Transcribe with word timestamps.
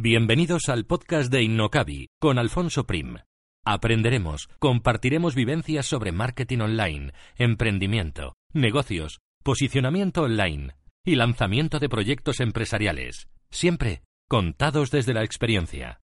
Bienvenidos 0.00 0.68
al 0.68 0.86
podcast 0.86 1.28
de 1.32 1.42
Innocabi 1.42 2.10
con 2.20 2.38
Alfonso 2.38 2.86
Prim. 2.86 3.16
Aprenderemos, 3.64 4.48
compartiremos 4.60 5.34
vivencias 5.34 5.86
sobre 5.86 6.12
marketing 6.12 6.60
online, 6.60 7.12
emprendimiento, 7.36 8.36
negocios, 8.52 9.18
posicionamiento 9.42 10.22
online 10.22 10.76
y 11.04 11.16
lanzamiento 11.16 11.80
de 11.80 11.88
proyectos 11.88 12.38
empresariales, 12.38 13.26
siempre 13.50 14.02
contados 14.28 14.92
desde 14.92 15.14
la 15.14 15.24
experiencia. 15.24 15.98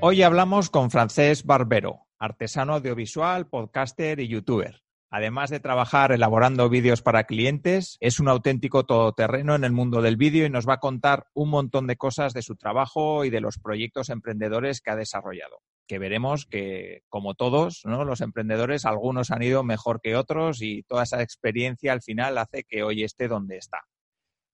Hoy 0.00 0.22
hablamos 0.22 0.70
con 0.70 0.90
Francés 0.90 1.44
Barbero, 1.44 2.06
artesano 2.18 2.72
audiovisual, 2.72 3.46
podcaster 3.46 4.20
y 4.20 4.28
youtuber. 4.28 4.80
Además 5.12 5.50
de 5.50 5.58
trabajar 5.58 6.12
elaborando 6.12 6.68
vídeos 6.68 7.02
para 7.02 7.24
clientes, 7.24 7.96
es 7.98 8.20
un 8.20 8.28
auténtico 8.28 8.86
todoterreno 8.86 9.56
en 9.56 9.64
el 9.64 9.72
mundo 9.72 10.02
del 10.02 10.16
vídeo 10.16 10.46
y 10.46 10.50
nos 10.50 10.68
va 10.68 10.74
a 10.74 10.80
contar 10.80 11.26
un 11.34 11.50
montón 11.50 11.88
de 11.88 11.96
cosas 11.96 12.32
de 12.32 12.42
su 12.42 12.54
trabajo 12.54 13.24
y 13.24 13.30
de 13.30 13.40
los 13.40 13.58
proyectos 13.58 14.08
emprendedores 14.08 14.80
que 14.80 14.92
ha 14.92 14.96
desarrollado. 14.96 15.62
Que 15.88 15.98
veremos 15.98 16.46
que, 16.46 17.02
como 17.08 17.34
todos, 17.34 17.82
¿no? 17.84 18.04
los 18.04 18.20
emprendedores, 18.20 18.84
algunos 18.84 19.32
han 19.32 19.42
ido 19.42 19.64
mejor 19.64 20.00
que 20.00 20.14
otros 20.14 20.62
y 20.62 20.84
toda 20.84 21.02
esa 21.02 21.20
experiencia 21.22 21.92
al 21.92 22.02
final 22.02 22.38
hace 22.38 22.62
que 22.62 22.84
hoy 22.84 23.02
esté 23.02 23.26
donde 23.26 23.56
está. 23.56 23.80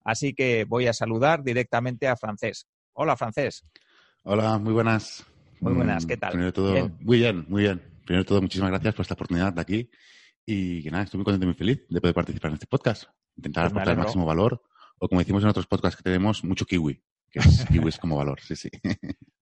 Así 0.05 0.33
que 0.33 0.65
voy 0.65 0.87
a 0.87 0.95
saludar 0.95 1.43
directamente 1.43 2.09
a 2.09 2.17
Francés. 2.17 2.67
Hola, 2.95 3.15
Francés. 3.19 3.67
Hola, 4.23 4.57
muy 4.57 4.73
buenas. 4.73 5.27
Muy 5.61 5.75
buenas, 5.75 6.07
¿qué 6.07 6.17
tal? 6.17 6.31
Primero 6.31 6.53
todo, 6.55 6.91
muy 7.01 7.19
bien, 7.19 7.45
muy 7.47 7.65
bien. 7.65 7.83
Primero 8.07 8.25
todo, 8.25 8.41
muchísimas 8.41 8.71
gracias 8.71 8.95
por 8.95 9.03
esta 9.03 9.15
oportunidad 9.15 9.53
de 9.53 9.61
aquí 9.61 9.91
y 10.47 10.83
que 10.83 10.91
nada, 10.93 11.05
estoy 11.05 11.19
muy 11.19 11.25
contento 11.25 11.45
y 11.45 11.49
muy 11.49 11.55
feliz 11.55 11.85
de 11.89 12.01
poder 12.01 12.15
participar 12.15 12.51
en 12.51 12.55
este 12.55 12.69
podcast. 12.69 13.05
Intentar 13.37 13.65
Pues 13.65 13.73
aportar 13.73 13.93
el 13.95 13.99
máximo 13.99 14.25
valor, 14.25 14.63
o 14.99 15.09
como 15.09 15.21
decimos 15.21 15.43
en 15.43 15.49
otros 15.49 15.67
podcasts 15.67 15.97
que 15.97 16.05
tenemos, 16.05 16.45
mucho 16.45 16.65
kiwi, 16.65 17.03
que 17.31 17.41
es 17.41 17.67
kiwi 17.71 17.89
es 17.89 17.99
como 17.99 18.17
valor, 18.17 18.41
sí, 18.41 18.55
sí. 18.55 18.71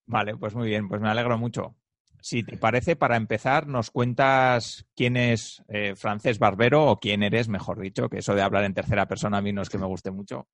Vale, 0.06 0.36
pues 0.36 0.54
muy 0.54 0.68
bien, 0.68 0.88
pues 0.88 1.02
me 1.02 1.10
alegro 1.10 1.38
mucho. 1.38 1.76
Si 2.22 2.42
te 2.42 2.56
parece, 2.56 2.96
para 2.96 3.16
empezar, 3.16 3.66
nos 3.66 3.90
cuentas 3.90 4.86
quién 4.96 5.18
es 5.18 5.62
eh, 5.68 5.94
Francés 5.94 6.38
Barbero 6.38 6.86
o 6.86 6.98
quién 6.98 7.22
eres, 7.22 7.48
mejor 7.48 7.78
dicho, 7.78 8.08
que 8.08 8.18
eso 8.18 8.34
de 8.34 8.40
hablar 8.40 8.64
en 8.64 8.72
tercera 8.72 9.06
persona 9.06 9.38
a 9.38 9.42
mí 9.42 9.52
no 9.52 9.60
es 9.60 9.68
que 9.68 9.76
me 9.76 9.84
guste 9.84 10.10
mucho. 10.10 10.48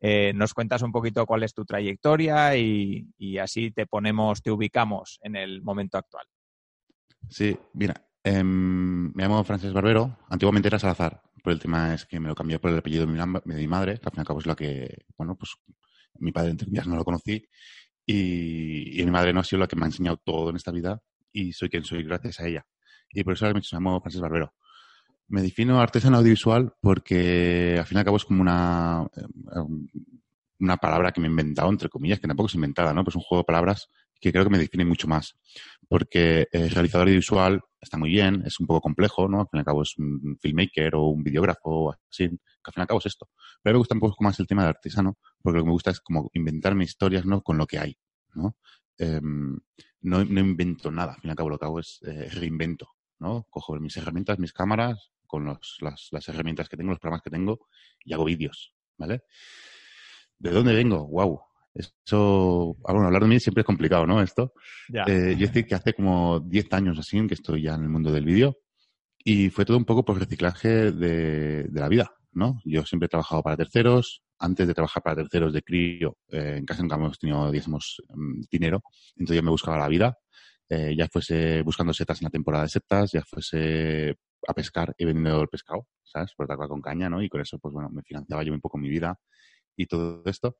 Eh, 0.00 0.32
nos 0.32 0.54
cuentas 0.54 0.82
un 0.82 0.92
poquito 0.92 1.26
cuál 1.26 1.42
es 1.42 1.54
tu 1.54 1.64
trayectoria 1.64 2.54
y, 2.56 3.08
y 3.18 3.38
así 3.38 3.72
te 3.72 3.86
ponemos, 3.86 4.42
te 4.42 4.52
ubicamos 4.52 5.18
en 5.22 5.34
el 5.34 5.60
momento 5.62 5.98
actual. 5.98 6.26
Sí, 7.28 7.58
mira, 7.72 8.06
em, 8.26 9.12
me 9.14 9.22
llamo 9.22 9.44
Francés 9.44 9.72
Barbero, 9.72 10.18
antiguamente 10.28 10.68
era 10.68 10.78
Salazar, 10.78 11.22
pero 11.42 11.54
el 11.54 11.60
tema 11.60 11.94
es 11.94 12.04
que 12.06 12.20
me 12.20 12.28
lo 12.28 12.34
cambié 12.34 12.58
por 12.58 12.70
el 12.70 12.78
apellido 12.78 13.06
de 13.06 13.12
mi, 13.12 13.66
madre, 13.66 13.98
que 13.98 14.06
al 14.06 14.12
fin 14.12 14.18
y 14.18 14.20
al 14.20 14.26
cabo 14.26 14.40
es 14.40 14.46
la 14.46 14.54
que, 14.54 15.04
bueno, 15.16 15.36
pues 15.36 15.56
mi 16.18 16.32
padre 16.32 16.50
entre 16.50 16.66
comillas 16.66 16.86
no 16.86 16.96
lo 16.96 17.04
conocí, 17.04 17.46
y, 18.04 19.00
y 19.00 19.04
mi 19.04 19.10
madre 19.10 19.32
no 19.32 19.40
ha 19.40 19.44
sido 19.44 19.60
la 19.60 19.66
que 19.66 19.76
me 19.76 19.84
ha 19.84 19.86
enseñado 19.86 20.16
todo 20.16 20.50
en 20.50 20.56
esta 20.56 20.72
vida, 20.72 21.00
y 21.32 21.52
soy 21.52 21.68
quien 21.68 21.84
soy 21.84 22.02
gracias 22.02 22.40
a 22.40 22.46
ella. 22.48 22.66
Y 23.10 23.22
por 23.24 23.34
eso 23.34 23.46
me 23.52 23.60
llamo 23.60 24.00
Francés 24.00 24.20
Barbero. 24.20 24.54
Me 25.28 25.42
defino 25.42 25.80
artesano 25.80 26.18
audiovisual 26.18 26.74
porque 26.80 27.76
al 27.78 27.86
fin 27.86 27.96
y 27.96 27.98
al 27.98 28.04
cabo 28.04 28.16
es 28.16 28.24
como 28.24 28.42
una, 28.42 29.06
una 30.60 30.76
palabra 30.76 31.12
que 31.12 31.20
me 31.20 31.26
he 31.26 31.30
inventado, 31.30 31.68
entre 31.68 31.88
comillas, 31.88 32.20
que 32.20 32.28
tampoco 32.28 32.48
es 32.48 32.54
inventada, 32.54 32.94
¿no? 32.94 33.04
Pues 33.04 33.16
un 33.16 33.22
juego 33.22 33.42
de 33.42 33.46
palabras 33.46 33.88
que 34.20 34.32
creo 34.32 34.44
que 34.44 34.50
me 34.50 34.58
define 34.58 34.84
mucho 34.84 35.08
más. 35.08 35.36
Porque 35.88 36.48
el 36.52 36.70
realizador 36.70 37.08
audiovisual 37.08 37.60
está 37.86 37.98
muy 37.98 38.10
bien, 38.10 38.42
es 38.44 38.60
un 38.60 38.66
poco 38.66 38.82
complejo, 38.82 39.28
¿no? 39.28 39.40
Al 39.40 39.48
fin 39.48 39.58
y 39.58 39.60
al 39.60 39.64
cabo 39.64 39.82
es 39.82 39.96
un 39.98 40.38
filmmaker 40.40 40.94
o 40.96 41.06
un 41.06 41.22
videógrafo 41.22 41.70
o 41.70 41.92
así, 41.92 42.28
que 42.28 42.34
al 42.64 42.72
fin 42.72 42.80
y 42.80 42.82
al 42.82 42.86
cabo 42.86 43.00
es 43.00 43.06
esto. 43.06 43.28
Pero 43.62 43.70
a 43.70 43.72
mí 43.72 43.74
me 43.74 43.78
gusta 43.78 43.94
un 43.94 44.00
poco 44.00 44.24
más 44.24 44.38
el 44.40 44.46
tema 44.46 44.64
de 44.64 44.70
artesano, 44.70 45.18
porque 45.42 45.58
lo 45.58 45.64
que 45.64 45.66
me 45.66 45.72
gusta 45.72 45.90
es 45.90 46.00
como 46.00 46.30
inventarme 46.34 46.84
historias, 46.84 47.24
¿no? 47.24 47.42
Con 47.42 47.58
lo 47.58 47.66
que 47.66 47.78
hay, 47.78 47.96
¿no? 48.34 48.56
Em, 48.98 49.58
no, 50.02 50.24
no 50.24 50.40
invento 50.40 50.90
nada, 50.90 51.14
al 51.14 51.20
fin 51.20 51.28
y 51.28 51.30
al 51.30 51.36
cabo 51.36 51.50
lo 51.50 51.58
que 51.58 51.64
hago 51.64 51.80
es 51.80 52.00
eh, 52.06 52.28
reinvento, 52.30 52.88
¿no? 53.18 53.46
Cojo 53.50 53.78
mis 53.80 53.96
herramientas, 53.96 54.38
mis 54.38 54.52
cámaras, 54.52 55.12
con 55.26 55.46
las, 55.46 55.78
las 56.12 56.28
herramientas 56.28 56.68
que 56.68 56.76
tengo, 56.76 56.90
los 56.90 57.00
programas 57.00 57.22
que 57.22 57.30
tengo, 57.30 57.66
y 58.04 58.12
hago 58.12 58.24
vídeos, 58.24 58.74
¿vale? 58.96 59.22
¿De 60.38 60.50
dónde 60.50 60.74
vengo? 60.74 61.06
¡Wow! 61.06 61.40
Eso, 61.76 62.76
ah, 62.84 62.92
bueno, 62.92 63.06
hablar 63.06 63.22
de 63.22 63.28
mí 63.28 63.40
siempre 63.40 63.60
es 63.60 63.66
complicado, 63.66 64.06
¿no? 64.06 64.22
Esto. 64.22 64.52
Eh, 64.88 65.36
yo 65.38 65.46
decir 65.46 65.66
que 65.66 65.74
hace 65.74 65.94
como 65.94 66.40
10 66.40 66.72
años 66.72 66.98
así 66.98 67.18
en 67.18 67.28
que 67.28 67.34
estoy 67.34 67.62
ya 67.62 67.74
en 67.74 67.82
el 67.82 67.88
mundo 67.88 68.12
del 68.12 68.24
vídeo 68.24 68.58
y 69.18 69.50
fue 69.50 69.64
todo 69.64 69.76
un 69.76 69.84
poco 69.84 70.04
por 70.04 70.18
reciclaje 70.18 70.92
de, 70.92 71.64
de 71.64 71.80
la 71.80 71.88
vida, 71.88 72.12
¿no? 72.32 72.60
Yo 72.64 72.84
siempre 72.84 73.06
he 73.06 73.08
trabajado 73.08 73.42
para 73.42 73.56
terceros. 73.56 74.22
Antes 74.38 74.68
de 74.68 74.74
trabajar 74.74 75.02
para 75.02 75.16
terceros 75.16 75.52
de 75.52 75.62
crío, 75.62 76.18
eh, 76.28 76.56
en 76.58 76.66
casa 76.66 76.82
nunca 76.82 76.96
hemos 76.96 77.18
tenido, 77.18 77.50
digamos, 77.50 78.02
mm, 78.08 78.42
dinero. 78.50 78.82
Entonces 79.16 79.36
yo 79.36 79.42
me 79.42 79.50
buscaba 79.50 79.78
la 79.78 79.88
vida. 79.88 80.18
Eh, 80.68 80.94
ya 80.96 81.08
fuese 81.08 81.62
buscando 81.62 81.94
setas 81.94 82.20
en 82.20 82.26
la 82.26 82.30
temporada 82.30 82.64
de 82.64 82.68
setas, 82.70 83.12
ya 83.12 83.22
fuese 83.22 84.16
a 84.46 84.54
pescar 84.54 84.94
y 84.98 85.04
vendiendo 85.04 85.40
el 85.40 85.48
pescado, 85.48 85.86
¿sabes? 86.02 86.32
Por 86.36 86.46
tacar 86.46 86.68
con 86.68 86.80
caña, 86.80 87.08
¿no? 87.08 87.22
Y 87.22 87.28
con 87.28 87.40
eso, 87.40 87.58
pues 87.58 87.72
bueno, 87.72 87.88
me 87.90 88.02
financiaba 88.02 88.42
yo 88.42 88.52
un 88.52 88.60
poco 88.60 88.78
mi 88.78 88.88
vida 88.88 89.18
y 89.76 89.86
todo 89.86 90.22
esto. 90.26 90.56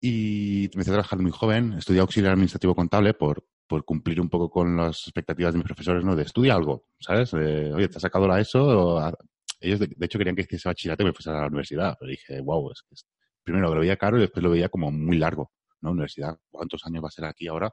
Y 0.00 0.66
empecé 0.66 0.90
a 0.90 0.94
trabajar 0.94 1.18
muy 1.18 1.32
joven, 1.32 1.72
estudié 1.74 2.00
auxiliar 2.00 2.32
administrativo 2.32 2.74
contable 2.74 3.14
por, 3.14 3.44
por 3.66 3.84
cumplir 3.84 4.20
un 4.20 4.28
poco 4.28 4.48
con 4.50 4.76
las 4.76 4.98
expectativas 5.08 5.52
de 5.52 5.58
mis 5.58 5.66
profesores, 5.66 6.04
¿no? 6.04 6.14
De 6.14 6.22
estudia 6.22 6.54
algo, 6.54 6.84
¿sabes? 7.00 7.32
Eh, 7.34 7.72
Oye, 7.74 7.88
¿te 7.88 7.96
has 7.96 8.02
sacado 8.02 8.28
la 8.28 8.40
ESO? 8.40 8.64
O 8.94 8.98
a- 8.98 9.12
Ellos, 9.60 9.80
de, 9.80 9.88
de 9.88 10.06
hecho, 10.06 10.18
querían 10.18 10.36
que 10.36 10.42
hiciese 10.42 10.68
bachillerato 10.68 11.02
y 11.02 11.06
me 11.06 11.12
fuese 11.12 11.30
a 11.30 11.34
la 11.34 11.46
universidad. 11.48 11.96
Pero 11.98 12.10
dije, 12.10 12.40
wow, 12.40 12.70
es 12.70 12.84
es- 12.92 13.06
primero 13.42 13.74
lo 13.74 13.80
veía 13.80 13.96
caro 13.96 14.18
y 14.18 14.20
después 14.20 14.42
lo 14.42 14.50
veía 14.50 14.68
como 14.68 14.90
muy 14.92 15.18
largo, 15.18 15.50
¿no? 15.80 15.90
Universidad, 15.90 16.38
¿cuántos 16.50 16.84
años 16.86 17.02
va 17.02 17.08
a 17.08 17.10
ser 17.10 17.24
aquí 17.24 17.48
ahora? 17.48 17.72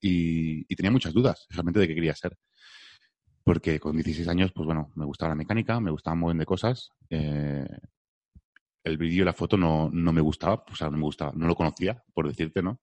Y, 0.00 0.60
y 0.72 0.76
tenía 0.76 0.90
muchas 0.90 1.12
dudas 1.12 1.46
realmente 1.50 1.80
de 1.80 1.88
qué 1.88 1.94
quería 1.94 2.14
ser. 2.14 2.38
Porque 3.44 3.80
con 3.80 3.96
16 3.96 4.28
años, 4.28 4.52
pues 4.54 4.66
bueno, 4.66 4.90
me 4.94 5.04
gustaba 5.04 5.30
la 5.30 5.34
mecánica, 5.34 5.80
me 5.80 5.90
gustaban 5.90 6.18
un 6.18 6.20
montón 6.22 6.38
de 6.38 6.46
cosas. 6.46 6.90
eh, 7.10 7.66
el 8.84 8.98
vídeo 8.98 9.22
y 9.22 9.24
la 9.24 9.32
foto 9.32 9.56
no, 9.56 9.90
no 9.92 10.12
me 10.12 10.20
gustaba, 10.20 10.64
o 10.70 10.76
sea, 10.76 10.90
no 10.90 10.96
me 10.96 11.04
gustaba, 11.04 11.32
no 11.34 11.46
lo 11.46 11.54
conocía, 11.54 12.02
por 12.14 12.26
decirte, 12.28 12.62
¿no? 12.62 12.80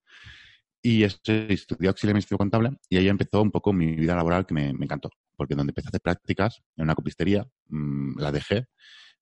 Y 0.82 1.04
este, 1.04 1.52
estudié 1.52 1.90
auxiliar 1.90 2.12
administrativo 2.12 2.38
contable 2.38 2.78
y 2.90 2.98
ahí 2.98 3.10
empezó 3.10 3.42
un 3.42 3.52
poco 3.52 3.74
mi 3.74 3.96
vida 3.96 4.16
laboral 4.16 4.46
que 4.46 4.54
me, 4.54 4.74
me 4.74 4.86
encantó, 4.86 5.10
porque 5.36 5.56
donde 5.56 5.72
empecé 5.72 5.88
a 5.88 5.90
hacer 5.90 6.02
prácticas 6.02 6.62
en 6.76 6.84
una 6.84 6.96
copistería, 6.96 7.48
mmm, 7.70 8.20
la 8.20 8.32
dejé, 8.32 8.68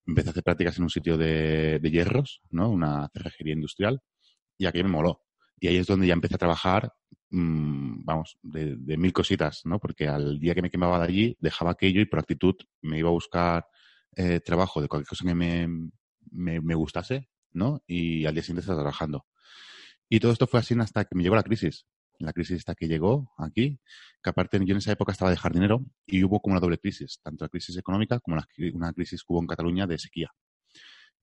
empecé 0.06 0.30
a 0.30 0.32
hacer 0.32 0.44
prácticas 0.44 0.78
en 0.78 0.84
un 0.84 0.90
sitio 0.90 1.18
de, 1.18 1.80
de 1.80 1.92
hierros, 1.92 2.42
¿no? 2.52 2.70
Una 2.70 3.10
cerrajería 3.14 3.54
industrial, 3.54 4.02
y 4.58 4.66
aquello 4.66 4.86
me 4.86 4.92
moló. 4.92 5.22
Y 5.60 5.68
ahí 5.68 5.78
es 5.78 5.88
donde 5.88 6.08
ya 6.08 6.14
empecé 6.14 6.36
a 6.36 6.40
trabajar, 6.40 6.94
mmm, 7.30 8.04
vamos, 8.04 8.38
de, 8.44 8.76
de, 8.78 8.98
mil 8.98 9.14
cositas, 9.14 9.62
¿no? 9.66 9.80
Porque 9.80 10.08
al 10.08 10.40
día 10.40 10.54
que 10.54 10.62
me 10.62 10.70
quemaba 10.70 11.00
de 11.00 11.06
allí, 11.06 11.38
dejaba 11.40 11.72
aquello 11.72 12.02
y 12.02 12.06
por 12.06 12.20
actitud 12.20 12.56
me 12.82 13.00
iba 13.00 13.10
a 13.10 13.14
buscar 13.14 13.66
eh, 14.16 14.40
trabajo 14.42 14.82
de 14.82 14.88
cualquier 14.88 15.08
cosa 15.08 15.26
que 15.26 15.36
me, 15.36 15.68
me, 16.36 16.62
me, 16.62 16.76
gustase, 16.76 17.30
¿no? 17.52 17.84
Y 17.88 18.26
al 18.26 18.34
día 18.34 18.44
siguiente 18.44 18.62
estaba 18.62 18.80
trabajando. 18.80 19.26
Y 20.10 20.20
todo 20.20 20.32
esto 20.32 20.48
fue 20.48 20.60
así 20.60 20.76
hasta 20.80 21.06
que 21.06 21.16
me 21.16 21.24
llegó 21.24 21.36
la 21.36 21.44
crisis. 21.44 21.86
La 22.20 22.32
crisis 22.32 22.60
hasta 22.60 22.76
que 22.76 22.88
llegó 22.88 23.34
aquí, 23.38 23.80
que 24.24 24.30
aparte 24.30 24.58
yo 24.66 24.72
en 24.72 24.78
esa 24.78 24.92
época 24.92 25.12
estaba 25.12 25.32
de 25.32 25.38
jardinero 25.38 25.86
y 26.06 26.24
hubo 26.24 26.40
como 26.40 26.54
una 26.54 26.62
doble 26.62 26.78
crisis, 26.78 27.20
tanto 27.22 27.44
la 27.44 27.50
crisis 27.50 27.76
económica 27.78 28.20
como 28.22 28.38
una 28.74 28.94
crisis 28.94 29.22
que 29.22 29.34
hubo 29.34 29.42
en 29.42 29.48
Cataluña 29.48 29.86
de 29.86 29.98
sequía. 29.98 30.32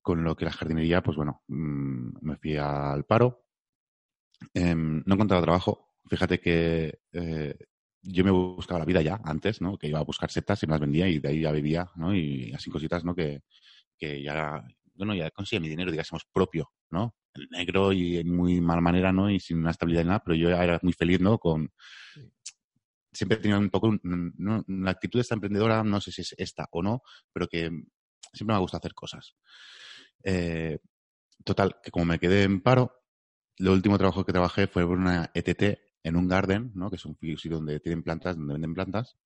Con 0.02 0.24
lo 0.24 0.36
que 0.36 0.44
la 0.44 0.52
jardinería, 0.52 1.02
pues 1.02 1.16
bueno, 1.16 1.42
mmm, 1.48 2.10
me 2.20 2.36
fui 2.36 2.56
al 2.56 3.04
paro. 3.04 3.46
Eh, 4.52 4.74
no 4.74 5.14
encontraba 5.14 5.42
trabajo. 5.42 5.96
Fíjate 6.08 6.40
que 6.40 6.98
eh, 7.12 7.56
yo 8.02 8.24
me 8.24 8.30
buscaba 8.30 8.80
la 8.80 8.84
vida 8.84 9.00
ya 9.02 9.20
antes, 9.24 9.60
¿no? 9.60 9.78
Que 9.78 9.88
iba 9.88 10.00
a 10.00 10.04
buscar 10.04 10.30
setas 10.30 10.62
y 10.62 10.66
me 10.66 10.72
las 10.72 10.80
vendía 10.80 11.08
y 11.08 11.20
de 11.20 11.28
ahí 11.28 11.40
ya 11.40 11.52
vivía, 11.52 11.90
¿no? 11.96 12.14
Y 12.14 12.52
así 12.52 12.70
cositas, 12.70 13.04
¿no? 13.04 13.14
Que, 13.14 13.42
que 13.96 14.22
ya, 14.22 14.64
bueno, 15.04 15.14
ya 15.14 15.30
conseguía 15.32 15.60
mi 15.60 15.68
dinero, 15.68 15.90
digamos, 15.90 16.24
propio, 16.32 16.70
¿no? 16.90 17.16
El 17.34 17.48
negro 17.50 17.92
y 17.92 18.18
en 18.18 18.34
muy 18.34 18.60
mala 18.60 18.80
manera, 18.80 19.12
¿no? 19.12 19.30
Y 19.30 19.40
sin 19.40 19.58
una 19.58 19.72
estabilidad 19.72 20.04
ni 20.04 20.08
nada, 20.08 20.22
pero 20.24 20.36
yo 20.36 20.48
era 20.48 20.78
muy 20.82 20.92
feliz, 20.92 21.20
¿no? 21.20 21.38
Con... 21.38 21.72
Siempre 23.12 23.36
he 23.36 23.40
tenido 23.40 23.58
un 23.58 23.68
poco, 23.68 23.94
¿no? 24.02 24.64
la 24.68 24.90
actitud 24.90 25.18
de 25.18 25.22
esta 25.22 25.34
emprendedora, 25.34 25.82
no 25.82 26.00
sé 26.00 26.12
si 26.12 26.22
es 26.22 26.34
esta 26.38 26.66
o 26.70 26.82
no, 26.82 27.02
pero 27.32 27.46
que 27.46 27.68
siempre 28.32 28.54
me 28.54 28.60
gusta 28.60 28.78
hacer 28.78 28.94
cosas. 28.94 29.34
Eh, 30.22 30.78
total, 31.44 31.76
que 31.82 31.90
como 31.90 32.06
me 32.06 32.18
quedé 32.18 32.44
en 32.44 32.62
paro, 32.62 33.02
lo 33.58 33.72
último 33.72 33.98
trabajo 33.98 34.24
que 34.24 34.32
trabajé 34.32 34.66
fue 34.66 34.86
por 34.86 34.96
una 34.96 35.30
ETT 35.34 35.78
en 36.04 36.16
un 36.16 36.26
garden, 36.26 36.70
¿no? 36.74 36.88
que 36.88 36.96
es 36.96 37.04
un 37.04 37.18
sitio 37.20 37.56
donde 37.56 37.80
tienen 37.80 38.02
plantas, 38.02 38.36
donde 38.36 38.54
venden 38.54 38.72
plantas, 38.72 39.16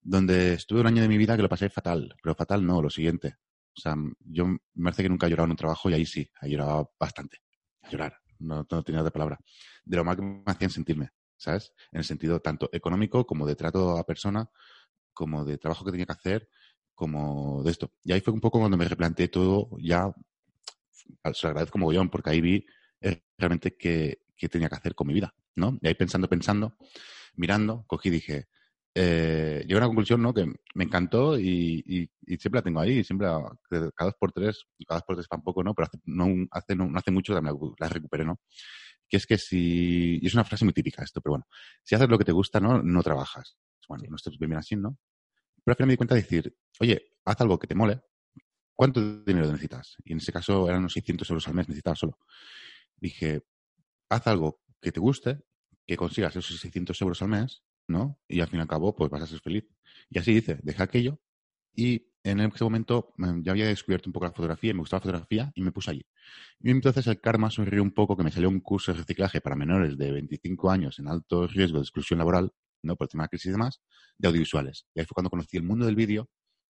donde 0.00 0.54
estuve 0.54 0.80
un 0.80 0.86
año 0.86 1.02
de 1.02 1.08
mi 1.08 1.18
vida 1.18 1.36
que 1.36 1.42
lo 1.42 1.48
pasé 1.48 1.68
fatal, 1.68 2.16
pero 2.22 2.34
fatal 2.34 2.64
no, 2.66 2.82
lo 2.82 2.90
siguiente. 2.90 3.36
O 3.78 3.80
sea, 3.80 3.94
yo 4.24 4.44
me 4.46 4.58
parece 4.82 5.04
que 5.04 5.08
nunca 5.08 5.26
he 5.26 5.30
llorado 5.30 5.44
en 5.44 5.52
un 5.52 5.56
trabajo 5.56 5.88
y 5.88 5.94
ahí 5.94 6.04
sí, 6.04 6.28
he 6.42 6.50
llorado 6.50 6.92
bastante. 6.98 7.38
A 7.82 7.88
llorar, 7.88 8.18
no, 8.40 8.66
no 8.68 8.82
tenía 8.82 9.00
otra 9.00 9.12
palabra. 9.12 9.38
De 9.84 9.96
lo 9.96 10.04
mal 10.04 10.16
que 10.16 10.22
me 10.22 10.42
hacían 10.46 10.70
sentirme, 10.70 11.10
¿sabes? 11.36 11.72
En 11.92 11.98
el 11.98 12.04
sentido 12.04 12.40
tanto 12.40 12.68
económico 12.72 13.24
como 13.24 13.46
de 13.46 13.54
trato 13.54 13.96
a 13.96 14.04
persona, 14.04 14.50
como 15.12 15.44
de 15.44 15.58
trabajo 15.58 15.84
que 15.84 15.92
tenía 15.92 16.06
que 16.06 16.12
hacer, 16.12 16.48
como 16.92 17.62
de 17.62 17.70
esto. 17.70 17.92
Y 18.02 18.10
ahí 18.10 18.20
fue 18.20 18.34
un 18.34 18.40
poco 18.40 18.58
cuando 18.58 18.76
me 18.76 18.84
replanteé 18.84 19.28
todo, 19.28 19.70
ya 19.78 20.12
se 20.90 21.46
lo 21.46 21.50
agradezco 21.50 21.78
mogollón, 21.78 22.10
porque 22.10 22.30
ahí 22.30 22.40
vi 22.40 22.66
eh, 23.00 23.22
realmente 23.36 23.76
qué, 23.76 24.22
qué 24.36 24.48
tenía 24.48 24.68
que 24.68 24.74
hacer 24.74 24.96
con 24.96 25.06
mi 25.06 25.14
vida, 25.14 25.32
¿no? 25.54 25.78
Y 25.80 25.86
ahí 25.86 25.94
pensando, 25.94 26.28
pensando, 26.28 26.76
mirando, 27.36 27.84
cogí 27.86 28.08
y 28.08 28.12
dije, 28.12 28.48
eh, 29.00 29.60
llegué 29.60 29.74
a 29.74 29.78
una 29.78 29.86
conclusión 29.86 30.20
¿no? 30.20 30.34
que 30.34 30.44
me 30.74 30.84
encantó 30.84 31.38
y, 31.38 32.10
siempre 32.26 32.58
la 32.58 32.62
tengo 32.62 32.80
ahí, 32.80 33.04
siempre 33.04 33.28
cada 33.28 34.10
dos 34.10 34.14
por 34.18 34.32
tres, 34.32 34.66
cada 34.88 34.98
dos 34.98 35.04
por 35.06 35.14
tres 35.14 35.28
tampoco, 35.28 35.62
¿no? 35.62 35.72
Pero 35.72 35.86
hace, 35.86 35.98
no, 36.04 36.26
hace, 36.50 36.74
no, 36.74 36.90
hace 36.96 37.12
mucho 37.12 37.32
la, 37.32 37.40
la 37.78 37.88
recuperé, 37.88 38.24
¿no? 38.24 38.40
Que 39.08 39.18
es 39.18 39.26
que 39.26 39.38
si, 39.38 40.18
y 40.20 40.26
es 40.26 40.34
una 40.34 40.42
frase 40.42 40.64
muy 40.64 40.74
típica 40.74 41.04
esto, 41.04 41.20
pero 41.20 41.34
bueno, 41.34 41.46
si 41.84 41.94
haces 41.94 42.08
lo 42.08 42.18
que 42.18 42.24
te 42.24 42.32
gusta, 42.32 42.58
¿no? 42.58 42.82
No 42.82 43.02
trabajas. 43.04 43.56
Bueno, 43.88 44.02
no 44.08 44.16
estoy 44.16 44.36
bien 44.36 44.56
así, 44.56 44.74
¿no? 44.74 44.98
Pero 45.64 45.72
al 45.72 45.76
final 45.76 45.86
me 45.86 45.92
di 45.92 45.96
cuenta 45.96 46.14
de 46.16 46.22
decir, 46.22 46.56
oye, 46.80 47.12
haz 47.24 47.40
algo 47.40 47.56
que 47.56 47.68
te 47.68 47.76
mole, 47.76 48.00
¿cuánto 48.74 49.22
dinero 49.22 49.46
necesitas? 49.46 49.96
Y 50.04 50.12
en 50.12 50.18
ese 50.18 50.32
caso 50.32 50.66
eran 50.66 50.80
unos 50.80 50.94
600 50.94 51.30
euros 51.30 51.46
al 51.46 51.54
mes, 51.54 51.68
necesitaba 51.68 51.94
solo. 51.94 52.18
Dije, 52.96 53.44
haz 54.10 54.26
algo 54.26 54.60
que 54.80 54.90
te 54.90 54.98
guste, 54.98 55.38
que 55.86 55.96
consigas 55.96 56.34
esos 56.34 56.58
600 56.58 57.00
euros 57.00 57.22
al 57.22 57.28
mes 57.28 57.62
¿no? 57.88 58.18
Y 58.28 58.40
al 58.40 58.48
fin 58.48 58.58
y 58.60 58.62
al 58.62 58.68
cabo, 58.68 58.94
pues 58.94 59.10
vas 59.10 59.22
a 59.22 59.26
ser 59.26 59.40
feliz. 59.40 59.64
Y 60.10 60.18
así 60.18 60.34
dice, 60.34 60.58
deja 60.62 60.84
aquello. 60.84 61.20
Y 61.74 62.08
en 62.24 62.40
ese 62.40 62.64
momento 62.64 63.14
mm, 63.16 63.42
ya 63.42 63.52
había 63.52 63.66
descubierto 63.66 64.08
un 64.08 64.12
poco 64.12 64.26
la 64.26 64.32
fotografía, 64.32 64.74
me 64.74 64.80
gustaba 64.80 64.98
la 64.98 65.02
fotografía 65.04 65.52
y 65.54 65.62
me 65.62 65.72
puse 65.72 65.90
allí. 65.90 66.06
Y 66.60 66.70
entonces 66.70 67.06
el 67.06 67.20
karma 67.20 67.50
sonrió 67.50 67.82
un 67.82 67.92
poco 67.92 68.16
que 68.16 68.22
me 68.22 68.30
salió 68.30 68.48
un 68.48 68.60
curso 68.60 68.92
de 68.92 68.98
reciclaje 68.98 69.40
para 69.40 69.56
menores 69.56 69.96
de 69.96 70.12
25 70.12 70.70
años 70.70 70.98
en 70.98 71.08
alto 71.08 71.46
riesgo 71.46 71.78
de 71.78 71.82
exclusión 71.82 72.18
laboral, 72.18 72.52
¿no? 72.82 72.96
Por 72.96 73.06
el 73.06 73.10
tema 73.10 73.24
de 73.24 73.28
crisis 73.30 73.46
y 73.46 73.50
demás, 73.52 73.80
de 74.18 74.28
audiovisuales. 74.28 74.86
Y 74.94 75.00
ahí 75.00 75.06
fue 75.06 75.14
cuando 75.14 75.30
conocí 75.30 75.56
el 75.56 75.62
mundo 75.62 75.86
del 75.86 75.96
vídeo 75.96 76.28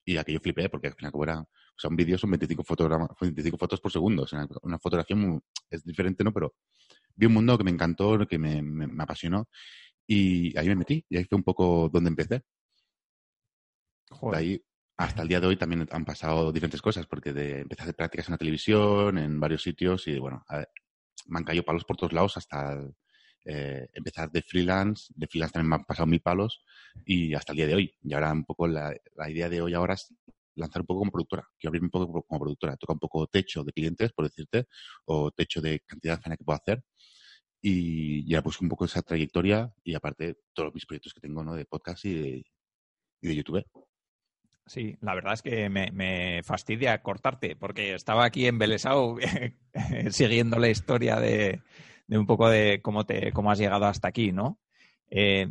y 0.05 0.17
aquello 0.17 0.41
flipé 0.41 0.69
porque 0.69 0.89
al 0.89 0.95
final 0.95 1.13
como 1.13 1.25
era, 1.25 1.41
o 1.41 1.49
sea, 1.77 1.91
un 1.91 1.97
vídeo 1.97 2.19
son 2.19 2.31
25, 2.31 2.65
fotogramas, 2.65 3.11
25 3.21 3.59
fotos 3.59 3.81
por 3.81 3.93
segundo. 3.93 4.23
O 4.23 4.27
sea, 4.27 4.47
una 4.63 4.79
fotografía 4.79 5.17
es 5.71 5.85
diferente, 5.85 6.25
¿no? 6.25 6.33
Pero 6.33 6.55
vi 7.15 7.27
un 7.27 7.35
mundo 7.35 7.59
que 7.59 7.65
me 7.65 7.71
encantó, 7.71 8.27
que 8.27 8.39
me, 8.39 8.63
me 8.63 9.03
apasionó 9.03 9.49
y 10.07 10.57
ahí 10.59 10.69
me 10.69 10.77
metí 10.77 11.05
y 11.09 11.17
ahí 11.17 11.25
fue 11.25 11.37
un 11.37 11.45
poco 11.45 11.89
donde 11.93 12.11
empecé. 12.11 12.43
De 14.31 14.37
ahí 14.37 14.63
hasta 14.97 15.23
el 15.23 15.29
día 15.29 15.41
de 15.41 15.47
hoy 15.47 15.57
también 15.57 15.89
han 15.91 16.05
pasado 16.05 16.53
diferentes 16.53 16.83
cosas, 16.83 17.07
porque 17.07 17.33
de, 17.33 17.61
empecé 17.61 17.83
a 17.83 17.85
hacer 17.85 17.97
prácticas 17.97 18.29
en 18.29 18.33
la 18.33 18.39
televisión, 18.39 19.19
en 19.19 19.41
varios 19.41 19.63
sitios, 19.63 20.07
y 20.07 20.19
bueno, 20.19 20.45
me 21.27 21.39
han 21.39 21.45
caído 21.45 21.65
palos 21.65 21.85
por 21.85 21.97
todos 21.97 22.13
lados 22.13 22.37
hasta 22.37 22.79
eh, 23.45 23.89
empezar 23.93 24.31
de 24.31 24.43
freelance. 24.43 25.13
De 25.17 25.27
freelance 25.27 25.53
también 25.55 25.71
me 25.71 25.77
han 25.77 25.85
pasado 25.85 26.07
mil 26.07 26.21
palos 26.21 26.63
y 27.05 27.35
hasta 27.35 27.53
el 27.53 27.57
día 27.57 27.67
de 27.67 27.75
hoy. 27.75 27.95
Y 28.03 28.15
ahora 28.15 28.33
un 28.33 28.45
poco 28.45 28.67
la, 28.69 28.95
la 29.17 29.31
idea 29.31 29.49
de 29.49 29.61
hoy 29.61 29.75
ahora 29.75 29.95
es 29.95 30.15
lanzar 30.55 30.83
un 30.83 30.87
poco 30.87 31.01
como 31.01 31.11
productora. 31.11 31.49
Quiero 31.59 31.71
abrirme 31.71 31.87
un 31.87 31.91
poco 31.91 32.23
como 32.23 32.41
productora. 32.41 32.77
Toca 32.77 32.93
un 32.93 32.99
poco 32.99 33.27
techo 33.27 33.65
de 33.65 33.73
clientes, 33.73 34.13
por 34.13 34.27
decirte, 34.27 34.67
o 35.07 35.31
techo 35.31 35.61
de 35.61 35.81
cantidad 35.81 36.17
de 36.17 36.23
faena 36.23 36.37
que 36.37 36.45
puedo 36.45 36.59
hacer 36.59 36.85
y 37.63 38.29
ya 38.29 38.43
pues 38.43 38.61
un 38.61 38.69
poco 38.69 38.85
esa 38.85 39.03
trayectoria 39.03 39.73
y 39.85 39.95
aparte 39.95 40.37
todos 40.53 40.75
mis 40.75 40.85
proyectos 40.85 41.15
que 41.15 41.21
tengo 41.21 41.45
¿no? 41.45 41.55
de 41.55 41.65
podcast 41.65 42.05
y 42.05 42.15
de, 42.15 42.45
y 43.21 43.29
de 43.29 43.37
YouTube. 43.37 43.65
Sí, 44.67 44.97
la 45.01 45.15
verdad 45.15 45.35
es 45.35 45.43
que 45.43 45.69
me, 45.69 46.43
fastidia 46.43 47.03
cortarte 47.03 47.57
porque 47.57 47.95
estaba 47.95 48.25
aquí 48.25 48.47
en 48.47 48.59
Belesau 48.59 49.19
siguiendo 50.11 50.59
la 50.59 50.69
historia 50.69 51.21
de, 51.21 51.63
de, 52.09 52.19
un 52.19 52.27
poco 52.27 52.49
de 52.49 52.81
cómo, 52.83 53.07
te, 53.07 53.33
cómo 53.33 53.51
has 53.51 53.59
llegado 53.59 53.87
hasta 53.87 54.09
aquí, 54.09 54.33
¿no? 54.33 54.59
Eh, 55.09 55.49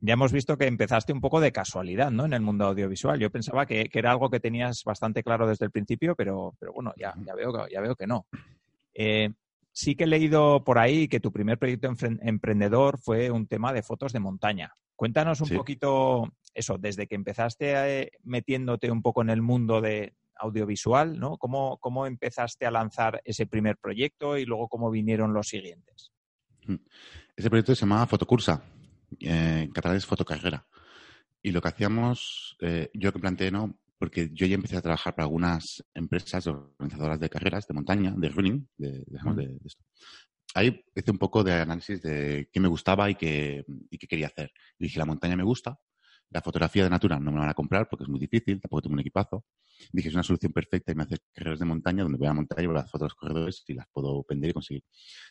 ya 0.00 0.14
hemos 0.14 0.32
visto 0.32 0.58
que 0.58 0.66
empezaste 0.66 1.14
un 1.14 1.22
poco 1.22 1.40
de 1.40 1.52
casualidad, 1.52 2.10
¿no? 2.10 2.26
En 2.26 2.34
el 2.34 2.42
mundo 2.42 2.66
audiovisual. 2.66 3.18
Yo 3.18 3.30
pensaba 3.30 3.64
que, 3.64 3.88
que 3.88 3.98
era 3.98 4.10
algo 4.10 4.28
que 4.28 4.40
tenías 4.40 4.84
bastante 4.84 5.22
claro 5.22 5.46
desde 5.46 5.64
el 5.64 5.70
principio, 5.70 6.14
pero, 6.14 6.54
pero 6.58 6.74
bueno, 6.74 6.92
ya, 6.96 7.14
ya, 7.24 7.34
veo, 7.34 7.66
ya 7.68 7.80
veo 7.80 7.96
que 7.96 8.06
no. 8.06 8.26
Eh, 8.92 9.30
Sí 9.76 9.96
que 9.96 10.04
he 10.04 10.06
leído 10.06 10.62
por 10.62 10.78
ahí 10.78 11.08
que 11.08 11.18
tu 11.18 11.32
primer 11.32 11.58
proyecto 11.58 11.92
emprendedor 12.22 13.00
fue 13.00 13.32
un 13.32 13.48
tema 13.48 13.72
de 13.72 13.82
fotos 13.82 14.12
de 14.12 14.20
montaña. 14.20 14.72
Cuéntanos 14.94 15.40
un 15.40 15.48
poquito 15.48 16.32
eso, 16.54 16.78
desde 16.78 17.08
que 17.08 17.16
empezaste 17.16 18.02
eh, 18.02 18.12
metiéndote 18.22 18.92
un 18.92 19.02
poco 19.02 19.22
en 19.22 19.30
el 19.30 19.42
mundo 19.42 19.80
de 19.80 20.14
audiovisual, 20.36 21.18
¿no? 21.18 21.38
¿Cómo, 21.38 21.78
¿Cómo 21.78 22.06
empezaste 22.06 22.66
a 22.66 22.70
lanzar 22.70 23.20
ese 23.24 23.46
primer 23.46 23.76
proyecto 23.76 24.38
y 24.38 24.44
luego 24.44 24.68
cómo 24.68 24.92
vinieron 24.92 25.34
los 25.34 25.48
siguientes? 25.48 26.12
Mm. 26.66 26.76
Ese 27.34 27.50
proyecto 27.50 27.74
se 27.74 27.80
llamaba 27.80 28.06
Fotocursa, 28.06 28.62
eh, 29.18 29.62
en 29.64 29.72
catalán 29.72 29.96
es 29.96 30.06
Fotocarrera. 30.06 30.64
Y 31.42 31.50
lo 31.50 31.60
que 31.60 31.68
hacíamos, 31.68 32.56
eh, 32.60 32.90
yo 32.94 33.12
que 33.12 33.18
planteé, 33.18 33.50
¿no? 33.50 33.76
Porque 34.04 34.28
yo 34.34 34.46
ya 34.46 34.56
empecé 34.56 34.76
a 34.76 34.82
trabajar 34.82 35.14
para 35.14 35.24
algunas 35.24 35.82
empresas 35.94 36.46
organizadoras 36.46 37.18
de 37.18 37.30
carreras 37.30 37.66
de 37.66 37.72
montaña, 37.72 38.12
de 38.14 38.28
running, 38.28 38.68
de, 38.76 39.02
de, 39.06 39.58
esto. 39.64 39.82
Ahí 40.54 40.84
hice 40.94 41.10
un 41.10 41.16
poco 41.16 41.42
de 41.42 41.54
análisis 41.54 42.02
de 42.02 42.50
qué 42.52 42.60
me 42.60 42.68
gustaba 42.68 43.08
y 43.08 43.14
qué, 43.14 43.64
y 43.88 43.96
qué 43.96 44.06
quería 44.06 44.26
hacer. 44.26 44.52
Y 44.78 44.84
dije, 44.84 44.98
la 44.98 45.06
montaña 45.06 45.36
me 45.36 45.42
gusta, 45.42 45.78
la 46.28 46.42
fotografía 46.42 46.84
de 46.84 46.90
natura 46.90 47.18
no 47.18 47.30
me 47.30 47.36
la 47.36 47.44
van 47.44 47.48
a 47.48 47.54
comprar 47.54 47.88
porque 47.88 48.04
es 48.04 48.10
muy 48.10 48.20
difícil, 48.20 48.60
tampoco 48.60 48.82
tengo 48.82 48.92
un 48.92 49.00
equipazo. 49.00 49.46
Dije, 49.90 50.10
es 50.10 50.14
una 50.14 50.22
solución 50.22 50.52
perfecta 50.52 50.92
y 50.92 50.94
me 50.96 51.04
hace 51.04 51.16
carreras 51.32 51.60
de 51.60 51.64
montaña 51.64 52.02
donde 52.02 52.18
voy 52.18 52.28
a 52.28 52.34
montar 52.34 52.62
y 52.62 52.66
las 52.66 52.90
fotos 52.90 53.00
de 53.00 53.06
los 53.06 53.14
corredores 53.14 53.64
y 53.66 53.72
las 53.72 53.86
puedo 53.90 54.22
vender 54.28 54.50
y 54.50 54.52
conseguir. 54.52 54.84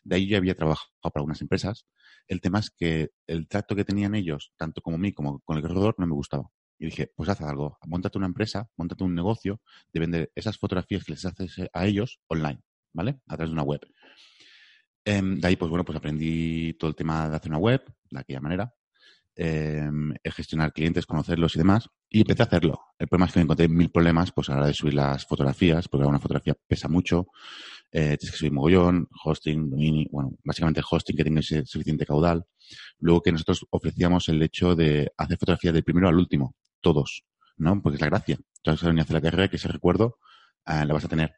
De 0.04 0.16
ahí 0.16 0.28
yo 0.28 0.36
había 0.36 0.56
trabajado 0.56 0.90
para 1.04 1.22
algunas 1.22 1.40
empresas. 1.42 1.86
El 2.28 2.42
tema 2.42 2.58
es 2.58 2.72
que 2.72 3.12
el 3.28 3.48
trato 3.48 3.76
que 3.76 3.86
tenían 3.86 4.16
ellos, 4.16 4.52
tanto 4.58 4.82
como 4.82 4.98
mí 4.98 5.14
como 5.14 5.42
con 5.42 5.58
el 5.58 5.62
corredor, 5.62 5.94
no 6.00 6.08
me 6.08 6.16
gustaba. 6.16 6.50
Y 6.84 6.88
dije, 6.88 7.10
pues 7.16 7.30
haz 7.30 7.40
algo, 7.40 7.78
montate 7.88 8.18
una 8.18 8.28
empresa, 8.28 8.70
montate 8.76 9.06
un 9.06 9.16
negocio 9.16 9.62
de 9.94 10.02
vender 10.02 10.32
esas 10.36 10.58
fotografías 10.58 11.06
que 11.06 11.14
les 11.14 11.24
haces 11.24 11.56
a 11.72 11.86
ellos 11.86 12.20
online, 12.28 12.60
¿vale? 12.92 13.22
A 13.26 13.38
través 13.38 13.52
de 13.52 13.54
una 13.54 13.64
web. 13.64 13.80
Em, 15.06 15.40
de 15.40 15.48
ahí, 15.48 15.56
pues 15.56 15.70
bueno, 15.70 15.86
pues 15.86 15.98
aprendí 15.98 16.74
todo 16.74 16.90
el 16.90 16.96
tema 16.96 17.30
de 17.30 17.38
hacer 17.38 17.50
una 17.50 17.58
web, 17.58 17.86
de 18.12 18.20
aquella 18.20 18.42
manera, 18.42 18.74
eh, 19.38 19.90
gestionar 20.26 20.74
clientes, 20.74 21.06
conocerlos 21.06 21.56
y 21.56 21.60
demás, 21.60 21.88
y 22.10 22.20
empecé 22.20 22.42
a 22.44 22.48
hacerlo. 22.48 22.82
El 23.00 23.08
problema 23.08 23.28
es 23.28 23.32
que 23.32 23.40
me 23.40 23.44
encontré 23.44 23.70
mil 23.70 23.90
problemas 23.90 24.34
pues 24.34 24.50
a 24.50 24.52
la 24.52 24.58
hora 24.58 24.68
de 24.68 24.74
subir 24.74 24.96
las 24.96 25.26
fotografías, 25.26 25.88
porque 25.88 26.06
una 26.06 26.20
fotografía 26.20 26.54
pesa 26.68 26.90
mucho, 26.90 27.28
eh, 27.94 28.18
tienes 28.18 28.32
que 28.32 28.38
subir 28.40 28.52
mogollón, 28.52 29.08
hosting, 29.24 29.70
dominio, 29.70 30.10
bueno, 30.12 30.34
básicamente 30.44 30.82
hosting 30.84 31.16
que 31.16 31.24
tenga 31.24 31.42
suficiente 31.42 32.06
caudal. 32.06 32.44
Luego 33.00 33.22
que 33.22 33.32
nosotros 33.32 33.66
ofrecíamos 33.70 34.28
el 34.28 34.44
hecho 34.44 34.76
de 34.76 35.10
hacer 35.16 35.38
fotografías 35.38 35.74
del 35.74 35.86
primero 35.86 36.10
al 36.10 36.18
último 36.18 36.56
todos, 36.84 37.26
¿no? 37.58 37.82
Porque 37.82 37.96
es 37.96 38.02
la 38.02 38.10
gracia. 38.10 38.38
Entonces, 38.58 38.86
venir 38.86 39.00
a 39.00 39.04
hacer 39.04 39.16
la 39.16 39.22
carrera, 39.22 39.48
que 39.48 39.56
ese 39.56 39.68
recuerdo 39.70 40.20
eh, 40.68 40.86
la 40.86 40.94
vas 40.94 41.06
a 41.06 41.08
tener. 41.08 41.34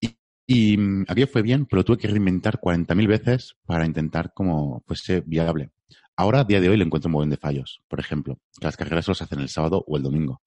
Y, 0.00 0.18
y 0.46 0.76
mm, 0.76 1.06
aquello 1.08 1.28
fue 1.28 1.40
bien, 1.40 1.64
pero 1.64 1.84
tuve 1.84 1.96
que 1.96 2.08
reinventar 2.08 2.60
40.000 2.60 3.06
veces 3.08 3.56
para 3.64 3.86
intentar 3.86 4.34
como 4.34 4.82
fuese 4.86 5.22
viable. 5.22 5.70
Ahora, 6.16 6.40
a 6.40 6.44
día 6.44 6.60
de 6.60 6.68
hoy, 6.68 6.76
le 6.76 6.84
encuentro 6.84 7.08
un 7.08 7.14
buen 7.14 7.30
de 7.30 7.38
fallos. 7.38 7.82
Por 7.88 7.98
ejemplo, 7.98 8.38
que 8.60 8.66
las 8.66 8.76
carreras 8.76 9.06
solo 9.06 9.14
se 9.14 9.24
hacen 9.24 9.40
el 9.40 9.48
sábado 9.48 9.82
o 9.86 9.96
el 9.96 10.02
domingo. 10.02 10.42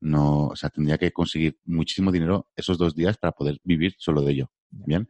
No, 0.00 0.48
o 0.48 0.56
sea, 0.56 0.68
tendría 0.68 0.98
que 0.98 1.12
conseguir 1.12 1.58
muchísimo 1.64 2.10
dinero 2.12 2.48
esos 2.56 2.76
dos 2.76 2.94
días 2.94 3.16
para 3.16 3.32
poder 3.32 3.60
vivir 3.64 3.94
solo 3.98 4.20
de 4.22 4.32
ello. 4.32 4.50
Bien. 4.70 5.08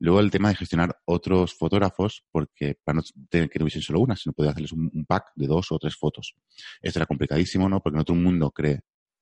Luego 0.00 0.20
el 0.20 0.30
tema 0.30 0.48
de 0.48 0.54
gestionar 0.54 0.98
otros 1.04 1.54
fotógrafos, 1.54 2.24
porque 2.32 2.74
para 2.82 2.96
no 2.96 3.02
tener 3.28 3.50
que 3.50 3.62
visión 3.62 3.82
solo 3.82 4.00
una, 4.00 4.16
sino 4.16 4.32
poder 4.32 4.50
hacerles 4.50 4.72
un, 4.72 5.04
pack 5.06 5.32
de 5.34 5.46
dos 5.46 5.70
o 5.72 5.78
tres 5.78 5.94
fotos. 5.94 6.34
Esto 6.80 6.98
era 6.98 7.06
complicadísimo, 7.06 7.68
¿no? 7.68 7.82
Porque 7.82 7.98
no 7.98 8.04
todo 8.04 8.16
el 8.16 8.22
mundo 8.22 8.50
cree 8.50 8.80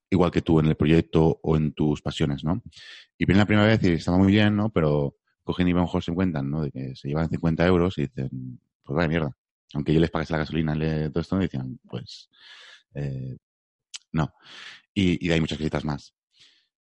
igual 0.09 0.31
que 0.31 0.41
tú 0.41 0.59
en 0.59 0.67
el 0.67 0.75
proyecto 0.75 1.39
o 1.43 1.57
en 1.57 1.73
tus 1.73 2.01
pasiones, 2.01 2.45
¿no? 2.45 2.63
Y 3.17 3.25
viene 3.25 3.39
la 3.39 3.45
primera 3.45 3.67
vez 3.67 3.83
y 3.83 3.89
estaba 3.89 4.17
muy 4.17 4.31
bien, 4.31 4.55
¿no? 4.55 4.69
Pero 4.69 5.17
cogen 5.43 5.67
y 5.67 5.73
mejor 5.73 6.01
se 6.01 6.11
encuentran, 6.11 6.49
¿no? 6.49 6.61
De 6.63 6.71
que 6.71 6.95
se 6.95 7.09
llevan 7.09 7.29
50 7.29 7.67
euros 7.67 7.97
y 7.97 8.03
dicen, 8.03 8.59
pues 8.81 8.95
vaya 8.95 9.09
mierda. 9.09 9.37
Aunque 9.73 9.93
yo 9.93 9.99
les 9.99 10.09
pagase 10.09 10.31
la 10.31 10.39
gasolina 10.39 10.73
todo 11.11 11.21
esto, 11.21 11.35
me 11.35 11.43
decían, 11.43 11.77
pues, 11.87 12.29
eh, 12.95 13.35
no. 14.13 14.33
Y, 14.93 15.27
y 15.27 15.31
hay 15.31 15.41
muchas 15.41 15.57
cositas 15.57 15.83
más. 15.83 16.13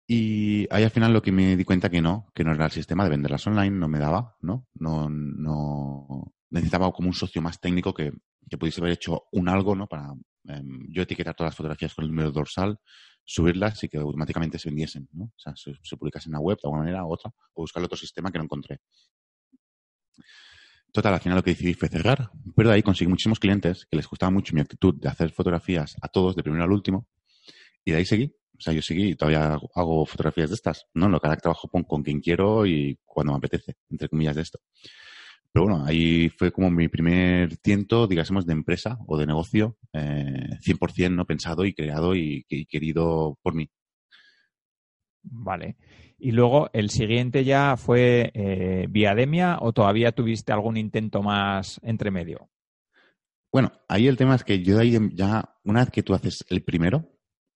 Y 0.06 0.66
ahí 0.71 0.85
al 0.85 0.90
final 0.90 1.12
lo 1.12 1.23
que 1.23 1.32
me 1.32 1.56
di 1.56 1.64
cuenta 1.64 1.88
que 1.88 2.02
no, 2.02 2.30
que 2.35 2.44
no 2.44 2.52
era 2.52 2.66
el 2.66 2.71
sistema 2.71 3.04
de 3.04 3.11
venderlas 3.11 3.47
online, 3.47 3.71
no 3.71 3.88
me 3.88 3.99
daba, 3.99 4.37
¿no? 4.40 4.66
No, 4.75 5.09
no 5.09 6.32
necesitaba 6.50 6.92
como 6.92 7.09
un 7.09 7.14
socio 7.14 7.40
más 7.40 7.61
técnico 7.61 7.94
que, 7.94 8.12
que 8.49 8.59
pudiese 8.59 8.80
haber 8.80 8.92
hecho 8.92 9.25
un 9.32 9.49
algo, 9.49 9.75
¿no? 9.75 9.87
Para 9.87 10.12
em, 10.44 10.87
yo 10.90 11.02
etiquetar 11.02 11.35
todas 11.35 11.52
las 11.52 11.56
fotografías 11.56 11.94
con 11.94 12.04
el 12.04 12.11
número 12.11 12.30
dorsal, 12.30 12.78
subirlas 13.25 13.82
y 13.85 13.88
que 13.88 13.99
automáticamente 13.99 14.59
se 14.59 14.68
vendiesen, 14.68 15.09
¿no? 15.12 15.25
O 15.25 15.38
sea, 15.38 15.54
se, 15.56 15.73
se 15.82 15.97
publicasen 15.97 16.30
en 16.30 16.35
la 16.35 16.40
web 16.40 16.59
de 16.62 16.68
alguna 16.68 16.82
manera 16.82 17.04
u 17.04 17.12
otra, 17.12 17.30
o 17.54 17.62
buscar 17.62 17.82
otro 17.82 17.97
sistema 17.97 18.30
que 18.30 18.38
no 18.38 18.44
encontré. 18.44 18.80
Total, 20.92 21.14
al 21.14 21.21
final 21.21 21.37
lo 21.37 21.42
que 21.42 21.52
decidí 21.52 21.73
fue 21.73 21.88
cerrar, 21.88 22.30
pero 22.54 22.68
de 22.68 22.75
ahí 22.75 22.82
conseguí 22.82 23.09
muchísimos 23.09 23.38
clientes 23.38 23.87
que 23.87 23.97
les 23.97 24.06
gustaba 24.06 24.30
mucho 24.30 24.54
mi 24.54 24.61
actitud 24.61 24.94
de 24.94 25.09
hacer 25.09 25.32
fotografías 25.32 25.97
a 26.02 26.09
todos, 26.09 26.37
de 26.37 26.42
primero 26.42 26.64
al 26.64 26.73
último, 26.73 27.09
y 27.82 27.92
de 27.92 27.97
ahí 27.97 28.04
seguí. 28.04 28.35
O 28.62 28.64
sea, 28.64 28.73
yo 28.73 28.81
y 28.90 29.16
todavía 29.16 29.59
hago, 29.75 30.07
fotografías 30.07 30.50
de 30.50 30.54
estas, 30.54 30.87
¿no? 30.95 31.09
Lo 31.09 31.19
que 31.19 31.26
ahora 31.26 31.40
trabajo 31.40 31.66
con, 31.66 31.83
con 31.83 32.04
quien 32.04 32.21
quiero 32.21 32.64
y 32.64 32.97
cuando 33.04 33.33
me 33.33 33.38
apetece, 33.38 33.75
entre 33.90 34.09
comillas, 34.09 34.37
de 34.37 34.42
esto. 34.42 34.61
Pero 35.52 35.66
bueno, 35.66 35.85
ahí 35.85 36.28
fue 36.28 36.52
como 36.52 36.71
mi 36.71 36.87
primer 36.87 37.57
tiento, 37.57 38.07
digásemos, 38.07 38.47
de 38.47 38.52
empresa 38.52 38.99
o 39.09 39.19
de 39.19 39.26
negocio, 39.26 39.78
eh, 39.92 40.59
100% 40.61 41.12
no 41.12 41.26
pensado 41.26 41.64
y 41.64 41.75
creado 41.75 42.14
y, 42.14 42.47
y 42.49 42.66
querido 42.66 43.37
por 43.42 43.52
mí. 43.54 43.69
Vale. 45.25 45.76
Y 46.16 46.31
luego 46.31 46.71
el 46.73 46.90
siguiente 46.90 47.42
ya 47.42 47.76
fue 47.76 48.31
eh, 48.33 48.87
Viademia 48.88 49.59
o 49.61 49.73
todavía 49.73 50.12
tuviste 50.12 50.52
algún 50.52 50.76
intento 50.76 51.21
más 51.21 51.81
entre 51.83 52.12
medio. 52.12 52.49
Bueno, 53.50 53.73
ahí 53.88 54.07
el 54.07 54.16
tema 54.16 54.37
es 54.37 54.45
que 54.45 54.62
yo 54.62 54.76
de 54.76 54.83
ahí 54.83 55.11
ya, 55.14 55.57
una 55.64 55.81
vez 55.81 55.90
que 55.90 56.04
tú 56.04 56.14
haces 56.14 56.45
el 56.49 56.62
primero, 56.62 57.12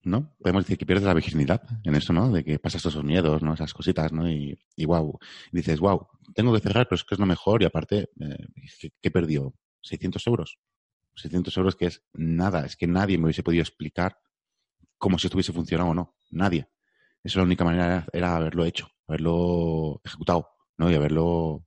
¿no? 0.07 0.37
Podemos 0.39 0.65
decir 0.65 0.79
que 0.79 0.87
pierdes 0.87 1.05
la 1.05 1.15
virginidad 1.15 1.63
en 1.83 1.95
eso, 1.95 2.13
¿no? 2.13 2.31
De 2.31 2.45
que 2.45 2.59
pasas 2.59 2.87
esos 2.87 3.03
miedos, 3.05 3.43
¿no? 3.43 3.55
Esas 3.55 3.75
cositas, 3.75 4.13
¿no? 4.13 4.31
Y, 4.31 4.59
y 4.77 4.85
wow, 4.85 5.19
dices, 5.51 5.81
wow, 5.81 6.07
tengo 6.35 6.55
que 6.55 6.61
cerrar, 6.61 6.87
pero 6.87 6.97
es 6.97 7.05
que 7.05 7.17
es 7.17 7.19
lo 7.19 7.27
mejor 7.27 7.63
y 7.63 7.67
aparte, 7.67 8.11
eh, 8.21 8.47
¿qué, 8.81 8.91
¿qué 9.03 9.11
perdió? 9.11 9.55
¿600 9.83 10.27
euros? 10.29 10.59
600 11.17 11.57
euros 11.57 11.77
que 11.77 11.87
es 11.87 12.03
nada, 12.13 12.65
es 12.65 12.77
que 12.77 12.87
nadie 12.87 13.19
me 13.19 13.25
hubiese 13.25 13.43
podido 13.43 13.63
explicar 13.63 14.19
cómo 14.97 15.19
si 15.19 15.27
esto 15.27 15.37
hubiese 15.37 15.53
funcionado 15.53 15.91
o 15.91 15.95
no. 15.95 16.17
Nadie. 16.31 16.69
Eso 17.25 17.41
la 17.41 17.45
única 17.45 17.65
manera 17.65 18.07
era 18.13 18.37
haberlo 18.37 18.65
hecho, 18.65 18.89
haberlo 19.09 20.01
ejecutado, 20.05 20.49
¿no? 20.79 20.91
Y 20.91 20.95
haberlo, 20.95 21.67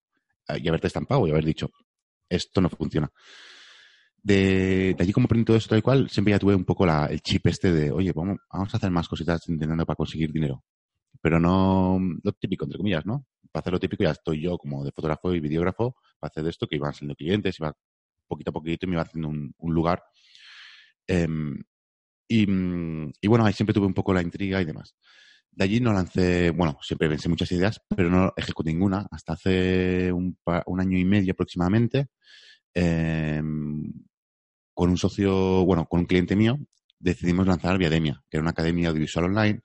y 0.55 0.67
haberte 0.67 0.87
estampado 0.87 1.27
y 1.27 1.31
haber 1.31 1.43
dicho, 1.43 1.69
esto 2.29 2.61
no 2.61 2.69
funciona. 2.69 3.11
De, 4.21 4.95
allí 4.99 5.13
como 5.13 5.25
aprendí 5.25 5.45
todo 5.45 5.57
esto 5.57 5.69
tal 5.69 5.79
y 5.79 5.81
cual, 5.81 6.09
siempre 6.09 6.31
ya 6.31 6.39
tuve 6.39 6.55
un 6.55 6.65
poco 6.65 6.85
la, 6.85 7.05
el 7.05 7.21
chip 7.21 7.47
este 7.47 7.71
de, 7.71 7.91
oye, 7.91 8.11
vamos, 8.13 8.39
a 8.51 8.63
hacer 8.63 8.91
más 8.91 9.07
cositas 9.07 9.47
intentando 9.47 9.85
para 9.85 9.95
conseguir 9.95 10.31
dinero. 10.31 10.63
Pero 11.21 11.39
no 11.39 11.99
lo 12.23 12.31
típico, 12.33 12.65
entre 12.65 12.77
comillas, 12.77 13.05
¿no? 13.05 13.25
Para 13.51 13.61
hacer 13.61 13.73
lo 13.73 13.79
típico 13.79 14.03
ya 14.03 14.11
estoy 14.11 14.41
yo 14.41 14.57
como 14.57 14.83
de 14.83 14.91
fotógrafo 14.91 15.33
y 15.33 15.39
videógrafo 15.39 15.95
para 16.19 16.29
hacer 16.29 16.47
esto, 16.47 16.67
que 16.67 16.75
iban 16.75 16.93
siendo 16.93 17.15
clientes, 17.15 17.59
iba 17.59 17.75
poquito 18.27 18.51
a 18.51 18.53
poquito 18.53 18.85
y 18.85 18.89
me 18.89 18.95
iba 18.95 19.01
haciendo 19.01 19.29
un, 19.29 19.53
lugar. 19.73 20.03
Eh, 21.07 21.27
y, 22.27 22.43
y, 22.43 23.27
bueno, 23.27 23.45
ahí 23.45 23.53
siempre 23.53 23.73
tuve 23.73 23.87
un 23.87 23.93
poco 23.93 24.13
la 24.13 24.21
intriga 24.21 24.61
y 24.61 24.65
demás. 24.65 24.95
De 25.51 25.63
allí 25.65 25.79
no 25.79 25.91
lancé, 25.91 26.51
bueno, 26.51 26.77
siempre 26.81 27.09
pensé 27.09 27.27
muchas 27.27 27.51
ideas, 27.51 27.81
pero 27.89 28.09
no 28.09 28.33
ejecuté 28.37 28.71
ninguna 28.71 29.07
hasta 29.11 29.33
hace 29.33 30.11
un, 30.11 30.37
año 30.45 30.97
y 30.97 31.05
medio 31.05 31.33
aproximadamente. 31.33 32.07
Eh, 32.73 33.41
con 34.79 34.91
un 34.91 34.97
socio, 34.97 35.65
bueno, 35.65 35.87
con 35.87 35.99
un 35.99 36.05
cliente 36.05 36.37
mío, 36.37 36.57
decidimos 36.99 37.45
lanzar 37.45 37.77
Viademia, 37.77 38.23
que 38.29 38.37
era 38.37 38.41
una 38.41 38.51
academia 38.51 38.87
audiovisual 38.87 39.25
online, 39.25 39.59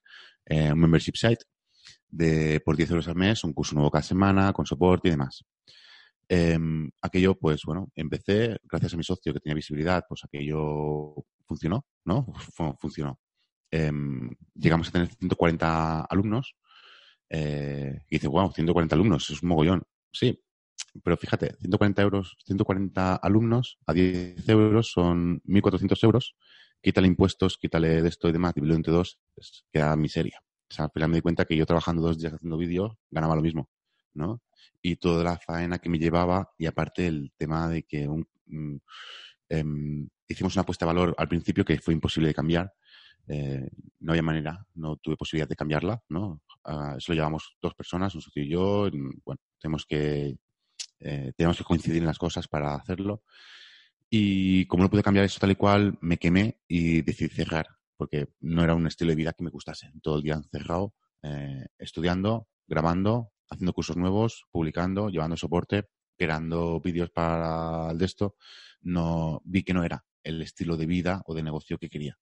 eh, 0.44 0.72
un 0.72 0.80
membership 0.80 1.14
site, 1.14 1.44
de 2.08 2.60
por 2.64 2.76
10 2.76 2.90
euros 2.90 3.06
al 3.06 3.14
mes, 3.14 3.44
un 3.44 3.52
curso 3.52 3.76
nuevo 3.76 3.92
cada 3.92 4.02
semana, 4.02 4.52
con 4.52 4.66
soporte 4.66 5.06
y 5.06 5.12
demás. 5.12 5.44
Eh, 6.28 6.58
aquello, 7.00 7.36
pues 7.36 7.60
bueno, 7.64 7.92
empecé, 7.94 8.56
gracias 8.64 8.94
a 8.94 8.96
mi 8.96 9.04
socio 9.04 9.32
que 9.32 9.38
tenía 9.38 9.54
visibilidad, 9.54 10.02
pues 10.08 10.24
aquello 10.24 11.14
funcionó, 11.46 11.86
¿no? 12.04 12.26
Funcionó. 12.80 13.20
Eh, 13.70 13.92
llegamos 14.52 14.88
a 14.88 14.90
tener 14.90 15.14
140 15.14 16.06
alumnos. 16.10 16.56
Eh, 17.30 18.00
y 18.10 18.16
dice, 18.16 18.26
wow, 18.26 18.50
140 18.50 18.96
alumnos, 18.96 19.30
es 19.30 19.40
un 19.44 19.50
mogollón. 19.50 19.84
Sí, 20.10 20.42
pero 21.02 21.16
fíjate, 21.16 21.56
140 21.60 22.02
euros, 22.02 22.36
140 22.44 23.16
alumnos 23.16 23.78
a 23.86 23.92
10 23.92 24.48
euros 24.48 24.90
son 24.90 25.40
1.400 25.44 26.04
euros. 26.04 26.36
Quítale 26.80 27.08
impuestos, 27.08 27.56
quítale 27.58 28.02
de 28.02 28.08
esto 28.08 28.28
y 28.28 28.32
demás, 28.32 28.54
dividido 28.54 28.76
entre 28.76 28.92
dos, 28.92 29.18
pues 29.34 29.64
queda 29.72 29.96
miseria. 29.96 30.42
O 30.70 30.74
sea, 30.74 30.86
al 30.86 30.90
final 30.92 31.08
me 31.08 31.16
di 31.16 31.22
cuenta 31.22 31.44
que 31.44 31.56
yo 31.56 31.66
trabajando 31.66 32.02
dos 32.02 32.18
días 32.18 32.34
haciendo 32.34 32.56
vídeos 32.56 32.92
ganaba 33.10 33.36
lo 33.36 33.42
mismo, 33.42 33.68
¿no? 34.12 34.42
Y 34.82 34.96
toda 34.96 35.24
la 35.24 35.38
faena 35.38 35.78
que 35.78 35.88
me 35.88 35.98
llevaba 35.98 36.52
y 36.58 36.66
aparte 36.66 37.06
el 37.06 37.32
tema 37.36 37.68
de 37.68 37.84
que 37.84 38.06
un, 38.06 38.26
eh, 39.48 39.64
hicimos 40.28 40.54
una 40.54 40.62
apuesta 40.62 40.84
de 40.84 40.92
valor 40.92 41.14
al 41.18 41.28
principio 41.28 41.64
que 41.64 41.78
fue 41.78 41.94
imposible 41.94 42.28
de 42.28 42.34
cambiar. 42.34 42.72
Eh, 43.26 43.68
no 44.00 44.12
había 44.12 44.22
manera, 44.22 44.66
no 44.74 44.96
tuve 44.96 45.16
posibilidad 45.16 45.48
de 45.48 45.56
cambiarla, 45.56 46.02
¿no? 46.10 46.42
Uh, 46.66 46.96
eso 46.98 47.12
lo 47.12 47.14
llevamos 47.14 47.56
dos 47.60 47.74
personas, 47.74 48.14
un 48.14 48.20
socio 48.20 48.42
y 48.42 48.48
yo. 48.50 48.90
Bueno, 49.24 49.40
tenemos 49.58 49.86
que 49.86 50.36
eh, 51.04 51.32
tenemos 51.36 51.58
que 51.58 51.64
coincidir 51.64 51.98
en 51.98 52.06
las 52.06 52.18
cosas 52.18 52.48
para 52.48 52.74
hacerlo. 52.74 53.22
Y 54.08 54.66
como 54.66 54.84
no 54.84 54.90
pude 54.90 55.02
cambiar 55.02 55.26
eso 55.26 55.38
tal 55.38 55.50
y 55.50 55.56
cual, 55.56 55.98
me 56.00 56.18
quemé 56.18 56.60
y 56.66 57.02
decidí 57.02 57.28
cerrar, 57.28 57.66
porque 57.96 58.28
no 58.40 58.64
era 58.64 58.74
un 58.74 58.86
estilo 58.86 59.10
de 59.10 59.16
vida 59.16 59.32
que 59.34 59.44
me 59.44 59.50
gustase. 59.50 59.92
Todo 60.02 60.16
el 60.16 60.22
día 60.22 60.34
encerrado, 60.34 60.94
eh, 61.22 61.66
estudiando, 61.78 62.48
grabando, 62.66 63.32
haciendo 63.50 63.74
cursos 63.74 63.96
nuevos, 63.96 64.46
publicando, 64.50 65.10
llevando 65.10 65.36
soporte, 65.36 65.88
creando 66.16 66.80
vídeos 66.80 67.10
para 67.10 67.90
el 67.90 67.98
de 67.98 68.04
esto. 68.04 68.36
No, 68.80 69.42
vi 69.44 69.62
que 69.62 69.74
no 69.74 69.84
era 69.84 70.04
el 70.22 70.40
estilo 70.40 70.76
de 70.76 70.86
vida 70.86 71.22
o 71.26 71.34
de 71.34 71.42
negocio 71.42 71.78
que 71.78 71.90
quería. 71.90 72.18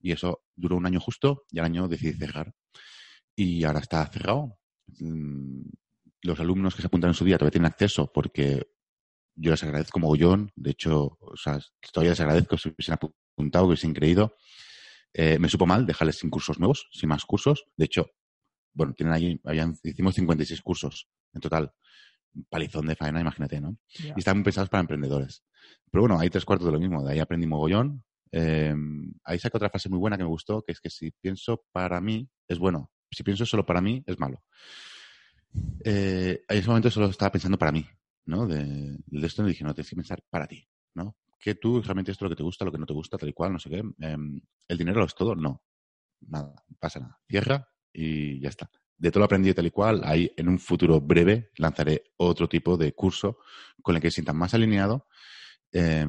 Y 0.00 0.12
eso 0.12 0.44
duró 0.54 0.76
un 0.76 0.86
año 0.86 1.00
justo 1.00 1.44
y 1.50 1.58
al 1.58 1.66
año 1.66 1.88
decidí 1.88 2.12
cerrar. 2.12 2.54
Y 3.36 3.64
ahora 3.64 3.80
está 3.80 4.06
cerrado. 4.06 4.58
Los 6.24 6.40
alumnos 6.40 6.74
que 6.74 6.80
se 6.80 6.86
apuntan 6.86 7.10
en 7.10 7.14
su 7.14 7.24
día 7.24 7.36
todavía 7.36 7.52
tienen 7.52 7.70
acceso 7.70 8.10
porque 8.10 8.66
yo 9.36 9.50
les 9.50 9.62
agradezco 9.62 10.00
mogollón. 10.00 10.50
De 10.56 10.70
hecho, 10.70 11.18
o 11.20 11.36
sea, 11.36 11.60
todavía 11.92 12.12
les 12.12 12.20
agradezco 12.20 12.56
si 12.56 12.70
hubiesen 12.70 12.94
apuntado, 12.94 13.66
que 13.66 13.68
hubiesen 13.68 13.92
creído. 13.92 14.34
Eh, 15.12 15.38
me 15.38 15.50
supo 15.50 15.66
mal 15.66 15.84
dejarles 15.84 16.16
sin 16.16 16.30
cursos 16.30 16.58
nuevos, 16.58 16.88
sin 16.92 17.10
más 17.10 17.26
cursos. 17.26 17.66
De 17.76 17.84
hecho, 17.84 18.10
bueno, 18.72 18.94
tienen 18.94 19.12
ahí, 19.12 19.40
habían, 19.44 19.76
hicimos 19.82 20.14
56 20.14 20.62
cursos 20.62 21.08
en 21.34 21.42
total. 21.42 21.72
Un 22.34 22.46
palizón 22.48 22.86
de 22.86 22.96
faena, 22.96 23.20
imagínate, 23.20 23.60
¿no? 23.60 23.76
Yeah. 23.98 24.14
Y 24.16 24.20
están 24.20 24.42
pensados 24.42 24.70
para 24.70 24.80
emprendedores. 24.80 25.44
Pero 25.90 26.02
bueno, 26.02 26.18
hay 26.18 26.30
tres 26.30 26.46
cuartos 26.46 26.64
de 26.64 26.72
lo 26.72 26.80
mismo. 26.80 27.04
De 27.04 27.12
ahí 27.12 27.20
aprendí 27.20 27.46
mogollón. 27.46 28.02
Eh, 28.32 28.74
ahí 29.24 29.38
saca 29.38 29.58
otra 29.58 29.68
frase 29.68 29.90
muy 29.90 29.98
buena 29.98 30.16
que 30.16 30.24
me 30.24 30.30
gustó, 30.30 30.62
que 30.62 30.72
es 30.72 30.80
que 30.80 30.88
si 30.88 31.10
pienso 31.10 31.66
para 31.70 32.00
mí, 32.00 32.30
es 32.48 32.58
bueno. 32.58 32.90
Si 33.10 33.22
pienso 33.22 33.44
solo 33.44 33.66
para 33.66 33.82
mí, 33.82 34.02
es 34.06 34.18
malo. 34.18 34.42
Eh, 35.84 36.44
en 36.48 36.58
ese 36.58 36.68
momento 36.68 36.90
solo 36.90 37.06
estaba 37.06 37.32
pensando 37.32 37.58
para 37.58 37.72
mí, 37.72 37.86
¿no? 38.26 38.46
De, 38.46 38.98
esto 39.22 39.42
me 39.42 39.50
dije, 39.50 39.64
no, 39.64 39.74
tienes 39.74 39.90
que 39.90 39.96
pensar 39.96 40.22
para 40.30 40.46
ti, 40.46 40.66
¿no? 40.94 41.16
Que 41.38 41.54
tú 41.54 41.82
realmente 41.82 42.12
esto 42.12 42.24
es 42.24 42.30
lo 42.30 42.34
que 42.34 42.38
te 42.38 42.42
gusta, 42.42 42.64
lo 42.64 42.72
que 42.72 42.78
no 42.78 42.86
te 42.86 42.94
gusta, 42.94 43.18
tal 43.18 43.28
y 43.28 43.32
cual, 43.32 43.52
no 43.52 43.58
sé 43.58 43.70
qué. 43.70 43.82
Eh, 44.00 44.16
¿El 44.68 44.78
dinero 44.78 45.00
lo 45.00 45.06
es 45.06 45.14
todo? 45.14 45.34
No. 45.34 45.62
Nada, 46.20 46.54
pasa 46.78 47.00
nada. 47.00 47.20
Cierra 47.28 47.68
y 47.92 48.40
ya 48.40 48.48
está. 48.48 48.70
De 48.96 49.10
todo 49.10 49.20
lo 49.20 49.24
aprendido 49.26 49.54
tal 49.54 49.66
y 49.66 49.70
cual, 49.70 50.00
ahí 50.04 50.32
en 50.36 50.48
un 50.48 50.58
futuro 50.58 51.00
breve 51.00 51.50
lanzaré 51.56 52.12
otro 52.16 52.48
tipo 52.48 52.76
de 52.76 52.94
curso 52.94 53.38
con 53.82 53.96
el 53.96 54.00
que 54.00 54.10
sienta 54.10 54.32
más 54.32 54.54
alineado, 54.54 55.08
eh, 55.72 56.06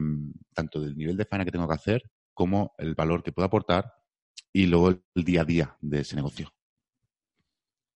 tanto 0.54 0.80
del 0.80 0.96
nivel 0.96 1.18
de 1.18 1.25
faena 1.25 1.44
que 1.44 1.52
tengo 1.52 1.68
que 1.68 1.74
hacer 1.74 2.04
como 2.34 2.74
el 2.78 2.96
valor 2.96 3.24
que 3.24 3.32
puedo 3.32 3.48
aportar 3.48 3.92
y 4.54 4.68
luego 4.68 4.90
el 4.90 5.24
día 5.24 5.42
a 5.42 5.46
día 5.46 5.78
de 5.82 6.02
ese 6.02 6.16
negocio. 6.16 6.54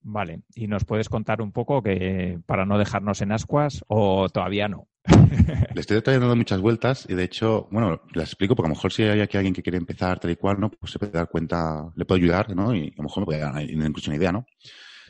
Vale, 0.02 0.42
y 0.54 0.66
nos 0.66 0.84
puedes 0.84 1.08
contar 1.08 1.42
un 1.42 1.52
poco 1.52 1.82
que 1.82 2.40
para 2.46 2.64
no 2.64 2.78
dejarnos 2.78 3.20
en 3.20 3.32
ascuas 3.32 3.84
o 3.88 4.28
todavía 4.30 4.66
no. 4.66 4.88
Le 5.74 5.80
estoy 5.80 6.00
dando 6.00 6.34
muchas 6.36 6.60
vueltas 6.60 7.06
y 7.08 7.14
de 7.14 7.24
hecho, 7.24 7.68
bueno, 7.70 8.02
las 8.14 8.30
explico 8.30 8.54
porque 8.54 8.68
a 8.68 8.70
lo 8.70 8.76
mejor 8.76 8.92
si 8.92 9.02
hay 9.02 9.20
aquí 9.20 9.36
alguien 9.36 9.54
que 9.54 9.62
quiere 9.62 9.78
empezar 9.78 10.18
tal 10.18 10.30
y 10.30 10.36
cual, 10.36 10.58
¿no? 10.58 10.70
Pues 10.70 10.92
se 10.92 10.98
puede 10.98 11.12
dar 11.12 11.28
cuenta, 11.28 11.90
le 11.94 12.04
puedo 12.04 12.18
ayudar, 12.18 12.54
¿no? 12.54 12.74
Y 12.74 12.88
a 12.88 12.96
lo 12.96 13.04
mejor 13.04 13.22
me 13.22 13.26
puede 13.26 13.40
dar 13.40 13.62
incluso 13.62 14.10
una 14.10 14.16
idea, 14.16 14.32
¿no? 14.32 14.46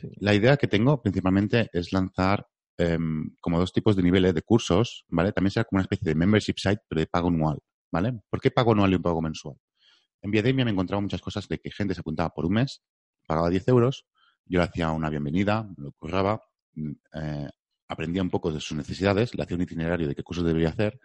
Sí. 0.01 0.09
La 0.19 0.33
idea 0.33 0.57
que 0.57 0.67
tengo 0.67 1.01
principalmente 1.01 1.69
es 1.71 1.93
lanzar 1.93 2.45
eh, 2.77 2.97
como 3.39 3.59
dos 3.59 3.71
tipos 3.71 3.95
de 3.95 4.03
niveles 4.03 4.33
de 4.33 4.41
cursos, 4.41 5.05
¿vale? 5.07 5.31
También 5.31 5.51
será 5.51 5.63
como 5.65 5.77
una 5.77 5.83
especie 5.83 6.05
de 6.05 6.15
membership 6.15 6.55
site, 6.57 6.81
pero 6.87 6.99
de 6.99 7.07
pago 7.07 7.29
anual, 7.29 7.59
¿vale? 7.91 8.19
¿Por 8.29 8.41
qué 8.41 8.51
pago 8.51 8.73
anual 8.73 8.91
y 8.91 8.95
un 8.95 9.01
pago 9.01 9.21
mensual? 9.21 9.55
En 10.21 10.31
Viademia 10.31 10.65
me 10.65 10.71
he 10.71 10.73
encontrado 10.73 11.01
muchas 11.01 11.21
cosas 11.21 11.47
de 11.47 11.59
que 11.59 11.71
gente 11.71 11.93
se 11.93 12.01
apuntaba 12.01 12.29
por 12.29 12.45
un 12.45 12.53
mes, 12.53 12.81
pagaba 13.27 13.49
10 13.49 13.67
euros, 13.67 14.05
yo 14.45 14.61
hacía 14.61 14.91
una 14.91 15.09
bienvenida, 15.09 15.63
me 15.77 15.85
lo 15.85 15.91
curraba, 15.93 16.41
eh, 16.75 17.49
aprendía 17.87 18.21
un 18.21 18.29
poco 18.29 18.51
de 18.51 18.59
sus 18.59 18.77
necesidades, 18.77 19.35
le 19.35 19.43
hacía 19.43 19.55
un 19.55 19.63
itinerario 19.63 20.07
de 20.07 20.15
qué 20.15 20.23
cursos 20.23 20.45
debería 20.45 20.69
hacer, 20.69 20.99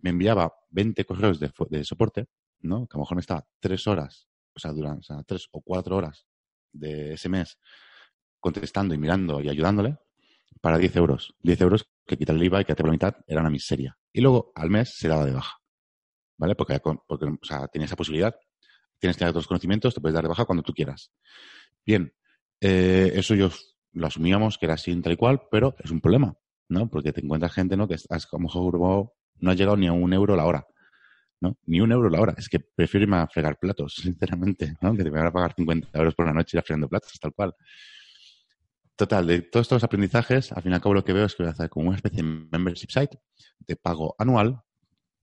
me 0.00 0.10
enviaba 0.10 0.52
20 0.70 1.04
correos 1.04 1.40
de, 1.40 1.50
de 1.70 1.84
soporte, 1.84 2.26
¿no? 2.60 2.86
Que 2.86 2.96
a 2.96 2.98
lo 2.98 3.02
mejor 3.02 3.16
me 3.16 3.20
estaba 3.20 3.46
tres 3.60 3.86
horas, 3.86 4.28
o 4.54 4.58
sea, 4.58 4.72
durante 4.72 5.06
tres 5.26 5.48
o 5.52 5.60
cuatro 5.60 5.96
horas 5.96 6.26
de 6.72 7.14
ese 7.14 7.28
mes 7.28 7.58
contestando 8.40 8.94
y 8.94 8.98
mirando 8.98 9.40
y 9.40 9.48
ayudándole 9.48 9.98
para 10.60 10.78
10 10.78 10.96
euros. 10.96 11.34
10 11.40 11.60
euros 11.60 11.88
que 12.06 12.16
quitar 12.16 12.36
el 12.36 12.44
IVA 12.44 12.60
y 12.60 12.64
que 12.64 12.74
por 12.74 12.86
la 12.86 12.92
mitad 12.92 13.14
era 13.26 13.40
una 13.40 13.50
miseria. 13.50 13.96
Y 14.12 14.20
luego 14.20 14.52
al 14.54 14.70
mes 14.70 14.94
se 14.96 15.08
daba 15.08 15.24
de 15.24 15.32
baja, 15.32 15.58
¿vale? 16.36 16.54
Porque, 16.54 16.80
porque 16.80 17.26
tenía 17.72 17.86
esa 17.86 17.96
posibilidad. 17.96 18.34
tienes 18.98 19.16
que 19.16 19.24
dar 19.24 19.30
otros 19.30 19.46
conocimientos, 19.46 19.94
te 19.94 20.00
puedes 20.00 20.14
dar 20.14 20.24
de 20.24 20.28
baja 20.28 20.44
cuando 20.44 20.62
tú 20.62 20.72
quieras. 20.72 21.12
Bien, 21.84 22.12
eh, 22.60 23.12
eso 23.14 23.34
yo 23.34 23.50
lo 23.92 24.06
asumíamos 24.06 24.58
que 24.58 24.66
era 24.66 24.74
así 24.74 24.94
tal 25.00 25.12
y 25.12 25.16
cual, 25.16 25.42
pero 25.50 25.74
es 25.78 25.90
un 25.90 26.00
problema, 26.00 26.36
¿no? 26.68 26.88
Porque 26.88 27.12
te 27.12 27.20
encuentras 27.22 27.52
gente, 27.52 27.76
¿no? 27.76 27.88
Que 27.88 27.94
has, 27.94 28.06
a 28.10 28.28
lo 28.32 28.38
mejor 28.38 28.78
no 29.38 29.50
ha 29.50 29.54
llegado 29.54 29.76
ni 29.76 29.86
a 29.86 29.92
un 29.92 30.12
euro 30.12 30.36
la 30.36 30.44
hora, 30.44 30.66
¿no? 31.40 31.56
Ni 31.66 31.80
un 31.80 31.92
euro 31.92 32.10
la 32.10 32.20
hora. 32.20 32.34
Es 32.36 32.48
que 32.48 32.60
prefiero 32.60 33.04
irme 33.04 33.16
a 33.16 33.26
fregar 33.26 33.58
platos, 33.58 33.94
sinceramente, 34.02 34.76
¿no? 34.80 34.94
Que 34.94 35.02
te 35.02 35.10
van 35.10 35.26
a 35.26 35.32
pagar 35.32 35.54
50 35.54 35.98
euros 35.98 36.14
por 36.14 36.26
la 36.26 36.32
noche 36.32 36.56
ir 36.56 36.60
a 36.60 36.62
fregando 36.62 36.88
platos, 36.88 37.18
tal 37.20 37.32
cual. 37.32 37.54
Total, 38.96 39.26
de 39.26 39.42
todos 39.42 39.64
estos 39.64 39.84
aprendizajes, 39.84 40.52
al 40.52 40.62
fin 40.62 40.72
y 40.72 40.74
al 40.74 40.80
cabo 40.80 40.94
lo 40.94 41.04
que 41.04 41.12
veo 41.12 41.26
es 41.26 41.34
que 41.34 41.42
voy 41.42 41.48
a 41.48 41.52
hacer 41.52 41.68
como 41.68 41.88
una 41.88 41.96
especie 41.96 42.22
de 42.22 42.48
membership 42.50 42.88
site 42.90 43.18
de 43.58 43.76
pago 43.76 44.14
anual, 44.18 44.62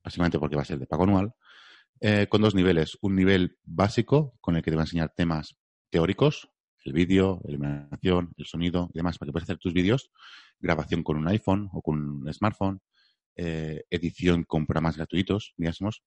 básicamente 0.03 0.37
porque 0.37 0.55
va 0.55 0.61
a 0.61 0.65
ser 0.65 0.77
de 0.77 0.85
pago 0.85 1.03
anual, 1.03 1.33
eh, 1.99 2.27
con 2.29 2.41
dos 2.41 2.53
niveles. 2.53 2.97
Un 3.01 3.15
nivel 3.15 3.57
básico 3.63 4.35
con 4.41 4.55
el 4.55 4.61
que 4.61 4.69
te 4.69 4.75
va 4.75 4.83
a 4.83 4.85
enseñar 4.85 5.13
temas 5.15 5.57
teóricos, 5.89 6.52
el 6.83 6.93
vídeo, 6.93 7.41
la 7.43 7.51
iluminación, 7.51 8.33
el 8.37 8.45
sonido 8.45 8.89
y 8.93 8.97
demás, 8.97 9.17
para 9.17 9.27
que 9.27 9.33
puedas 9.33 9.45
hacer 9.45 9.57
tus 9.57 9.73
vídeos, 9.73 10.11
grabación 10.59 11.03
con 11.03 11.17
un 11.17 11.27
iPhone 11.27 11.69
o 11.73 11.81
con 11.81 11.99
un 11.99 12.33
smartphone, 12.33 12.81
eh, 13.35 13.83
edición 13.89 14.43
con 14.43 14.65
programas 14.65 14.97
gratuitos, 14.97 15.53
digamos, 15.57 16.03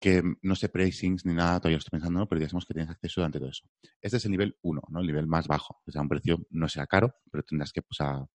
que 0.00 0.22
no 0.40 0.56
sé 0.56 0.70
pricings 0.70 1.26
ni 1.26 1.34
nada, 1.34 1.60
todavía 1.60 1.76
estoy 1.76 1.90
pensando, 1.90 2.26
pero 2.26 2.40
digamos 2.40 2.64
que 2.64 2.72
tienes 2.72 2.90
acceso 2.90 3.20
durante 3.20 3.38
todo 3.38 3.50
eso. 3.50 3.68
Este 4.00 4.16
es 4.16 4.24
el 4.24 4.30
nivel 4.30 4.56
1, 4.62 4.82
¿no? 4.88 5.00
El 5.00 5.06
nivel 5.06 5.26
más 5.26 5.46
bajo. 5.46 5.82
O 5.86 5.90
sea, 5.90 6.00
un 6.00 6.08
precio 6.08 6.38
no 6.48 6.68
será 6.68 6.86
caro, 6.86 7.14
pero 7.30 7.44
tendrás 7.44 7.70
que, 7.70 7.82
pues, 7.82 7.98
para 7.98 8.26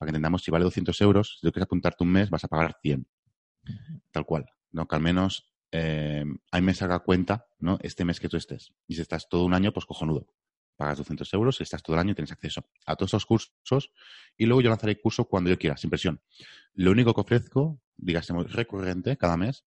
que 0.00 0.08
entendamos, 0.08 0.42
si 0.42 0.50
vale 0.50 0.64
200 0.64 1.00
euros, 1.00 1.38
si 1.40 1.46
tú 1.46 1.52
quieres 1.52 1.66
apuntarte 1.66 2.02
un 2.02 2.10
mes, 2.10 2.28
vas 2.28 2.42
a 2.42 2.48
pagar 2.48 2.76
100. 2.82 3.06
Tal 4.10 4.26
cual, 4.26 4.46
¿no? 4.72 4.88
Que 4.88 4.96
al 4.96 5.02
menos 5.02 5.48
eh, 5.70 6.24
ahí 6.50 6.60
me 6.60 6.74
salga 6.74 6.98
cuenta, 6.98 7.46
¿no? 7.60 7.78
Este 7.82 8.04
mes 8.04 8.18
que 8.18 8.28
tú 8.28 8.36
estés. 8.36 8.74
Y 8.88 8.96
si 8.96 9.02
estás 9.02 9.28
todo 9.28 9.44
un 9.44 9.54
año, 9.54 9.72
pues 9.72 9.86
cojonudo 9.86 10.26
pagas 10.76 10.98
200 10.98 11.32
euros, 11.34 11.60
estás 11.60 11.82
todo 11.82 11.94
el 11.94 12.00
año 12.00 12.12
y 12.12 12.14
tienes 12.14 12.32
acceso 12.32 12.64
a 12.86 12.96
todos 12.96 13.10
esos 13.10 13.26
cursos 13.26 13.92
y 14.36 14.46
luego 14.46 14.62
yo 14.62 14.70
lanzaré 14.70 14.92
el 14.92 15.00
curso 15.00 15.24
cuando 15.24 15.50
yo 15.50 15.58
quiera, 15.58 15.76
sin 15.76 15.90
presión. 15.90 16.20
Lo 16.74 16.90
único 16.90 17.14
que 17.14 17.20
ofrezco, 17.20 17.80
digamos, 17.96 18.52
recurrente 18.52 19.16
cada 19.16 19.36
mes, 19.36 19.64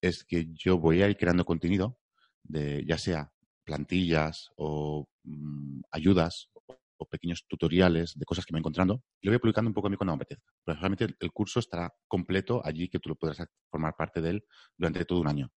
es 0.00 0.24
que 0.24 0.48
yo 0.52 0.78
voy 0.78 1.02
a 1.02 1.08
ir 1.08 1.16
creando 1.16 1.44
contenido 1.44 1.98
de 2.42 2.84
ya 2.86 2.98
sea 2.98 3.32
plantillas 3.64 4.50
o 4.56 5.08
mm, 5.24 5.80
ayudas 5.90 6.50
o 6.98 7.06
pequeños 7.06 7.46
tutoriales 7.46 8.14
de 8.18 8.24
cosas 8.24 8.46
que 8.46 8.52
me 8.52 8.56
voy 8.56 8.60
encontrando 8.60 9.02
y 9.20 9.26
lo 9.26 9.32
voy 9.32 9.38
publicando 9.38 9.68
un 9.68 9.74
poco 9.74 9.88
a 9.88 9.90
mí 9.90 9.96
cuando 9.96 10.12
me 10.12 10.16
apetezca. 10.16 10.52
Pero 10.64 10.78
realmente 10.78 11.14
el 11.18 11.32
curso 11.32 11.60
estará 11.60 11.92
completo 12.08 12.62
allí 12.64 12.88
que 12.88 12.98
tú 12.98 13.10
lo 13.10 13.16
podrás 13.16 13.46
formar 13.70 13.94
parte 13.96 14.20
de 14.20 14.30
él 14.30 14.44
durante 14.76 15.04
todo 15.04 15.20
un 15.20 15.28
año. 15.28 15.50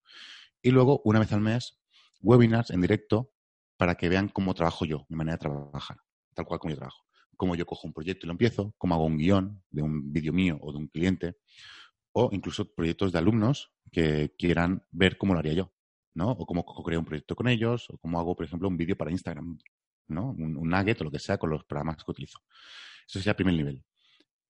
Y 0.62 0.72
luego, 0.72 1.02
una 1.06 1.20
vez 1.20 1.32
al 1.32 1.42
mes, 1.42 1.80
webinars 2.22 2.72
en 2.72 2.82
directo 2.82 3.32
para 3.80 3.96
que 3.96 4.10
vean 4.10 4.28
cómo 4.28 4.54
trabajo 4.54 4.84
yo, 4.84 5.06
mi 5.08 5.16
manera 5.16 5.38
de 5.38 5.40
trabajar, 5.40 5.98
tal 6.34 6.46
cual 6.46 6.60
como 6.60 6.72
yo 6.72 6.76
trabajo. 6.76 7.06
Cómo 7.38 7.56
yo 7.56 7.66
cojo 7.66 7.88
un 7.88 7.94
proyecto 7.94 8.26
y 8.26 8.28
lo 8.28 8.34
empiezo, 8.34 8.74
cómo 8.78 8.94
hago 8.94 9.06
un 9.06 9.18
guion 9.18 9.64
de 9.70 9.82
un 9.82 10.12
vídeo 10.12 10.34
mío 10.34 10.60
o 10.62 10.74
de 10.74 10.80
un 10.80 10.90
cliente, 10.90 11.38
o 12.12 12.28
incluso 12.34 12.74
proyectos 12.76 13.14
de 13.14 13.20
alumnos 13.20 13.72
que 13.90 14.36
quieran 14.38 14.84
ver 14.92 15.18
cómo 15.18 15.32
lo 15.32 15.40
haría 15.40 15.54
yo, 15.54 15.74
¿no? 16.14 16.32
O 16.32 16.46
cómo 16.46 16.66
creo 16.84 17.00
un 17.00 17.06
proyecto 17.06 17.38
con 17.38 17.48
ellos, 17.48 17.90
o 17.90 17.98
cómo 18.00 18.20
hago, 18.20 18.36
por 18.36 18.46
ejemplo, 18.46 18.68
un 18.68 18.76
vídeo 18.76 18.98
para 18.98 19.12
Instagram, 19.12 19.58
¿no? 20.10 20.32
Un, 20.32 20.58
un 20.58 20.68
nugget 20.68 21.00
o 21.00 21.06
lo 21.06 21.12
que 21.12 21.20
sea 21.20 21.38
con 21.38 21.50
los 21.50 21.64
programas 21.64 22.04
que 22.04 22.12
utilizo. 22.12 22.40
Eso 23.08 23.20
sería 23.20 23.32
el 23.32 23.38
primer 23.38 23.56
nivel. 23.56 23.86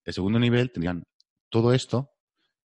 El 0.06 0.14
segundo 0.16 0.40
nivel 0.40 0.72
tendrían 0.72 1.04
todo 1.50 1.72
esto, 1.72 2.16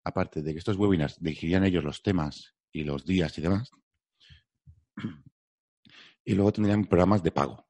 aparte 0.02 0.42
de 0.42 0.54
que 0.54 0.58
estos 0.58 0.76
webinars 0.76 1.22
dirigirían 1.22 1.64
ellos 1.64 1.84
los 1.84 2.02
temas 2.02 2.56
y 2.72 2.82
los 2.82 3.04
días 3.04 3.38
y 3.38 3.42
demás, 3.42 3.70
y 6.28 6.34
luego 6.34 6.52
tendrían 6.52 6.84
programas 6.84 7.22
de 7.22 7.30
pago. 7.30 7.66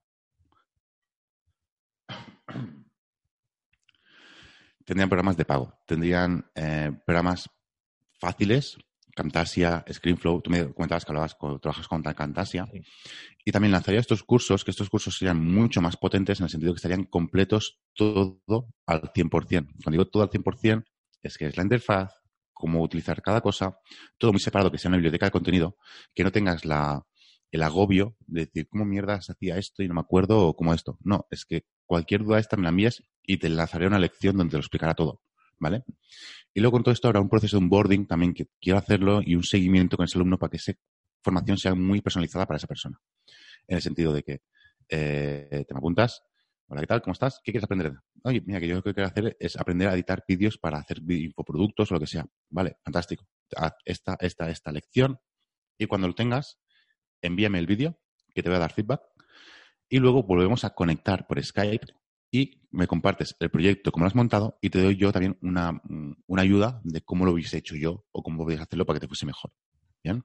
Tendrían 4.84 5.08
programas 5.08 5.36
de 5.36 5.44
pago. 5.44 5.78
Tendrían 5.86 6.44
eh, 6.56 6.90
programas 7.06 7.48
fáciles, 8.18 8.76
Camtasia, 9.14 9.84
ScreenFlow. 9.88 10.42
Tú 10.42 10.50
me 10.50 10.74
comentabas 10.74 11.04
que 11.04 11.12
hablabas, 11.12 11.36
trabajas 11.62 11.86
con 11.86 12.02
Camtasia. 12.02 12.66
Sí. 12.72 12.80
Y 13.44 13.52
también 13.52 13.70
lanzaría 13.70 14.00
estos 14.00 14.24
cursos, 14.24 14.64
que 14.64 14.72
estos 14.72 14.90
cursos 14.90 15.16
serían 15.16 15.40
mucho 15.40 15.80
más 15.80 15.96
potentes 15.96 16.40
en 16.40 16.44
el 16.44 16.50
sentido 16.50 16.72
que 16.72 16.78
estarían 16.78 17.04
completos 17.04 17.78
todo 17.94 18.40
al 18.86 19.02
100%. 19.02 19.30
Cuando 19.30 19.90
digo 19.92 20.08
todo 20.08 20.24
al 20.24 20.30
100%, 20.30 20.84
es 21.22 21.38
que 21.38 21.46
es 21.46 21.56
la 21.56 21.62
interfaz, 21.62 22.12
cómo 22.52 22.82
utilizar 22.82 23.22
cada 23.22 23.40
cosa, 23.40 23.78
todo 24.16 24.32
muy 24.32 24.40
separado, 24.40 24.72
que 24.72 24.78
sea 24.78 24.88
una 24.88 24.96
biblioteca 24.96 25.26
de 25.26 25.30
contenido, 25.30 25.76
que 26.12 26.24
no 26.24 26.32
tengas 26.32 26.64
la, 26.64 27.07
el 27.50 27.62
agobio 27.62 28.16
de 28.26 28.46
decir, 28.46 28.68
¿cómo 28.68 28.84
mierda 28.84 29.20
se 29.20 29.32
hacía 29.32 29.56
esto 29.56 29.82
y 29.82 29.88
no 29.88 29.94
me 29.94 30.00
acuerdo 30.00 30.46
o 30.46 30.56
cómo 30.56 30.74
esto? 30.74 30.98
No, 31.02 31.26
es 31.30 31.44
que 31.44 31.64
cualquier 31.86 32.24
duda 32.24 32.38
esta 32.38 32.56
me 32.56 32.64
la 32.64 32.68
envías 32.70 33.02
y 33.22 33.38
te 33.38 33.48
lanzaré 33.48 33.86
una 33.86 33.98
lección 33.98 34.36
donde 34.36 34.52
te 34.52 34.56
lo 34.56 34.60
explicará 34.60 34.94
todo, 34.94 35.22
¿vale? 35.58 35.84
Y 36.54 36.60
luego 36.60 36.72
con 36.72 36.82
todo 36.82 36.92
esto 36.92 37.08
habrá 37.08 37.20
un 37.20 37.28
proceso 37.28 37.56
de 37.56 37.64
onboarding 37.64 38.06
también 38.06 38.34
que 38.34 38.48
quiero 38.60 38.78
hacerlo 38.78 39.20
y 39.24 39.34
un 39.34 39.44
seguimiento 39.44 39.96
con 39.96 40.04
ese 40.04 40.18
alumno 40.18 40.38
para 40.38 40.50
que 40.50 40.56
esa 40.58 40.72
formación 41.22 41.56
sea 41.58 41.74
muy 41.74 42.00
personalizada 42.00 42.46
para 42.46 42.56
esa 42.56 42.66
persona. 42.66 43.00
En 43.66 43.76
el 43.76 43.82
sentido 43.82 44.12
de 44.12 44.22
que 44.22 44.40
eh, 44.88 45.64
te 45.66 45.74
me 45.74 45.78
apuntas, 45.78 46.22
hola, 46.68 46.80
¿qué 46.82 46.86
tal? 46.86 47.02
¿Cómo 47.02 47.12
estás? 47.12 47.40
¿Qué 47.42 47.52
quieres 47.52 47.64
aprender? 47.64 47.92
Oye, 48.24 48.42
mira, 48.44 48.60
que 48.60 48.68
yo 48.68 48.76
lo 48.76 48.82
que 48.82 48.94
quiero 48.94 49.08
hacer 49.08 49.36
es 49.38 49.56
aprender 49.56 49.88
a 49.88 49.94
editar 49.94 50.24
vídeos 50.26 50.58
para 50.58 50.78
hacer 50.78 50.98
infoproductos 51.08 51.90
o 51.90 51.94
lo 51.94 52.00
que 52.00 52.06
sea. 52.06 52.26
Vale, 52.50 52.76
fantástico. 52.82 53.26
Haz 53.56 53.74
esta, 53.84 54.16
esta, 54.20 54.50
esta 54.50 54.72
lección 54.72 55.18
y 55.78 55.86
cuando 55.86 56.08
lo 56.08 56.14
tengas, 56.14 56.58
envíame 57.22 57.58
el 57.58 57.66
vídeo, 57.66 57.98
que 58.34 58.42
te 58.42 58.48
voy 58.48 58.56
a 58.56 58.60
dar 58.60 58.72
feedback, 58.72 59.02
y 59.88 59.98
luego 59.98 60.22
volvemos 60.22 60.64
a 60.64 60.74
conectar 60.74 61.26
por 61.26 61.42
Skype 61.42 61.86
y 62.30 62.60
me 62.70 62.86
compartes 62.86 63.34
el 63.40 63.50
proyecto, 63.50 63.90
cómo 63.90 64.04
lo 64.04 64.08
has 64.08 64.14
montado, 64.14 64.58
y 64.60 64.70
te 64.70 64.82
doy 64.82 64.96
yo 64.96 65.12
también 65.12 65.38
una, 65.40 65.80
una 66.26 66.42
ayuda 66.42 66.80
de 66.84 67.00
cómo 67.00 67.24
lo 67.24 67.32
hubiese 67.32 67.58
hecho 67.58 67.74
yo 67.74 68.04
o 68.12 68.22
cómo 68.22 68.44
podías 68.44 68.60
hacerlo 68.60 68.84
para 68.84 68.98
que 68.98 69.06
te 69.06 69.08
fuese 69.08 69.26
mejor. 69.26 69.52
¿Bien? 70.04 70.24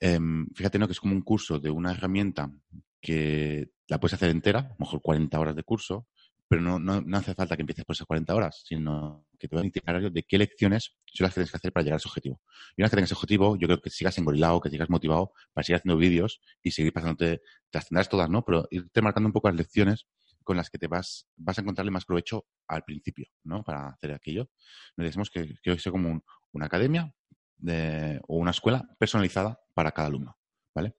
Eh, 0.00 0.18
fíjate, 0.54 0.78
¿no? 0.78 0.86
Que 0.86 0.92
es 0.92 1.00
como 1.00 1.14
un 1.14 1.22
curso 1.22 1.58
de 1.58 1.70
una 1.70 1.92
herramienta 1.92 2.52
que 3.00 3.70
la 3.88 3.98
puedes 3.98 4.14
hacer 4.14 4.30
entera, 4.30 4.60
a 4.60 4.68
lo 4.68 4.76
mejor 4.80 5.02
40 5.02 5.40
horas 5.40 5.56
de 5.56 5.62
curso, 5.62 6.08
pero 6.48 6.62
no, 6.62 6.78
no, 6.78 7.00
no, 7.02 7.18
hace 7.18 7.34
falta 7.34 7.56
que 7.56 7.62
empieces 7.62 7.84
por 7.84 7.94
esas 7.94 8.06
40 8.06 8.34
horas, 8.34 8.62
sino 8.64 9.26
que 9.38 9.48
te 9.48 9.54
voy 9.54 9.62
a 9.62 9.66
indicar 9.66 10.10
de 10.10 10.22
qué 10.22 10.38
lecciones 10.38 10.96
son 11.04 11.24
las 11.24 11.32
que 11.32 11.40
tienes 11.40 11.50
que 11.50 11.56
hacer 11.58 11.72
para 11.72 11.84
llegar 11.84 11.96
a 11.96 11.98
ese 11.98 12.08
objetivo. 12.08 12.40
Y 12.76 12.80
una 12.80 12.86
vez 12.86 12.90
que 12.90 12.96
tengas 12.96 13.08
ese 13.10 13.14
objetivo, 13.14 13.56
yo 13.56 13.68
creo 13.68 13.80
que 13.80 13.90
sigas 13.90 14.16
engorilado, 14.18 14.60
que 14.60 14.70
sigas 14.70 14.88
motivado 14.88 15.32
para 15.52 15.64
seguir 15.64 15.76
haciendo 15.76 15.98
vídeos 15.98 16.40
y 16.62 16.70
seguir 16.70 16.92
pasándote, 16.92 17.42
te 17.70 17.78
las 17.78 17.88
tendrás 17.88 18.08
todas, 18.08 18.30
¿no? 18.30 18.44
Pero 18.44 18.66
irte 18.70 19.02
marcando 19.02 19.26
un 19.28 19.32
poco 19.32 19.48
las 19.48 19.56
lecciones 19.56 20.06
con 20.42 20.56
las 20.56 20.70
que 20.70 20.78
te 20.78 20.86
vas, 20.86 21.28
vas 21.36 21.58
a 21.58 21.60
encontrarle 21.60 21.90
más 21.90 22.06
provecho 22.06 22.46
al 22.66 22.82
principio, 22.82 23.26
¿no? 23.44 23.62
Para 23.62 23.90
hacer 23.90 24.12
aquello. 24.12 24.48
Nos 24.96 25.06
decimos 25.06 25.28
que 25.30 25.54
que 25.62 25.78
sea 25.78 25.92
como 25.92 26.10
un, 26.10 26.22
una 26.52 26.66
academia 26.66 27.12
de, 27.58 28.20
o 28.26 28.36
una 28.38 28.52
escuela 28.52 28.88
personalizada 28.98 29.60
para 29.74 29.92
cada 29.92 30.08
alumno, 30.08 30.37
¿vale? 30.78 30.94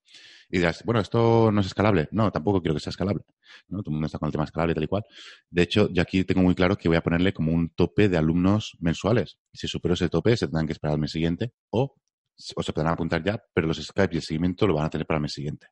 Y 0.52 0.58
dirás, 0.58 0.84
bueno, 0.84 1.00
esto 1.00 1.52
no 1.52 1.62
es 1.62 1.68
escalable. 1.68 2.10
No, 2.12 2.32
tampoco 2.32 2.62
quiero 2.62 2.74
que 2.74 2.80
sea 2.80 2.90
escalable. 2.90 3.24
Todo 3.68 3.84
el 3.86 3.92
mundo 3.92 4.08
está 4.08 4.18
con 4.18 4.28
el 4.28 4.32
tema 4.32 4.46
escalable 4.46 4.74
tal 4.74 4.84
y 4.84 4.88
cual. 4.88 5.04
De 5.50 5.62
hecho, 5.62 5.90
yo 5.92 6.02
aquí 6.02 6.24
tengo 6.24 6.42
muy 6.42 6.56
claro 6.56 6.76
que 6.76 6.90
voy 6.90 6.98
a 6.98 7.04
ponerle 7.04 7.34
como 7.34 7.52
un 7.52 7.70
tope 7.70 8.10
de 8.10 8.18
alumnos 8.18 8.76
mensuales. 8.80 9.38
Si 9.54 9.68
supero 9.68 9.94
ese 9.94 10.10
tope, 10.10 10.36
se 10.36 10.48
tendrán 10.48 10.66
que 10.66 10.74
esperar 10.74 10.96
al 10.96 11.00
mes 11.00 11.12
siguiente 11.12 11.54
o, 11.70 11.96
se 12.36 12.74
podrán 12.74 12.94
apuntar 12.94 13.24
ya, 13.24 13.42
pero 13.54 13.68
los 13.68 13.78
Skype 13.84 14.16
y 14.16 14.18
el 14.18 14.24
seguimiento 14.24 14.66
lo 14.66 14.74
van 14.74 14.86
a 14.86 14.90
tener 14.90 15.06
para 15.06 15.18
el 15.18 15.22
mes 15.22 15.34
siguiente. 15.34 15.68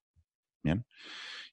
Bien. 0.62 0.86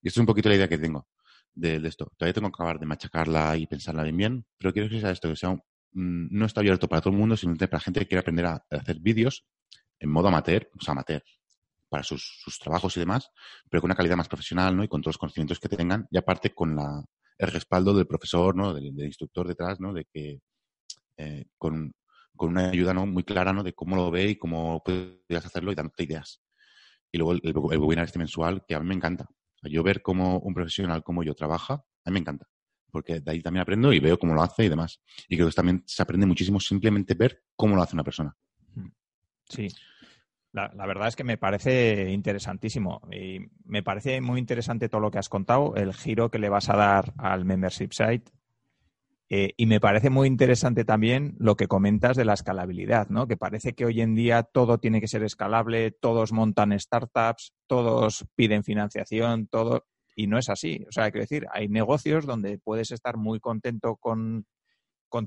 Y 0.02 0.08
esto 0.08 0.20
es 0.20 0.22
un 0.22 0.26
poquito 0.26 0.48
la 0.48 0.56
idea 0.56 0.68
que 0.68 0.76
tengo 0.76 1.08
de, 1.54 1.76
esto. 1.86 2.12
Todavía 2.16 2.34
tengo 2.34 2.50
que 2.50 2.56
acabar 2.56 2.78
de 2.78 2.86
machacarla 2.86 3.56
y 3.56 3.66
pensarla 3.66 4.02
bien 4.02 4.16
bien, 4.16 4.46
pero 4.58 4.72
quiero 4.72 4.88
que 4.88 5.00
sea 5.00 5.10
esto, 5.10 5.30
que 5.30 5.36
sea 5.36 5.50
un, 5.50 5.62
no 5.94 6.44
está 6.44 6.60
abierto 6.60 6.88
para 6.88 7.00
todo 7.00 7.12
el 7.12 7.18
mundo, 7.18 7.36
sino 7.36 7.56
para 7.56 7.80
gente 7.80 8.00
que 8.00 8.06
quiere 8.06 8.20
aprender 8.20 8.46
a 8.46 8.64
hacer 8.70 8.98
vídeos 9.00 9.46
en 10.00 10.10
modo 10.10 10.28
amateur, 10.28 10.68
o 10.78 10.82
sea, 10.82 10.92
amateur, 10.92 11.22
para 11.94 12.02
sus, 12.02 12.40
sus, 12.42 12.59
trabajos 12.59 12.96
y 12.96 13.00
demás, 13.00 13.30
pero 13.70 13.80
con 13.80 13.87
una 13.87 13.94
calidad 13.94 14.16
más 14.16 14.26
profesional, 14.26 14.76
¿no? 14.76 14.83
Y 14.83 14.88
con 14.88 15.00
todos 15.00 15.14
los 15.14 15.18
conocimientos 15.18 15.61
que 15.61 15.68
tengan, 15.68 16.09
y 16.11 16.18
aparte 16.18 16.52
con 16.52 16.74
la, 16.74 17.04
el 17.38 17.52
respaldo 17.52 17.94
del 17.94 18.09
profesor, 18.09 18.57
¿no? 18.57 18.74
Del, 18.74 18.92
del 18.96 19.07
instructor 19.07 19.46
detrás, 19.46 19.78
¿no? 19.78 19.92
De 19.92 20.04
que 20.12 20.40
eh, 21.16 21.44
con, 21.57 21.92
con, 22.35 22.48
una 22.48 22.70
ayuda 22.70 22.92
¿no? 22.92 23.07
muy 23.07 23.22
clara, 23.22 23.52
¿no? 23.52 23.62
De 23.62 23.74
cómo 23.74 23.94
lo 23.94 24.11
ve 24.11 24.30
y 24.30 24.37
cómo 24.37 24.83
podrías 24.85 25.46
hacerlo 25.46 25.70
y 25.70 25.76
dándote 25.76 26.02
ideas. 26.02 26.42
Y 27.12 27.18
luego 27.18 27.35
el, 27.35 27.40
el, 27.44 27.57
webinar 27.57 28.07
este 28.07 28.18
mensual, 28.18 28.64
que 28.66 28.74
a 28.74 28.80
mí 28.80 28.88
me 28.88 28.96
encanta. 28.96 29.28
Yo 29.62 29.85
ver 29.85 30.02
cómo 30.02 30.40
un 30.40 30.52
profesional 30.52 31.04
como 31.04 31.22
yo 31.22 31.33
trabaja, 31.37 31.74
a 31.74 32.11
mí 32.11 32.14
me 32.14 32.18
encanta. 32.18 32.48
Porque 32.90 33.20
de 33.20 33.30
ahí 33.30 33.40
también 33.40 33.62
aprendo 33.62 33.92
y 33.92 34.00
veo 34.00 34.18
cómo 34.18 34.35
lo 34.35 34.42
hace 34.42 34.64
y 34.64 34.68
demás. 34.68 35.00
Y 35.28 35.37
creo 35.37 35.48
que 35.48 35.54
también 35.54 35.85
se 35.87 36.02
aprende 36.02 36.26
muchísimo 36.26 36.59
simplemente 36.59 37.14
ver 37.14 37.44
cómo 37.54 37.76
lo 37.76 37.83
hace 37.83 37.94
una 37.94 38.02
persona. 38.02 38.37
Sí, 39.48 39.68
la, 40.54 40.72
la, 40.74 40.86
verdad 40.86 41.08
es 41.08 41.16
que 41.16 41.24
me 41.24 41.36
parece 41.36 42.10
interesantísimo 42.10 43.02
y 43.12 43.40
me 43.64 43.82
parece 43.82 44.20
muy 44.20 44.38
interesante 44.40 44.88
todo 44.88 45.00
lo 45.00 45.10
que 45.10 45.18
has 45.18 45.28
contado, 45.28 45.74
el 45.76 45.92
giro 45.92 46.30
que 46.30 46.38
le 46.38 46.48
vas 46.48 46.70
a 46.70 46.76
dar 46.76 47.12
al 47.18 47.44
membership 47.44 47.92
site 47.92 48.32
Eh, 49.30 49.54
y 49.56 49.66
me 49.66 49.80
parece 49.80 50.10
muy 50.10 50.28
interesante 50.28 50.84
también 50.84 51.34
lo 51.38 51.56
que 51.56 51.66
comentas 51.66 52.16
de 52.16 52.24
la 52.24 52.34
escalabilidad, 52.34 53.08
¿no? 53.08 53.26
Que 53.26 53.36
parece 53.36 53.72
que 53.72 53.86
hoy 53.86 54.00
en 54.02 54.14
día 54.14 54.42
todo 54.42 54.78
tiene 54.78 55.00
que 55.00 55.08
ser 55.08 55.22
escalable, 55.24 55.90
todos 55.90 56.32
montan 56.32 56.78
startups, 56.78 57.54
todos 57.66 58.26
piden 58.36 58.62
financiación, 58.64 59.46
todo, 59.48 59.86
y 60.14 60.26
no 60.26 60.38
es 60.38 60.50
así. 60.50 60.84
O 60.88 60.92
sea, 60.92 61.10
quiero 61.10 61.22
decir, 61.24 61.46
hay 61.52 61.68
negocios 61.68 62.26
donde 62.26 62.58
puedes 62.58 62.90
estar 62.92 63.16
muy 63.16 63.40
contento 63.40 63.96
con, 63.96 64.46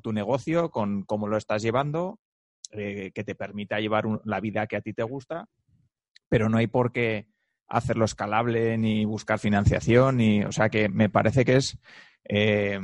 tu 0.04 0.14
negocio, 0.14 0.70
con 0.70 1.04
cómo 1.04 1.28
lo 1.28 1.38
estás 1.38 1.64
llevando, 1.64 2.20
eh, 2.72 3.12
que 3.14 3.24
te 3.24 3.36
permita 3.36 3.80
llevar 3.80 4.06
la 4.26 4.40
vida 4.40 4.68
que 4.68 4.78
a 4.78 4.82
ti 4.82 4.94
te 4.94 5.04
gusta, 5.04 5.48
pero 6.30 6.50
no 6.50 6.58
hay 6.58 6.68
por 6.68 6.92
qué 6.92 7.28
hacerlo 7.68 8.06
escalable 8.06 8.78
ni 8.78 9.06
buscar 9.06 9.40
financiación. 9.40 10.18
Ni, 10.18 10.44
o 10.44 10.52
sea, 10.52 10.70
que 10.70 10.90
me 10.90 11.10
parece 11.10 11.46
que 11.46 11.58
es 11.58 11.78
eh, 12.26 12.80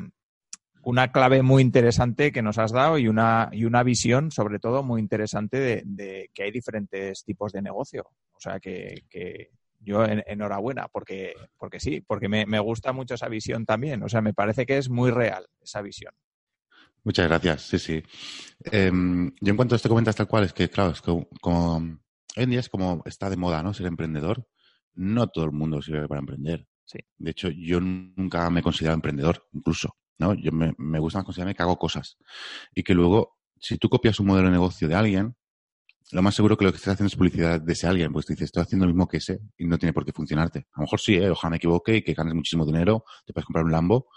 una 0.84 1.12
clave 1.12 1.42
muy 1.42 1.62
interesante 1.62 2.32
que 2.32 2.42
nos 2.42 2.58
has 2.58 2.72
dado 2.72 2.98
y 2.98 3.08
una, 3.08 3.50
y 3.52 3.66
una 3.66 3.84
visión, 3.84 4.32
sobre 4.32 4.60
todo, 4.60 4.84
muy 4.84 5.02
interesante 5.02 5.84
de, 5.86 6.30
que 6.34 6.44
hay 6.44 6.52
diferentes 6.52 7.24
tipos 7.24 7.54
de 7.54 7.62
negocio. 7.62 8.06
O 8.34 8.40
sea, 8.40 8.60
que, 8.60 9.04
yo 9.80 10.06
enhorabuena, 10.06 10.88
porque, 10.88 11.34
porque 11.58 11.80
sí, 11.80 12.00
porque 12.00 12.30
me, 12.30 12.60
gusta 12.60 12.94
mucho 12.94 13.16
esa 13.16 13.28
visión 13.28 13.66
también. 13.66 14.04
O 14.04 14.10
sea, 14.10 14.22
me 14.22 14.34
parece 14.34 14.66
que 14.66 14.78
es 14.78 14.90
muy 14.90 15.12
real 15.12 15.46
esa 15.62 15.82
visión. 15.82 16.14
Muchas 17.04 17.28
gracias, 17.28 17.64
sí, 17.64 17.80
sí. 17.80 18.04
Em, 18.66 19.32
yo 19.42 19.52
en 19.52 19.56
cuanto 19.56 19.76
a 19.76 19.78
esto 19.78 19.90
comentas 19.90 20.16
tal 20.16 20.28
cual, 20.28 20.46
es 20.46 20.54
que, 20.54 20.70
claro, 20.70 20.92
es 20.92 21.02
como, 21.02 21.28
hoy 22.36 22.44
en 22.44 22.50
día 22.50 22.60
es 22.60 22.70
como 22.70 23.02
está 23.06 23.30
de 23.30 23.36
moda, 23.36 23.62
¿no? 23.62 23.74
Ser 23.74 23.88
emprendedor. 23.88 24.48
No 24.96 25.28
todo 25.28 25.46
el 25.46 25.52
mundo 25.52 25.82
sirve 25.82 26.08
para 26.08 26.20
emprender. 26.20 26.68
Sí. 26.86 27.00
De 27.18 27.32
hecho, 27.32 27.50
yo 27.50 27.80
nunca 27.82 28.50
me 28.50 28.60
he 28.62 28.64
considerado 28.64 28.96
emprendedor, 28.96 29.48
incluso. 29.54 29.98
¿no? 30.20 30.34
Yo 30.36 30.52
me, 30.52 30.74
me 30.78 31.00
gusta 31.00 31.20
más 31.20 31.26
considerarme 31.26 31.56
que 31.56 31.64
hago 31.64 31.78
cosas. 31.78 32.18
Y 32.74 32.84
que 32.84 32.94
luego, 32.94 33.38
si 33.60 33.78
tú 33.78 33.90
copias 33.90 34.20
un 34.20 34.28
modelo 34.28 34.48
de 34.48 34.54
negocio 34.54 34.88
de 34.88 34.96
alguien, 34.96 35.36
lo 36.12 36.22
más 36.22 36.36
seguro 36.36 36.58
que 36.58 36.66
lo 36.66 36.72
que 36.72 36.78
estás 36.78 36.94
haciendo 36.94 37.08
es 37.08 37.16
publicidad 37.16 37.62
de 37.62 37.74
ese 37.74 37.88
alguien, 37.88 38.12
pues 38.12 38.26
te 38.26 38.34
dices, 38.34 38.46
estoy 38.46 38.64
haciendo 38.64 38.86
lo 38.86 38.94
mismo 38.94 39.08
que 39.08 39.18
ese 39.18 39.40
y 39.58 39.66
no 39.66 39.78
tiene 39.78 39.94
por 39.94 40.06
qué 40.06 40.12
funcionarte. 40.12 40.60
A 40.74 40.80
lo 40.80 40.82
mejor 40.84 41.00
sí, 41.00 41.16
¿eh? 41.16 41.30
ojalá 41.30 41.52
me 41.52 41.58
equivoque 41.58 41.98
y 41.98 42.02
que 42.04 42.14
ganes 42.14 42.34
muchísimo 42.34 42.66
dinero, 42.66 43.06
te 43.26 43.34
puedes 43.34 43.46
comprar 43.46 43.66
un 43.66 43.72
Lambo, 43.72 44.10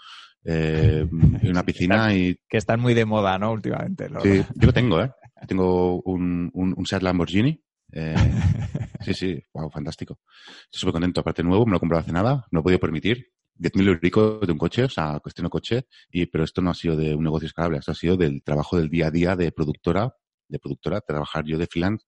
eh, 0.43 1.07
y 1.41 1.49
una 1.49 1.63
piscina 1.63 2.13
y... 2.13 2.37
Que 2.47 2.57
están 2.57 2.79
muy 2.79 2.93
de 2.93 3.05
moda, 3.05 3.37
¿no? 3.37 3.51
Últimamente. 3.51 4.07
Sí, 4.23 4.43
yo 4.55 4.67
lo 4.67 4.73
tengo, 4.73 5.01
¿eh? 5.01 5.11
Tengo 5.47 6.01
un, 6.01 6.49
un, 6.53 6.73
un 6.75 6.85
Seat 6.85 7.03
Lamborghini. 7.03 7.61
Eh, 7.91 8.15
sí, 9.01 9.13
sí, 9.13 9.43
wow, 9.53 9.69
fantástico. 9.69 10.19
Estoy 10.65 10.79
súper 10.79 10.93
contento. 10.93 11.21
Aparte 11.21 11.43
nuevo, 11.43 11.65
me 11.65 11.71
lo 11.71 11.77
he 11.77 11.79
comprado 11.79 12.01
hace 12.01 12.11
nada, 12.11 12.45
no 12.51 12.57
lo 12.57 12.59
he 12.59 12.63
podido 12.63 12.79
permitir. 12.79 13.27
10.000 13.59 13.87
euros 13.87 14.41
de 14.45 14.51
un 14.51 14.57
coche, 14.59 14.83
o 14.83 14.89
sea, 14.89 15.19
cuestión 15.19 15.45
de 15.45 15.49
coche, 15.49 15.87
y, 16.11 16.27
pero 16.27 16.43
esto 16.43 16.61
no 16.61 16.69
ha 16.69 16.75
sido 16.75 16.95
de 16.95 17.15
un 17.15 17.23
negocio 17.23 17.47
escalable, 17.47 17.79
esto 17.79 17.91
ha 17.91 17.95
sido 17.95 18.15
del 18.15 18.43
trabajo 18.43 18.77
del 18.77 18.87
día 18.87 19.07
a 19.07 19.11
día 19.11 19.35
de 19.35 19.51
productora 19.51 20.13
de 20.47 20.59
productora, 20.59 21.01
trabajar 21.01 21.45
yo 21.45 21.57
de 21.57 21.67
freelance 21.67 22.05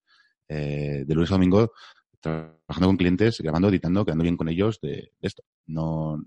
eh, 0.48 1.04
de 1.06 1.16
lunes 1.16 1.32
a 1.32 1.36
domingo 1.36 1.72
trabajando 2.22 2.88
con 2.88 2.98
clientes, 2.98 3.40
grabando, 3.40 3.70
editando, 3.70 4.04
quedando 4.04 4.24
bien 4.24 4.36
con 4.36 4.50
ellos 4.50 4.80
de, 4.82 5.14
esto. 5.22 5.44
No, 5.68 6.22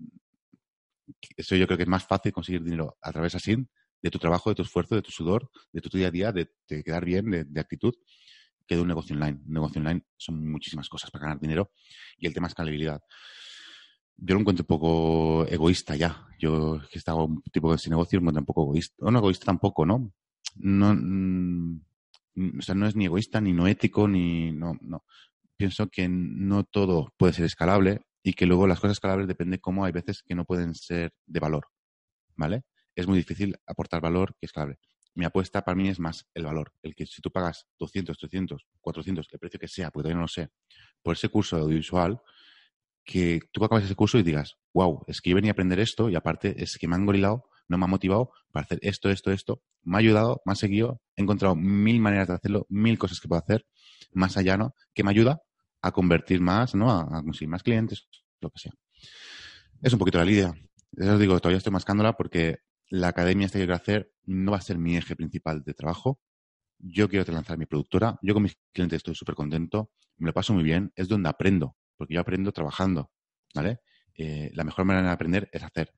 eso 1.36 1.56
yo 1.56 1.66
creo 1.66 1.76
que 1.76 1.84
es 1.84 1.88
más 1.88 2.04
fácil 2.04 2.32
conseguir 2.32 2.62
dinero 2.62 2.96
a 3.00 3.12
través 3.12 3.34
así 3.34 3.56
de 4.00 4.10
tu 4.10 4.18
trabajo, 4.18 4.50
de 4.50 4.56
tu 4.56 4.62
esfuerzo, 4.62 4.94
de 4.94 5.02
tu 5.02 5.10
sudor, 5.10 5.50
de 5.72 5.80
tu 5.80 5.96
día 5.96 6.08
a 6.08 6.10
día, 6.10 6.32
de, 6.32 6.48
quedar 6.66 7.04
bien, 7.04 7.30
de, 7.30 7.60
actitud, 7.60 7.94
que 8.66 8.74
de 8.74 8.82
un 8.82 8.88
negocio 8.88 9.14
online. 9.14 9.40
Un 9.46 9.52
negocio 9.52 9.80
online 9.80 10.04
son 10.16 10.50
muchísimas 10.50 10.88
cosas 10.88 11.10
para 11.10 11.26
ganar 11.26 11.40
dinero 11.40 11.72
y 12.18 12.26
el 12.26 12.34
tema 12.34 12.48
es 12.48 12.52
escalabilidad. 12.52 13.00
Yo 14.16 14.34
lo 14.34 14.40
encuentro 14.40 14.62
un 14.62 14.66
poco 14.66 15.46
egoísta 15.46 15.96
ya. 15.96 16.26
Yo 16.38 16.80
que 16.90 16.98
estaba 16.98 17.24
un 17.24 17.42
tipo 17.52 17.70
de 17.70 17.76
ese 17.76 17.90
negocio 17.90 18.18
lo 18.18 18.22
encuentro 18.22 18.40
un 18.40 18.46
poco 18.46 18.62
egoísta. 18.64 18.94
O 18.98 19.10
no 19.10 19.18
egoísta 19.18 19.46
tampoco, 19.46 19.86
¿no? 19.86 20.12
No, 20.56 20.94
Mm, 22.34 22.58
o 22.58 22.62
sea, 22.62 22.74
no 22.74 22.86
es 22.86 22.96
ni 22.96 23.06
egoísta, 23.06 23.40
ni 23.40 23.52
no 23.52 23.66
ético, 23.66 24.08
ni 24.08 24.52
no, 24.52 24.76
no. 24.80 25.04
Pienso 25.56 25.88
que 25.88 26.08
no 26.08 26.64
todo 26.64 27.12
puede 27.16 27.32
ser 27.32 27.44
escalable 27.44 28.00
y 28.22 28.34
que 28.34 28.46
luego 28.46 28.66
las 28.66 28.80
cosas 28.80 28.96
escalables 28.96 29.28
depende 29.28 29.60
cómo 29.60 29.84
hay 29.84 29.92
veces 29.92 30.22
que 30.22 30.34
no 30.34 30.44
pueden 30.44 30.74
ser 30.74 31.12
de 31.26 31.40
valor, 31.40 31.68
¿vale? 32.36 32.62
Es 32.94 33.06
muy 33.06 33.18
difícil 33.18 33.56
aportar 33.66 34.00
valor 34.00 34.36
que 34.38 34.46
escalable. 34.46 34.78
Mi 35.14 35.24
apuesta 35.24 35.62
para 35.62 35.74
mí 35.74 35.88
es 35.88 35.98
más 35.98 36.26
el 36.34 36.44
valor, 36.44 36.72
el 36.82 36.94
que 36.94 37.06
si 37.06 37.20
tú 37.20 37.30
pagas 37.30 37.66
200, 37.78 38.16
300, 38.16 38.66
400, 38.80 39.28
el 39.30 39.38
precio 39.38 39.60
que 39.60 39.68
sea, 39.68 39.90
porque 39.90 40.04
todavía 40.04 40.16
no 40.16 40.22
lo 40.22 40.28
sé, 40.28 40.48
por 41.02 41.14
ese 41.14 41.28
curso 41.28 41.56
de 41.56 41.62
audiovisual, 41.62 42.20
que 43.04 43.40
tú 43.52 43.64
acabas 43.64 43.84
ese 43.84 43.94
curso 43.94 44.18
y 44.18 44.22
digas, 44.22 44.56
wow, 44.72 45.04
es 45.06 45.20
que 45.20 45.30
yo 45.30 45.36
venía 45.36 45.50
a 45.50 45.52
aprender 45.52 45.80
esto 45.80 46.08
y 46.08 46.14
aparte 46.14 46.62
es 46.62 46.78
que 46.78 46.86
me 46.86 46.94
han 46.94 47.04
gorilado 47.04 47.48
no 47.72 47.78
me 47.78 47.84
ha 47.84 47.88
motivado 47.88 48.30
para 48.52 48.64
hacer 48.64 48.78
esto, 48.82 49.10
esto, 49.10 49.32
esto. 49.32 49.62
Me 49.82 49.96
ha 49.96 50.00
ayudado, 50.00 50.42
me 50.44 50.52
ha 50.52 50.56
seguido, 50.56 51.00
he 51.16 51.22
encontrado 51.22 51.56
mil 51.56 52.00
maneras 52.00 52.28
de 52.28 52.34
hacerlo, 52.34 52.66
mil 52.68 52.98
cosas 52.98 53.18
que 53.18 53.28
puedo 53.28 53.42
hacer 53.42 53.66
más 54.12 54.36
allá, 54.36 54.56
¿no? 54.56 54.74
Que 54.94 55.02
me 55.02 55.10
ayuda 55.10 55.42
a 55.82 55.92
convertir 55.92 56.40
más, 56.40 56.74
¿no? 56.74 56.90
A, 56.90 57.22
conseguir 57.22 57.48
más 57.48 57.62
clientes, 57.62 58.08
lo 58.40 58.50
que 58.50 58.60
sea. 58.60 58.72
Es 59.82 59.92
un 59.92 59.98
poquito 59.98 60.18
la 60.18 60.30
idea. 60.30 60.54
Eso 60.96 61.14
os 61.14 61.20
digo, 61.20 61.38
todavía 61.40 61.58
estoy 61.58 61.72
mascándola 61.72 62.12
porque 62.14 62.58
la 62.88 63.08
academia 63.08 63.46
esta 63.46 63.58
que 63.58 63.64
quiero 63.64 63.74
hacer 63.74 64.12
no 64.24 64.52
va 64.52 64.58
a 64.58 64.62
ser 64.62 64.78
mi 64.78 64.96
eje 64.96 65.16
principal 65.16 65.62
de 65.64 65.74
trabajo. 65.74 66.20
Yo 66.78 67.08
quiero 67.08 67.30
lanzar 67.32 67.58
mi 67.58 67.66
productora. 67.66 68.18
Yo 68.22 68.34
con 68.34 68.44
mis 68.44 68.56
clientes 68.72 68.98
estoy 68.98 69.14
súper 69.14 69.34
contento. 69.34 69.90
Me 70.18 70.28
lo 70.28 70.32
paso 70.32 70.52
muy 70.52 70.62
bien. 70.62 70.92
Es 70.94 71.08
donde 71.08 71.28
aprendo, 71.28 71.76
porque 71.96 72.14
yo 72.14 72.20
aprendo 72.20 72.52
trabajando, 72.52 73.10
¿vale? 73.54 73.80
Eh, 74.14 74.50
la 74.54 74.64
mejor 74.64 74.84
manera 74.84 75.08
de 75.08 75.12
aprender 75.12 75.48
es 75.52 75.62
hacer. 75.62 75.92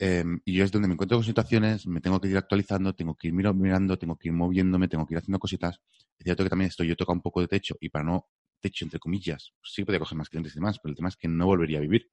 Em, 0.00 0.40
y 0.44 0.54
yo 0.54 0.64
es 0.64 0.70
donde 0.70 0.86
me 0.86 0.94
encuentro 0.94 1.18
con 1.18 1.24
situaciones, 1.24 1.86
me 1.88 2.00
tengo 2.00 2.20
que 2.20 2.28
ir 2.28 2.36
actualizando, 2.36 2.94
tengo 2.94 3.16
que 3.16 3.28
ir 3.28 3.34
mirando, 3.34 3.98
tengo 3.98 4.16
que 4.16 4.28
ir 4.28 4.34
moviéndome, 4.34 4.86
tengo 4.86 5.04
que 5.06 5.14
ir 5.14 5.18
haciendo 5.18 5.40
cositas. 5.40 5.80
Es 6.18 6.24
cierto 6.24 6.44
que 6.44 6.50
también 6.50 6.68
estoy, 6.68 6.86
yo 6.86 6.96
toca 6.96 7.12
un 7.12 7.20
poco 7.20 7.40
de 7.40 7.48
techo 7.48 7.74
y 7.80 7.88
para 7.88 8.04
no 8.04 8.28
techo, 8.60 8.84
entre 8.84 8.98
comillas, 8.98 9.52
sí 9.62 9.84
podría 9.84 10.00
coger 10.00 10.18
más 10.18 10.28
clientes 10.28 10.52
y 10.52 10.56
demás, 10.56 10.78
pero 10.82 10.90
el 10.90 10.96
tema 10.96 11.08
es 11.08 11.16
que 11.16 11.28
no 11.28 11.46
volvería 11.46 11.78
a 11.78 11.82
vivir. 11.82 12.10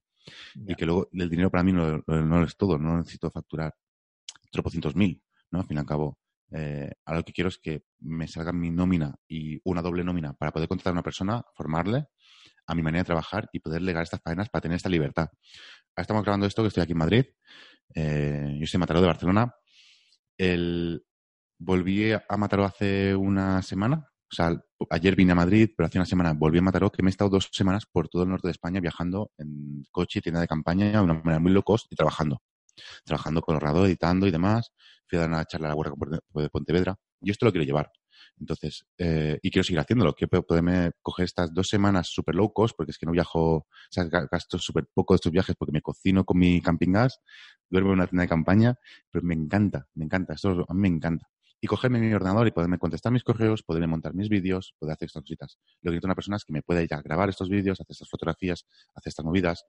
Y 0.55 0.73
que 0.73 0.88
luego 0.88 1.08
el 1.13 1.29
dinero 1.29 1.51
para 1.51 1.63
mí 1.63 1.71
no, 1.71 2.03
no, 2.08 2.43
es 2.43 2.58
todo, 2.58 2.79
no 2.79 2.97
necesito 2.97 3.29
facturar 3.29 3.75
tropocientos 4.51 4.95
mil, 4.95 5.21
¿no? 5.51 5.60
Al 5.60 5.67
fin 5.67 5.77
y 5.77 5.79
al 5.79 5.86
cabo, 5.86 6.17
eh, 6.51 6.89
ahora 7.05 7.19
lo 7.19 7.25
que 7.25 7.34
quiero 7.34 7.49
es 7.49 7.60
que 7.60 7.84
me 7.99 8.27
salga 8.27 8.51
mi 8.51 8.71
nómina 8.71 9.13
y 9.27 9.60
una 9.65 9.84
doble 9.84 10.03
nómina 10.03 10.34
para 10.34 10.51
poder 10.51 10.67
contratar 10.67 10.91
a 10.91 10.95
una 10.95 11.03
persona, 11.03 11.43
formarle 11.53 12.08
a 12.65 12.73
mi 12.73 12.81
manera 12.81 13.03
de 13.03 13.08
trabajar 13.08 13.49
y 13.53 13.60
poder 13.60 13.84
legar 13.84 14.01
estas 14.01 14.21
faenas 14.21 14.49
para 14.49 14.63
tener 14.63 14.77
esta 14.77 14.89
libertad. 14.89 15.29
Ahora 15.95 16.01
estamos 16.01 16.23
grabando 16.23 16.47
esto 16.47 16.63
que 16.63 16.69
estoy 16.69 16.81
aquí 16.81 16.93
en 16.93 16.97
Madrid 16.97 17.25
eh, 17.93 18.58
yo 18.60 18.67
soy 18.67 18.79
Mataró 18.79 19.01
de 19.01 19.08
Barcelona. 19.08 19.55
El, 20.38 21.05
volví 21.60 22.12
a 22.12 22.38
Mataró 22.38 22.65
hace 22.65 23.15
una 23.15 23.62
semana. 23.62 24.10
Sea, 24.36 24.54
ayer 24.89 25.15
vine 25.15 25.32
a 25.32 25.36
Madrid, 25.36 25.69
pero 25.76 25.88
hace 25.88 25.98
una 25.98 26.06
semana 26.06 26.34
volví 26.34 26.60
a 26.60 26.62
Mataró, 26.62 26.91
que 26.91 27.02
me 27.02 27.10
he 27.10 27.12
estado 27.12 27.30
dos 27.30 27.50
semanas 27.52 27.86
por 27.86 28.10
todo 28.10 28.24
el 28.24 28.30
norte 28.30 28.48
de 28.48 28.52
España 28.52 28.82
viajando 28.82 29.32
en 29.38 29.84
coche, 29.91 30.21
tienda 30.21 30.41
de 30.41 30.48
campaña, 30.48 30.91
de 30.91 31.00
una 31.00 31.13
manera 31.13 31.39
muy 31.39 31.52
low 31.52 31.63
cost 31.63 31.88
y 31.89 31.95
trabajando. 31.95 32.41
Trabajando 33.06 33.41
con 33.41 33.60
Rado, 33.60 33.86
editando 33.86 34.28
y 34.28 34.32
demás. 34.32 34.71
Fui 35.08 35.17
a 35.17 35.21
dar 35.21 35.30
una 35.30 35.45
charla 35.45 35.67
a 35.67 35.69
la 35.69 35.76
Guardia 35.76 36.19
de 36.34 36.50
Pontevedra. 36.50 36.95
Y 37.21 37.32
esto 37.32 37.45
lo 37.45 37.52
quiero 37.52 37.65
llevar. 37.65 37.91
Entonces, 38.38 38.86
eh, 38.98 39.39
y 39.41 39.50
quiero 39.50 39.63
seguir 39.63 39.80
haciéndolo. 39.80 40.13
Quiero 40.13 40.43
poderme 40.43 40.91
coger 41.02 41.26
estas 41.26 41.54
dos 41.54 41.67
semanas 41.69 42.08
super 42.10 42.36
low 42.36 42.52
cost, 42.52 42.76
porque 42.76 42.91
es 42.91 42.98
que 42.98 43.06
no 43.06 43.12
viajo, 43.12 43.56
o 43.56 43.67
sea, 43.89 44.04
gasto 44.06 44.60
súper 44.60 44.88
poco 44.93 45.13
de 45.13 45.17
estos 45.17 45.32
viajes 45.32 45.56
porque 45.58 45.71
me 45.71 45.82
cocino 45.82 46.26
con 46.26 46.38
mi 46.38 46.62
camping 46.62 46.91
gas, 46.91 47.21
duermo 47.69 47.91
en 47.91 48.00
una 48.00 48.08
tienda 48.08 48.24
de 48.24 48.30
campaña, 48.30 48.76
pero 49.10 49.24
me 49.26 49.34
encanta, 49.34 49.88
me 49.93 50.06
encanta, 50.06 50.34
esto 50.34 50.65
a 50.67 50.74
mí 50.74 50.82
me 50.82 50.88
encanta. 50.89 51.28
Y 51.65 51.67
cogerme 51.67 51.97
mi 51.97 52.13
ordenador 52.13 52.45
y 52.45 52.51
poderme 52.51 52.78
contestar 52.78 53.12
mis 53.12 53.23
correos, 53.23 53.63
poderme 53.63 53.88
montar 53.88 54.13
mis 54.13 54.30
vídeos, 54.30 54.75
poder 54.78 54.93
hacer 54.93 55.08
estas 55.08 55.23
cositas. 55.23 55.58
Lo 55.82 55.89
que 55.89 55.95
necesito 55.95 56.06
una 56.06 56.13
persona 56.13 56.38
es 56.38 56.45
que 56.45 56.54
me 56.54 56.62
pueda 56.62 56.84
ir 56.84 56.93
a 56.93 57.01
grabar 57.01 57.28
estos 57.28 57.49
vídeos, 57.49 57.82
hacer 57.82 57.91
estas 57.91 58.08
fotografías, 58.08 58.67
hacer 58.93 59.10
estas 59.10 59.25
movidas, 59.25 59.65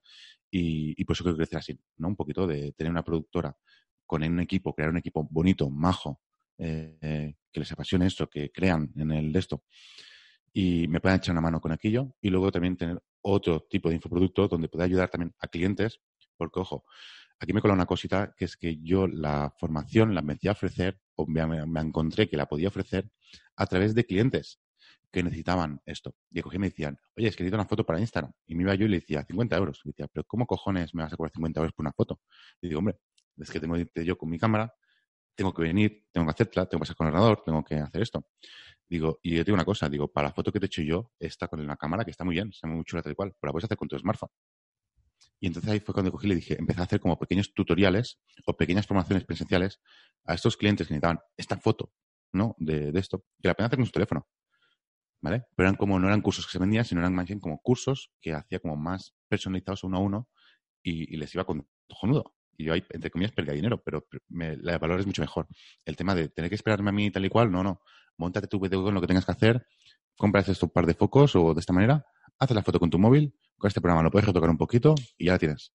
y, 0.51 0.93
y 0.95 1.05
por 1.05 1.15
eso 1.15 1.23
quiero 1.23 1.37
crecer 1.37 1.57
así, 1.57 1.79
¿no? 1.97 2.09
Un 2.09 2.15
poquito 2.15 2.45
de 2.45 2.71
tener 2.73 2.91
una 2.91 3.03
productora 3.03 3.57
con 4.05 4.21
un 4.21 4.39
equipo, 4.41 4.75
crear 4.75 4.91
un 4.91 4.97
equipo 4.97 5.27
bonito, 5.27 5.71
majo, 5.71 6.21
eh, 6.59 7.33
que 7.51 7.59
les 7.59 7.71
apasione 7.71 8.05
esto, 8.05 8.29
que 8.29 8.51
crean 8.51 8.93
en 8.95 9.11
el 9.11 9.33
de 9.33 9.39
esto 9.39 9.63
y 10.53 10.87
me 10.87 10.99
puedan 10.99 11.17
echar 11.17 11.33
una 11.33 11.41
mano 11.41 11.59
con 11.59 11.71
aquello 11.71 12.13
y 12.21 12.29
luego 12.29 12.51
también 12.51 12.77
tener 12.77 13.01
otro 13.21 13.61
tipo 13.61 13.89
de 13.89 13.95
infoproducto 13.95 14.47
donde 14.47 14.69
pueda 14.69 14.85
ayudar 14.85 15.09
también 15.09 15.33
a 15.39 15.47
clientes, 15.47 15.99
porque 16.37 16.59
ojo, 16.59 16.85
aquí 17.39 17.53
me 17.53 17.61
cola 17.61 17.73
una 17.73 17.87
cosita 17.87 18.35
que 18.37 18.45
es 18.45 18.55
que 18.55 18.77
yo 18.83 19.07
la 19.07 19.51
formación 19.57 20.13
la 20.13 20.19
empecé 20.19 20.49
a 20.49 20.51
ofrecer 20.51 20.99
me, 21.25 21.81
encontré 21.81 22.29
que 22.29 22.37
la 22.37 22.45
podía 22.45 22.67
ofrecer 22.67 23.09
a 23.55 23.65
través 23.65 23.95
de 23.95 24.05
clientes 24.05 24.59
que 25.11 25.23
necesitaban 25.23 25.81
esto. 25.85 26.15
Y 26.31 26.41
cogí 26.41 26.57
y 26.57 26.59
me 26.59 26.69
decían, 26.69 26.97
oye, 27.15 27.27
es 27.27 27.35
que 27.35 27.43
necesito 27.43 27.57
una 27.57 27.67
foto 27.67 27.85
para 27.85 27.99
Instagram. 27.99 28.31
Y 28.45 28.55
me 28.55 28.63
iba 28.63 28.75
yo 28.75 28.85
y 28.85 28.89
le 28.89 28.99
decía, 28.99 29.23
50 29.23 29.55
euros. 29.57 29.81
Y 29.85 29.89
decía, 29.89 30.07
pero 30.11 30.25
¿cómo 30.25 30.45
cojones 30.45 30.93
me 30.93 31.03
vas 31.03 31.13
a 31.13 31.17
cobrar 31.17 31.31
50 31.31 31.59
euros 31.59 31.73
por 31.73 31.83
una 31.83 31.93
foto? 31.93 32.19
Y 32.61 32.67
digo, 32.67 32.79
hombre, 32.79 32.97
es 33.37 33.49
que 33.49 33.59
tengo 33.59 33.75
que 33.75 33.89
ir 33.95 34.03
yo 34.03 34.17
con 34.17 34.29
mi 34.29 34.37
cámara, 34.37 34.73
tengo 35.35 35.53
que 35.53 35.61
venir, 35.61 36.05
tengo 36.11 36.27
que 36.27 36.31
hacerla, 36.31 36.65
tengo 36.65 36.79
que 36.79 36.83
pasar 36.83 36.95
con 36.95 37.07
el 37.07 37.13
ordenador, 37.13 37.43
tengo 37.45 37.63
que 37.63 37.75
hacer 37.75 38.01
esto. 38.01 38.27
Digo, 38.89 39.19
y 39.21 39.35
yo 39.35 39.43
digo 39.43 39.53
una 39.53 39.65
cosa, 39.65 39.89
digo, 39.89 40.07
para 40.07 40.29
la 40.29 40.33
foto 40.33 40.51
que 40.51 40.59
te 40.59 40.65
he 40.65 40.67
hecho 40.67 40.81
yo, 40.81 41.11
está 41.19 41.47
con 41.47 41.59
una 41.59 41.77
cámara 41.77 42.03
que 42.03 42.11
está 42.11 42.23
muy 42.23 42.35
bien, 42.35 42.49
está 42.49 42.67
muy 42.67 42.83
chula 42.83 43.01
tal 43.01 43.15
cual, 43.15 43.33
pero 43.39 43.49
la 43.49 43.51
puedes 43.51 43.65
hacer 43.65 43.77
con 43.77 43.87
tu 43.87 43.97
smartphone. 43.99 44.29
Y 45.39 45.47
entonces 45.47 45.71
ahí 45.71 45.79
fue 45.79 45.93
cuando 45.93 46.11
cogí 46.11 46.25
y 46.25 46.29
le 46.29 46.35
dije, 46.35 46.55
empecé 46.57 46.81
a 46.81 46.83
hacer 46.83 46.99
como 46.99 47.17
pequeños 47.17 47.53
tutoriales 47.53 48.19
o 48.45 48.53
pequeñas 48.53 48.87
formaciones 48.87 49.23
presenciales 49.23 49.79
a 50.25 50.33
estos 50.33 50.57
clientes 50.57 50.87
que 50.87 50.93
necesitaban 50.93 51.19
esta 51.37 51.57
foto, 51.57 51.91
¿no? 52.33 52.55
De, 52.57 52.91
de 52.91 52.99
esto, 52.99 53.23
que 53.41 53.47
la 53.47 53.53
pueden 53.53 53.67
hacer 53.67 53.77
con 53.77 53.85
su 53.85 53.91
teléfono. 53.91 54.27
¿Vale? 55.21 55.45
Pero 55.55 55.67
eran 55.67 55.75
como, 55.75 55.99
no 55.99 56.07
eran 56.07 56.21
cursos 56.21 56.45
que 56.45 56.51
se 56.51 56.59
vendían, 56.59 56.85
sino 56.85 57.01
eran 57.01 57.13
más 57.13 57.27
bien 57.27 57.39
como 57.39 57.59
cursos 57.59 58.11
que 58.21 58.33
hacía 58.33 58.59
como 58.59 58.75
más 58.75 59.15
personalizados 59.27 59.83
uno 59.83 59.97
a 59.97 59.99
uno 59.99 60.29
y, 60.83 61.17
les 61.17 61.33
iba 61.33 61.43
con 61.43 61.67
cojonudo. 61.87 62.35
Y 62.55 62.65
yo 62.65 62.73
ahí, 62.73 62.83
entre 62.89 63.11
comillas, 63.11 63.31
perdía 63.31 63.53
dinero, 63.53 63.81
pero 63.83 64.07
me, 64.27 64.57
la 64.57 64.77
valor 64.77 64.99
es 64.99 65.05
mucho 65.05 65.21
mejor. 65.21 65.47
El 65.85 65.95
tema 65.95 66.15
de 66.15 66.29
tener 66.29 66.49
que 66.49 66.55
esperarme 66.55 66.89
a 66.89 66.93
mí 66.93 67.11
tal 67.11 67.25
y 67.25 67.29
cual, 67.29 67.51
no, 67.51 67.63
no. 67.63 67.81
Móntate 68.17 68.47
tu 68.47 68.59
video 68.59 68.83
con 68.83 68.93
lo 68.93 69.01
que 69.01 69.07
tengas 69.07 69.25
que 69.25 69.31
hacer, 69.31 69.65
compras 70.15 70.49
estos 70.49 70.71
par 70.71 70.85
de 70.85 70.93
focos 70.93 71.35
o 71.35 71.53
de 71.53 71.59
esta 71.59 71.73
manera, 71.73 72.05
haces 72.39 72.55
la 72.55 72.63
foto 72.63 72.79
con 72.79 72.89
tu 72.89 72.97
móvil, 72.97 73.35
con 73.57 73.67
este 73.67 73.81
programa 73.81 74.03
lo 74.03 74.11
puedes 74.11 74.25
retocar 74.25 74.49
un 74.49 74.57
poquito 74.57 74.95
y 75.17 75.25
ya 75.25 75.33
lo 75.33 75.39
tienes. 75.39 75.73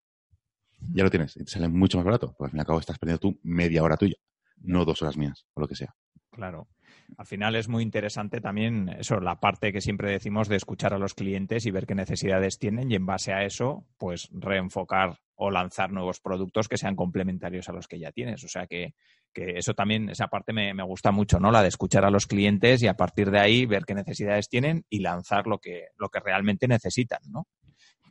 Ya 0.93 1.05
lo 1.05 1.11
tienes. 1.11 1.37
Y 1.37 1.45
te 1.45 1.51
sale 1.51 1.69
mucho 1.69 1.99
más 1.99 2.05
barato, 2.05 2.35
porque 2.37 2.45
al 2.45 2.51
fin 2.51 2.59
y 2.59 2.61
al 2.61 2.67
cabo 2.67 2.81
estás 2.81 2.99
perdiendo 2.99 3.21
tú 3.21 3.39
media 3.43 3.83
hora 3.83 3.97
tuya, 3.97 4.17
no 4.59 4.85
dos 4.85 5.03
horas 5.03 5.17
mías, 5.17 5.47
o 5.55 5.61
lo 5.61 5.69
que 5.69 5.77
sea. 5.77 5.95
Claro. 6.31 6.69
Al 7.17 7.27
final 7.27 7.57
es 7.57 7.69
muy 7.69 7.83
interesante 7.83 8.41
también 8.41 8.89
eso, 8.99 9.21
la 9.21 9.41
parte 9.41 9.73
que 9.73 9.81
siempre 9.81 10.11
decimos 10.11 10.49
de 10.49 10.57
escuchar 10.57 10.95
a 10.95 10.99
los 10.99 11.15
clientes 11.15 11.67
y 11.67 11.71
ver 11.71 11.87
qué 11.87 11.95
necesidades 11.95 12.59
tienen 12.59 12.91
y 12.91 12.95
en 12.95 13.07
base 13.07 13.33
a 13.33 13.45
eso, 13.45 13.87
pues 13.99 14.29
reenfocar 14.33 15.19
o 15.35 15.51
lanzar 15.51 15.91
nuevos 15.91 16.21
productos 16.21 16.69
que 16.69 16.77
sean 16.77 16.97
complementarios 16.97 17.69
a 17.69 17.73
los 17.73 17.89
que 17.89 17.99
ya 17.99 18.13
tienes. 18.13 18.45
O 18.45 18.49
sea 18.49 18.67
que, 18.67 18.95
que 19.33 19.57
eso 19.57 19.73
también, 19.73 20.11
esa 20.11 20.29
parte 20.29 20.53
me, 20.53 20.75
me, 20.75 20.83
gusta 20.83 21.13
mucho, 21.13 21.41
¿no? 21.41 21.51
La 21.51 21.63
de 21.63 21.69
escuchar 21.69 22.05
a 22.05 22.11
los 22.11 22.27
clientes 22.27 22.83
y 22.83 22.89
a 22.89 22.95
partir 22.95 23.31
de 23.31 23.41
ahí 23.41 23.65
ver 23.65 23.85
qué 23.85 23.95
necesidades 23.95 24.49
tienen 24.49 24.85
y 24.91 25.01
lanzar 25.01 25.47
lo 25.47 25.59
que, 25.59 25.89
lo 25.97 26.11
que 26.11 26.21
realmente 26.21 26.69
necesitan, 26.69 27.21
¿no? 27.31 27.47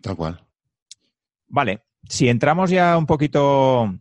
Tal 0.02 0.16
cual. 0.16 0.44
Vale. 1.48 1.84
Si 2.08 2.30
entramos 2.30 2.72
ya 2.72 2.98
un 2.98 3.06
poquito 3.06 3.94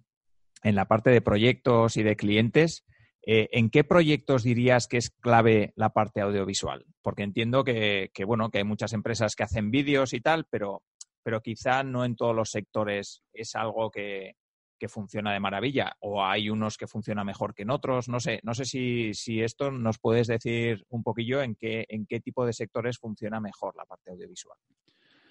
en 0.63 0.75
la 0.75 0.87
parte 0.87 1.11
de 1.11 1.21
proyectos 1.21 1.97
y 1.97 2.03
de 2.03 2.17
clientes, 2.17 2.85
eh, 3.31 3.51
¿En 3.53 3.69
qué 3.69 3.85
proyectos 3.85 4.43
dirías 4.43 4.88
que 4.88 4.97
es 4.97 5.11
clave 5.11 5.75
la 5.77 5.91
parte 5.91 6.23
audiovisual? 6.23 6.87
Porque 7.03 7.25
entiendo 7.25 7.62
que, 7.62 8.11
que, 8.14 8.25
bueno, 8.25 8.51
que 8.51 8.57
hay 8.57 8.64
muchas 8.64 8.95
empresas 8.95 9.37
que 9.37 9.43
hacen 9.43 9.71
vídeos 9.71 10.14
y 10.14 10.23
tal, 10.23 10.47
pero, 10.49 10.83
pero 11.23 11.43
quizá 11.43 11.83
no 11.83 12.07
en 12.07 12.17
todos 12.17 12.35
los 12.35 12.51
sectores 12.51 13.23
es 13.35 13.55
algo 13.55 13.91
que, 13.91 14.37
que, 14.79 14.88
funciona 14.88 15.31
de 15.31 15.41
maravilla 15.41 15.95
o 16.01 16.25
hay 16.25 16.49
unos 16.49 16.79
que 16.79 16.87
funcionan 16.87 17.27
mejor 17.27 17.55
que 17.55 17.64
en 17.64 17.71
otros. 17.71 18.09
No 18.09 18.19
sé, 18.19 18.41
no 18.45 18.55
sé 18.55 18.64
si, 18.64 19.12
si 19.12 19.43
esto 19.43 19.71
nos 19.71 19.99
puedes 19.99 20.27
decir 20.27 20.87
un 20.88 21.03
poquillo 21.03 21.43
en 21.43 21.55
qué, 21.55 21.85
en 21.91 22.07
qué 22.07 22.21
tipo 22.21 22.47
de 22.47 22.55
sectores 22.55 22.97
funciona 22.97 23.41
mejor 23.41 23.77
la 23.77 23.85
parte 23.85 24.11
audiovisual. 24.11 24.57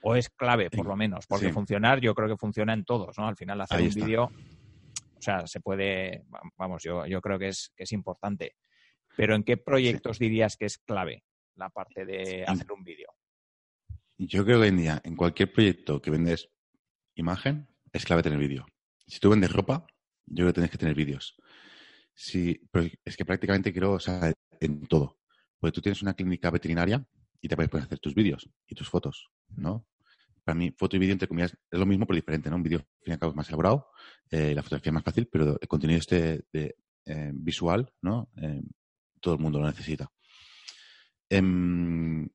O 0.03 0.15
es 0.15 0.29
clave, 0.29 0.69
por 0.69 0.85
lo 0.85 0.95
menos, 0.95 1.25
porque 1.25 1.47
sí. 1.47 1.51
funcionar 1.51 1.99
yo 1.99 2.13
creo 2.13 2.29
que 2.29 2.37
funciona 2.37 2.73
en 2.73 2.85
todos, 2.85 3.17
¿no? 3.17 3.27
Al 3.27 3.35
final 3.35 3.59
hacer 3.59 3.79
Ahí 3.79 3.87
un 3.87 3.93
vídeo 3.95 4.31
o 5.17 5.21
sea, 5.21 5.47
se 5.47 5.59
puede, 5.59 6.23
vamos, 6.57 6.83
yo, 6.83 7.05
yo 7.05 7.21
creo 7.21 7.39
que 7.39 7.49
es, 7.49 7.73
que 7.75 7.83
es 7.83 7.91
importante. 7.91 8.55
Pero 9.15 9.35
¿en 9.35 9.43
qué 9.43 9.57
proyectos 9.57 10.17
sí. 10.17 10.25
dirías 10.25 10.57
que 10.57 10.65
es 10.65 10.77
clave 10.77 11.23
la 11.55 11.69
parte 11.69 12.05
de 12.05 12.43
hacer 12.45 12.71
un 12.71 12.83
vídeo? 12.83 13.09
Yo 14.17 14.43
creo 14.43 14.57
que 14.59 14.63
hoy 14.63 14.69
en 14.69 14.77
día, 14.77 15.01
en 15.03 15.15
cualquier 15.15 15.51
proyecto 15.51 16.01
que 16.01 16.11
vendes 16.11 16.49
imagen, 17.15 17.67
es 17.91 18.05
clave 18.05 18.23
tener 18.23 18.39
vídeo. 18.39 18.65
Si 19.07 19.19
tú 19.19 19.29
vendes 19.29 19.51
ropa, 19.51 19.87
yo 20.25 20.35
creo 20.35 20.47
que 20.47 20.53
tienes 20.53 20.71
que 20.71 20.77
tener 20.77 20.95
vídeos. 20.95 21.35
Sí, 22.13 22.59
pero 22.71 22.89
es 23.05 23.15
que 23.15 23.25
prácticamente 23.25 23.73
creo, 23.73 23.93
o 23.93 23.99
sea, 23.99 24.33
en 24.59 24.87
todo. 24.87 25.19
Porque 25.59 25.73
tú 25.73 25.81
tienes 25.81 26.01
una 26.01 26.13
clínica 26.13 26.49
veterinaria 26.51 27.05
y 27.41 27.47
te 27.47 27.55
puedes 27.55 27.85
hacer 27.85 27.99
tus 27.99 28.15
vídeos 28.15 28.49
y 28.67 28.75
tus 28.75 28.89
fotos, 28.89 29.29
¿no? 29.55 29.85
Para 30.47 30.57
mí, 30.57 30.71
foto 30.71 30.95
y 30.95 30.99
vídeo, 30.99 31.11
entre 31.11 31.27
comillas, 31.27 31.51
es 31.69 31.77
lo 31.77 31.85
mismo, 31.85 32.05
pero 32.05 32.15
diferente, 32.15 32.49
¿no? 32.49 32.55
Un 32.55 32.63
vídeo, 32.63 32.79
al 32.79 33.03
fin 33.03 33.11
y 33.11 33.11
al 33.11 33.19
cabo, 33.19 33.31
es 33.31 33.35
más 33.35 33.49
elaborado, 33.49 33.89
eh, 34.31 34.55
la 34.55 34.63
fotografía 34.63 34.91
es 34.91 34.93
más 34.93 35.03
fácil, 35.03 35.27
pero 35.29 35.57
el 35.59 35.67
contenido 35.67 35.99
este 35.99 36.45
de, 36.53 36.77
eh, 37.05 37.31
visual, 37.33 37.91
¿no? 38.01 38.29
Eh, 38.41 38.61
todo 39.19 39.33
el 39.33 39.41
mundo 39.41 39.59
lo 39.59 39.67
necesita. 39.67 40.09
Em, 41.29 42.29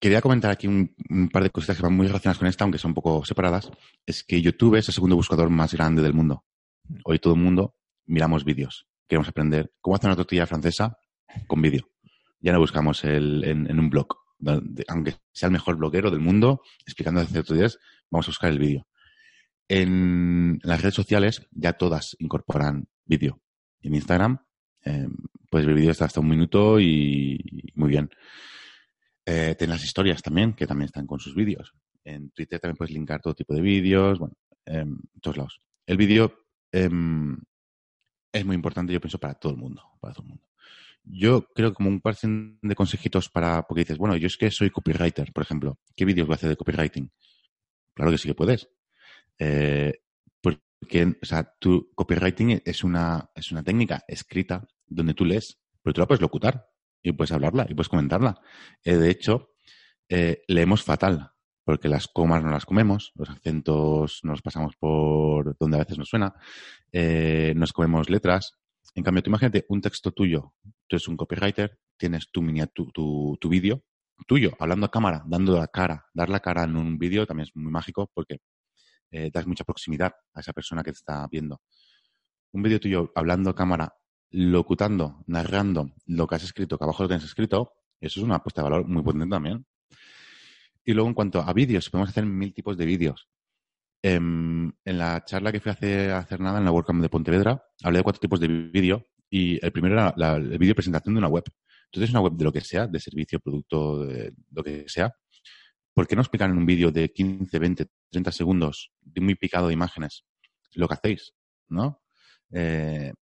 quería 0.00 0.20
comentar 0.20 0.50
aquí 0.50 0.66
un, 0.66 0.96
un, 1.08 1.28
par 1.28 1.44
de 1.44 1.50
cositas 1.50 1.76
que 1.76 1.84
van 1.84 1.94
muy 1.94 2.08
relacionadas 2.08 2.38
con 2.38 2.48
esta, 2.48 2.64
aunque 2.64 2.78
son 2.78 2.90
un 2.90 2.96
poco 2.96 3.24
separadas. 3.24 3.70
Es 4.04 4.24
que 4.24 4.42
YouTube 4.42 4.74
es 4.74 4.88
el 4.88 4.94
segundo 4.94 5.14
buscador 5.14 5.48
más 5.48 5.74
grande 5.74 6.02
del 6.02 6.12
mundo. 6.12 6.44
Hoy 7.04 7.20
todo 7.20 7.34
el 7.34 7.40
mundo 7.40 7.76
miramos 8.06 8.44
vídeos. 8.44 8.88
Queremos 9.06 9.28
aprender 9.28 9.72
cómo 9.80 9.94
hacer 9.94 10.08
una 10.08 10.16
tortilla 10.16 10.46
francesa 10.46 10.98
con 11.46 11.62
vídeo. 11.62 11.88
Ya 12.40 12.52
no 12.52 12.58
buscamos 12.58 13.04
el, 13.04 13.44
en, 13.44 13.70
en 13.70 13.78
un 13.78 13.90
blog 13.90 14.25
aunque 14.88 15.14
sea 15.32 15.48
el 15.48 15.52
mejor 15.52 15.76
bloguero 15.76 16.10
del 16.10 16.20
mundo, 16.20 16.62
explicando 16.84 17.24
ciertos 17.24 17.56
días, 17.56 17.78
vamos 18.10 18.26
a 18.26 18.30
buscar 18.30 18.50
el 18.50 18.58
vídeo. 18.58 18.86
En 19.68 20.60
las 20.62 20.80
redes 20.80 20.94
sociales 20.94 21.46
ya 21.50 21.72
todas 21.72 22.16
incorporan 22.18 22.88
vídeo. 23.04 23.40
En 23.80 23.94
Instagram 23.94 24.38
eh, 24.84 25.08
puedes 25.50 25.66
ver 25.66 25.76
vídeos 25.76 26.00
hasta 26.02 26.20
un 26.20 26.28
minuto 26.28 26.80
y, 26.80 27.72
muy 27.74 27.88
bien. 27.88 28.10
Eh, 29.24 29.56
ten 29.58 29.70
las 29.70 29.84
historias 29.84 30.22
también, 30.22 30.54
que 30.54 30.66
también 30.66 30.86
están 30.86 31.06
con 31.06 31.18
sus 31.18 31.34
vídeos. 31.34 31.72
En 32.04 32.30
Twitter 32.30 32.60
también 32.60 32.76
puedes 32.76 32.94
linkar 32.94 33.20
todo 33.20 33.34
tipo 33.34 33.54
de 33.54 33.60
vídeos, 33.60 34.20
bueno, 34.20 34.36
en 34.64 35.00
todos 35.20 35.36
lados. 35.36 35.60
El 35.84 35.96
vídeo 35.96 36.46
em, 36.70 37.36
es 38.32 38.44
muy 38.44 38.54
importante, 38.54 38.92
yo 38.92 39.00
pienso, 39.00 39.18
para 39.18 39.34
todo 39.34 39.52
el 39.52 39.58
mundo, 39.58 39.82
para 40.00 40.14
todo 40.14 40.22
el 40.24 40.28
mundo. 40.28 40.44
Yo 41.08 41.46
creo 41.54 41.72
como 41.72 41.88
un 41.88 42.00
par 42.00 42.16
de 42.20 42.74
consejitos 42.74 43.28
para, 43.28 43.62
porque 43.62 43.82
dices, 43.82 43.96
bueno, 43.96 44.16
yo 44.16 44.26
es 44.26 44.36
que 44.36 44.50
soy 44.50 44.70
copywriter, 44.70 45.32
por 45.32 45.44
ejemplo. 45.44 45.78
¿Qué 45.94 46.04
vídeos 46.04 46.26
voy 46.26 46.34
a 46.34 46.36
hacer 46.36 46.48
de 46.48 46.56
copywriting? 46.56 47.10
Claro 47.94 48.10
que 48.10 48.18
sí 48.18 48.28
que 48.28 48.34
puedes. 48.34 48.68
Eh, 49.38 50.00
porque, 50.40 51.16
o 51.22 51.24
sea, 51.24 51.54
tu 51.58 51.90
copywriting 51.94 52.60
es 52.64 52.82
una, 52.82 53.30
es 53.34 53.52
una 53.52 53.62
técnica 53.62 54.04
escrita 54.08 54.66
donde 54.86 55.14
tú 55.14 55.24
lees, 55.24 55.60
pero 55.82 55.94
tú 55.94 56.00
la 56.00 56.06
puedes 56.06 56.20
locutar 56.20 56.68
y 57.02 57.12
puedes 57.12 57.30
hablarla 57.30 57.66
y 57.68 57.74
puedes 57.74 57.88
comentarla. 57.88 58.40
Eh, 58.82 58.96
de 58.96 59.10
hecho, 59.10 59.52
eh, 60.08 60.42
leemos 60.48 60.82
fatal, 60.82 61.30
porque 61.64 61.88
las 61.88 62.08
comas 62.08 62.42
no 62.42 62.50
las 62.50 62.66
comemos, 62.66 63.12
los 63.14 63.30
acentos 63.30 64.20
nos 64.22 64.42
pasamos 64.42 64.76
por 64.76 65.56
donde 65.58 65.76
a 65.76 65.80
veces 65.80 65.98
nos 65.98 66.08
suena, 66.08 66.34
eh, 66.92 67.54
nos 67.56 67.72
comemos 67.72 68.10
letras, 68.10 68.56
en 68.94 69.02
cambio, 69.02 69.22
tú 69.22 69.30
imagínate 69.30 69.66
un 69.68 69.80
texto 69.80 70.12
tuyo, 70.12 70.54
tú 70.86 70.96
eres 70.96 71.08
un 71.08 71.16
copywriter, 71.16 71.78
tienes 71.96 72.30
tu, 72.30 72.42
tu, 72.74 72.90
tu, 72.92 73.38
tu 73.40 73.48
vídeo 73.48 73.82
tuyo, 74.26 74.56
hablando 74.58 74.86
a 74.86 74.90
cámara, 74.90 75.22
dando 75.26 75.58
la 75.58 75.68
cara. 75.68 76.06
Dar 76.14 76.30
la 76.30 76.40
cara 76.40 76.64
en 76.64 76.76
un 76.76 76.98
vídeo 76.98 77.26
también 77.26 77.48
es 77.48 77.56
muy 77.56 77.70
mágico 77.70 78.10
porque 78.14 78.38
eh, 79.10 79.30
das 79.32 79.46
mucha 79.46 79.64
proximidad 79.64 80.14
a 80.34 80.40
esa 80.40 80.52
persona 80.52 80.82
que 80.82 80.92
te 80.92 80.98
está 80.98 81.26
viendo. 81.30 81.60
Un 82.52 82.62
vídeo 82.62 82.80
tuyo 82.80 83.12
hablando 83.14 83.50
a 83.50 83.54
cámara, 83.54 83.94
locutando, 84.30 85.22
narrando 85.26 85.90
lo 86.06 86.26
que 86.26 86.36
has 86.36 86.44
escrito, 86.44 86.78
que 86.78 86.84
abajo 86.84 87.02
lo 87.02 87.08
tienes 87.08 87.24
escrito, 87.24 87.72
eso 88.00 88.20
es 88.20 88.24
una 88.24 88.36
apuesta 88.36 88.62
de 88.62 88.70
valor 88.70 88.88
muy 88.88 89.02
potente 89.02 89.28
también. 89.28 89.66
Y 90.84 90.92
luego, 90.94 91.08
en 91.08 91.14
cuanto 91.14 91.40
a 91.40 91.52
vídeos, 91.52 91.90
podemos 91.90 92.10
hacer 92.10 92.24
mil 92.24 92.54
tipos 92.54 92.76
de 92.76 92.86
vídeos. 92.86 93.28
En, 94.02 94.74
en, 94.84 94.98
la 94.98 95.24
charla 95.24 95.50
que 95.50 95.60
fui 95.60 95.70
a 95.70 96.18
hacer, 96.18 96.40
nada 96.40 96.58
en 96.58 96.64
la 96.64 96.70
WordCamp 96.70 97.02
de 97.02 97.08
Pontevedra, 97.08 97.64
hablé 97.82 97.98
de 97.98 98.04
cuatro 98.04 98.20
tipos 98.20 98.38
de 98.38 98.48
vídeo 98.48 99.06
y 99.28 99.64
el 99.64 99.72
primero 99.72 99.94
era 99.94 100.14
la, 100.16 100.36
el 100.36 100.58
vídeo 100.58 100.74
presentación 100.74 101.14
de 101.14 101.18
una 101.18 101.28
web. 101.28 101.44
Entonces, 101.86 102.10
una 102.10 102.20
web 102.20 102.34
de 102.34 102.44
lo 102.44 102.52
que 102.52 102.60
sea, 102.60 102.86
de 102.86 103.00
servicio, 103.00 103.40
producto, 103.40 104.04
de 104.04 104.32
lo 104.52 104.62
que 104.62 104.84
sea, 104.88 105.12
¿por 105.94 106.06
qué 106.06 106.14
no 106.14 106.22
explicar 106.22 106.50
en 106.50 106.58
un 106.58 106.66
vídeo 106.66 106.90
de 106.90 107.12
15, 107.12 107.58
20, 107.58 107.86
30 108.10 108.32
segundos, 108.32 108.92
muy 109.16 109.34
picado 109.34 109.68
de 109.68 109.74
imágenes, 109.74 110.24
lo 110.74 110.88
que 110.88 110.94
hacéis? 110.94 111.34
¿No? 111.68 112.02
Eh, 112.52 113.12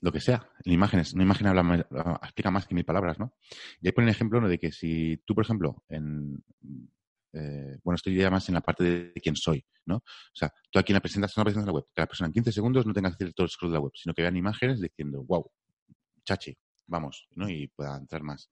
lo 0.00 0.12
que 0.12 0.20
sea, 0.20 0.48
en 0.64 0.72
imágenes. 0.72 1.12
Una 1.12 1.24
imagen 1.24 1.46
habla, 1.46 1.86
explica 2.22 2.50
más 2.50 2.66
que 2.66 2.74
mil 2.74 2.84
palabras, 2.84 3.18
¿no? 3.18 3.34
Y 3.80 3.88
ahí 3.88 3.92
pone 3.92 4.06
un 4.06 4.10
ejemplo 4.10 4.40
¿no? 4.40 4.48
de 4.48 4.58
que 4.58 4.72
si 4.72 5.22
tú, 5.26 5.34
por 5.34 5.44
ejemplo, 5.44 5.84
en 5.88 6.42
eh, 7.32 7.78
bueno, 7.84 7.96
estoy 7.96 8.16
ya 8.16 8.30
más 8.30 8.48
en 8.48 8.54
la 8.54 8.60
parte 8.60 8.84
de 8.84 9.12
quién 9.20 9.36
soy, 9.36 9.64
¿no? 9.86 9.96
O 9.96 10.34
sea, 10.34 10.52
tú 10.70 10.78
aquí 10.78 10.92
en 10.92 10.94
la 10.94 11.00
presentación, 11.00 11.44
de 11.44 11.66
la 11.66 11.72
web, 11.72 11.84
que 11.94 12.02
la 12.02 12.06
persona 12.06 12.26
en 12.26 12.32
15 12.32 12.52
segundos 12.52 12.86
no 12.86 12.92
tenga 12.92 13.10
que 13.10 13.14
hacer 13.14 13.34
todo 13.34 13.44
el 13.44 13.50
scroll 13.50 13.72
de 13.72 13.76
la 13.76 13.80
web, 13.80 13.92
sino 13.94 14.14
que 14.14 14.22
vean 14.22 14.36
imágenes 14.36 14.80
diciendo, 14.80 15.22
wow, 15.24 15.50
chachi, 16.24 16.56
vamos, 16.86 17.28
¿no? 17.34 17.48
Y 17.48 17.68
pueda 17.68 17.96
entrar 17.96 18.22
más. 18.22 18.50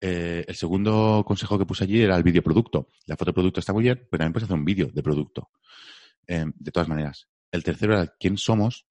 Eh, 0.00 0.44
el 0.46 0.54
segundo 0.54 1.24
consejo 1.26 1.58
que 1.58 1.66
puse 1.66 1.84
allí 1.84 2.02
era 2.02 2.16
el 2.16 2.22
vídeo 2.22 2.42
producto. 2.42 2.88
La 3.06 3.16
foto 3.16 3.32
producto 3.32 3.60
está 3.60 3.72
muy 3.72 3.82
bien, 3.82 4.06
pero 4.10 4.18
también 4.18 4.32
puedes 4.32 4.44
hacer 4.44 4.56
un 4.56 4.64
vídeo 4.64 4.88
de 4.92 5.02
producto. 5.02 5.50
Eh, 6.26 6.44
de 6.54 6.70
todas 6.70 6.88
maneras. 6.88 7.28
El 7.50 7.62
tercero 7.64 7.94
era 7.94 8.14
quién 8.18 8.36
somos, 8.36 8.86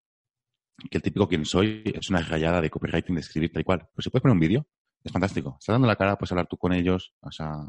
que 0.89 0.97
el 0.97 1.01
típico 1.01 1.27
quién 1.27 1.45
soy 1.45 1.83
es 1.85 2.09
una 2.09 2.21
rayada 2.21 2.61
de 2.61 2.69
copywriting, 2.69 3.15
de 3.15 3.21
escribir 3.21 3.51
tal 3.51 3.61
y 3.61 3.63
cual. 3.63 3.89
Pues 3.93 4.03
si 4.03 4.09
puedes 4.09 4.21
poner 4.21 4.33
un 4.33 4.39
vídeo, 4.39 4.67
es 5.03 5.11
fantástico. 5.11 5.57
Estás 5.59 5.73
dando 5.73 5.87
la 5.87 5.95
cara, 5.95 6.17
puedes 6.17 6.31
hablar 6.31 6.47
tú 6.47 6.57
con 6.57 6.73
ellos, 6.73 7.13
o 7.21 7.31
sea, 7.31 7.67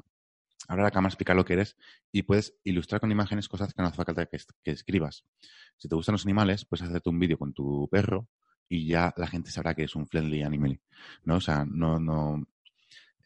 Ahora 0.68 0.84
la 0.84 0.90
cámara 0.90 1.10
explica 1.10 1.34
lo 1.34 1.44
que 1.44 1.54
eres 1.54 1.76
y 2.10 2.22
puedes 2.22 2.54
ilustrar 2.64 3.00
con 3.00 3.10
imágenes 3.10 3.48
cosas 3.48 3.74
que 3.74 3.82
no 3.82 3.88
hace 3.88 3.96
falta 3.96 4.26
que, 4.26 4.38
que 4.62 4.70
escribas. 4.70 5.24
Si 5.76 5.88
te 5.88 5.94
gustan 5.94 6.12
los 6.12 6.24
animales, 6.24 6.64
puedes 6.64 6.86
hacerte 6.86 7.10
un 7.10 7.18
vídeo 7.18 7.38
con 7.38 7.52
tu 7.52 7.88
perro 7.90 8.28
y 8.68 8.86
ya 8.86 9.12
la 9.16 9.26
gente 9.26 9.50
sabrá 9.50 9.74
que 9.74 9.84
es 9.84 9.94
un 9.94 10.06
friendly 10.06 10.42
animal. 10.42 10.80
¿no? 11.24 11.36
O 11.36 11.40
sea, 11.40 11.64
no, 11.64 11.98
no, 11.98 12.42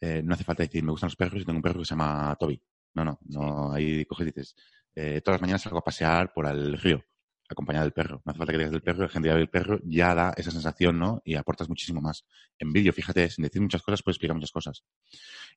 eh, 0.01 0.21
no 0.23 0.33
hace 0.33 0.43
falta 0.43 0.63
decir, 0.63 0.83
me 0.83 0.91
gustan 0.91 1.07
los 1.07 1.15
perros 1.15 1.41
y 1.41 1.45
tengo 1.45 1.57
un 1.57 1.63
perro 1.63 1.79
que 1.79 1.85
se 1.85 1.91
llama 1.91 2.35
Toby. 2.39 2.61
No, 2.93 3.05
no, 3.05 3.19
no. 3.25 3.71
Ahí 3.71 4.05
coges 4.05 4.27
y 4.27 4.31
dices, 4.31 4.55
eh, 4.95 5.21
todas 5.23 5.35
las 5.35 5.41
mañanas 5.41 5.61
salgo 5.61 5.79
a 5.79 5.83
pasear 5.83 6.33
por 6.33 6.47
el 6.47 6.77
río, 6.77 7.03
acompañado 7.49 7.85
del 7.85 7.93
perro. 7.93 8.21
No 8.25 8.31
hace 8.31 8.37
falta 8.37 8.51
que 8.51 8.57
digas 8.57 8.71
del 8.71 8.81
perro, 8.81 9.03
la 9.03 9.09
gente 9.09 9.29
ya 9.29 9.35
ve 9.35 9.41
el 9.41 9.49
perro, 9.49 9.79
ya 9.83 10.13
da 10.13 10.33
esa 10.35 10.51
sensación, 10.51 10.99
¿no? 10.99 11.21
Y 11.23 11.35
aportas 11.35 11.69
muchísimo 11.69 12.01
más. 12.01 12.25
En 12.59 12.73
vídeo, 12.73 12.91
fíjate, 12.93 13.29
sin 13.29 13.43
decir 13.43 13.61
muchas 13.61 13.81
cosas, 13.81 14.03
puedes 14.03 14.15
explicar 14.15 14.35
muchas 14.35 14.51
cosas. 14.51 14.83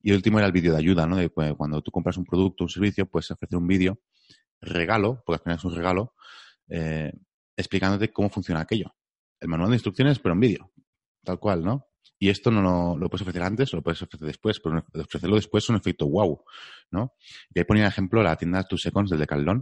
Y 0.03 0.11
el 0.11 0.17
último 0.17 0.39
era 0.39 0.47
el 0.47 0.53
vídeo 0.53 0.73
de 0.73 0.79
ayuda, 0.79 1.07
¿no? 1.07 1.17
De 1.17 1.31
pues, 1.31 1.53
cuando 1.55 1.83
tú 1.83 1.91
compras 1.91 2.17
un 2.17 2.25
producto, 2.25 2.65
un 2.65 2.71
servicio, 2.71 3.07
puedes 3.07 3.31
ofrecer 3.31 3.59
un 3.59 3.67
vídeo 3.67 4.01
regalo, 4.61 5.23
porque 5.25 5.41
al 5.41 5.43
final 5.43 5.59
es 5.59 5.65
un 5.65 5.75
regalo, 5.75 6.15
eh, 6.69 7.13
explicándote 7.57 8.13
cómo 8.13 8.31
funciona 8.31 8.61
aquello. 8.61 8.95
El 9.41 9.49
manual 9.49 9.71
de 9.71 9.77
instrucciones, 9.77 10.19
pero 10.19 10.35
en 10.35 10.41
vídeo. 10.41 10.73
Tal 11.25 11.39
cual, 11.39 11.65
¿no? 11.65 11.90
Y 12.19 12.29
esto 12.29 12.51
no 12.51 12.61
lo, 12.61 12.99
lo, 12.99 13.09
puedes 13.09 13.23
ofrecer 13.23 13.43
antes 13.43 13.73
o 13.73 13.77
lo 13.79 13.83
puedes 13.83 14.03
ofrecer 14.03 14.27
después, 14.27 14.61
pero 14.61 14.85
ofrecerlo 14.95 15.37
después 15.37 15.65
es 15.65 15.71
un 15.71 15.77
efecto 15.77 16.07
wow, 16.07 16.43
¿no? 16.91 17.15
Y 17.55 17.59
ahí 17.59 17.65
ponía 17.65 17.87
ejemplo 17.87 18.23
la 18.23 18.37
tienda 18.37 18.63
Two 18.65 18.77
Seconds 18.79 19.09
del 19.11 19.21
Decathlon. 19.21 19.59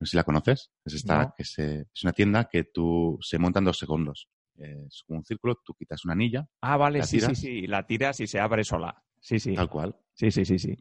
No 0.00 0.06
sé 0.06 0.10
si 0.10 0.16
la 0.16 0.24
conoces. 0.24 0.70
Es 0.84 0.94
esta, 0.94 1.22
No. 1.24 1.34
que 1.36 1.44
se, 1.44 1.86
es 1.94 2.02
una 2.02 2.12
tienda 2.12 2.48
que 2.50 2.64
tú 2.64 3.18
se 3.22 3.38
monta 3.38 3.58
en 3.60 3.64
dos 3.64 3.78
segundos. 3.78 4.28
Es 4.56 5.02
como 5.06 5.18
un 5.20 5.24
círculo, 5.24 5.60
tú 5.64 5.74
quitas 5.74 6.04
una 6.04 6.12
anilla, 6.12 6.46
Ah, 6.60 6.76
vale, 6.76 6.98
¿La 7.00 7.06
sí, 7.06 7.18
sí, 7.18 7.26
tiras? 7.26 7.38
sí. 7.38 7.66
La 7.66 7.86
tiras 7.86 8.20
y 8.20 8.26
se 8.26 8.38
abre 8.38 8.64
sola. 8.64 9.02
Sí, 9.18 9.38
sí. 9.40 9.54
tal 9.54 9.70
cual. 9.70 9.96
Sí, 10.12 10.30
sí, 10.30 10.44
sí, 10.44 10.58
sí. 10.58 10.76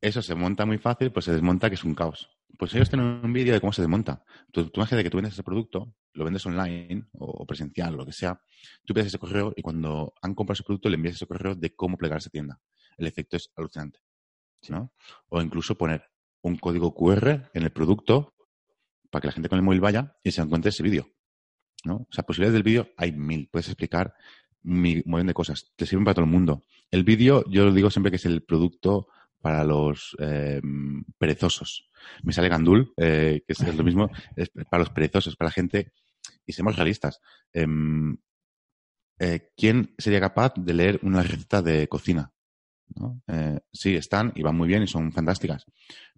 Eso 0.00 0.22
se 0.22 0.34
monta 0.36 0.64
muy 0.66 0.78
fácil, 0.78 1.10
pues 1.10 1.24
se 1.24 1.32
desmonta, 1.32 1.68
que 1.68 1.74
es 1.74 1.84
un 1.84 1.94
caos. 1.94 2.30
Pues 2.58 2.72
ellos 2.74 2.88
tienen 2.88 3.20
un 3.24 3.32
vídeo 3.32 3.52
de 3.54 3.60
cómo 3.60 3.72
se 3.72 3.82
desmonta. 3.82 4.22
Tú, 4.52 4.66
tú 4.70 4.80
imagínate 4.80 5.02
que 5.02 5.10
tú 5.10 5.16
vendes 5.16 5.32
ese 5.32 5.42
producto, 5.42 5.94
lo 6.14 6.24
vendes 6.24 6.44
online 6.46 7.04
o, 7.12 7.26
o 7.26 7.46
presencial, 7.46 7.94
lo 7.96 8.06
que 8.06 8.12
sea. 8.12 8.40
Tú 8.84 8.94
pides 8.94 9.08
ese 9.08 9.18
correo 9.18 9.52
y 9.56 9.62
cuando 9.62 10.14
han 10.22 10.34
comprado 10.34 10.54
ese 10.54 10.62
producto 10.64 10.88
le 10.88 10.96
envías 10.96 11.16
ese 11.16 11.26
correo 11.26 11.54
de 11.54 11.74
cómo 11.74 11.96
plegar 11.96 12.18
esa 12.18 12.30
tienda. 12.30 12.60
El 12.96 13.06
efecto 13.06 13.36
es 13.36 13.50
alucinante. 13.56 14.00
¿no? 14.68 14.92
O 15.28 15.42
incluso 15.42 15.76
poner 15.76 16.04
un 16.42 16.56
código 16.56 16.94
QR 16.94 17.50
en 17.52 17.62
el 17.62 17.70
producto 17.70 18.34
para 19.10 19.20
que 19.22 19.26
la 19.28 19.32
gente 19.32 19.48
con 19.48 19.58
el 19.58 19.64
móvil 19.64 19.80
vaya 19.80 20.16
y 20.22 20.30
se 20.30 20.40
encuentre 20.40 20.70
ese 20.70 20.82
vídeo. 20.82 21.08
¿no? 21.84 21.96
O 21.96 22.08
sea, 22.10 22.24
posibilidades 22.24 22.54
del 22.54 22.62
vídeo 22.62 22.88
hay 22.96 23.12
mil. 23.12 23.48
Puedes 23.50 23.68
explicar 23.68 24.14
mi- 24.62 24.96
un 24.96 25.02
montón 25.06 25.26
de 25.26 25.34
cosas. 25.34 25.72
Te 25.76 25.84
sirven 25.86 26.04
para 26.04 26.14
todo 26.14 26.24
el 26.24 26.30
mundo. 26.30 26.62
El 26.90 27.04
vídeo, 27.04 27.44
yo 27.50 27.70
digo 27.72 27.90
siempre 27.90 28.10
que 28.10 28.16
es 28.16 28.24
el 28.24 28.42
producto 28.42 29.08
para 29.40 29.64
los 29.64 30.16
eh, 30.20 30.60
perezosos. 31.18 31.90
Me 32.22 32.32
sale 32.32 32.48
Gandul, 32.48 32.92
eh, 32.96 33.42
que 33.46 33.52
es, 33.52 33.60
es 33.60 33.74
lo 33.76 33.84
mismo, 33.84 34.08
es 34.36 34.48
para 34.70 34.82
los 34.84 34.90
perezosos, 34.90 35.36
para 35.36 35.48
la 35.48 35.52
gente, 35.52 35.92
y 36.46 36.52
seamos 36.52 36.76
realistas. 36.76 37.20
Em, 37.52 38.16
eh, 39.18 39.50
¿Quién 39.56 39.94
sería 39.98 40.20
capaz 40.20 40.54
de 40.56 40.74
leer 40.74 41.00
una 41.02 41.22
receta 41.22 41.62
de 41.62 41.88
cocina? 41.88 42.32
¿no? 42.96 43.22
Eh, 43.28 43.58
sí, 43.72 43.96
están 43.96 44.32
y 44.34 44.42
van 44.42 44.56
muy 44.56 44.68
bien 44.68 44.82
y 44.82 44.86
son 44.86 45.12
fantásticas. 45.12 45.64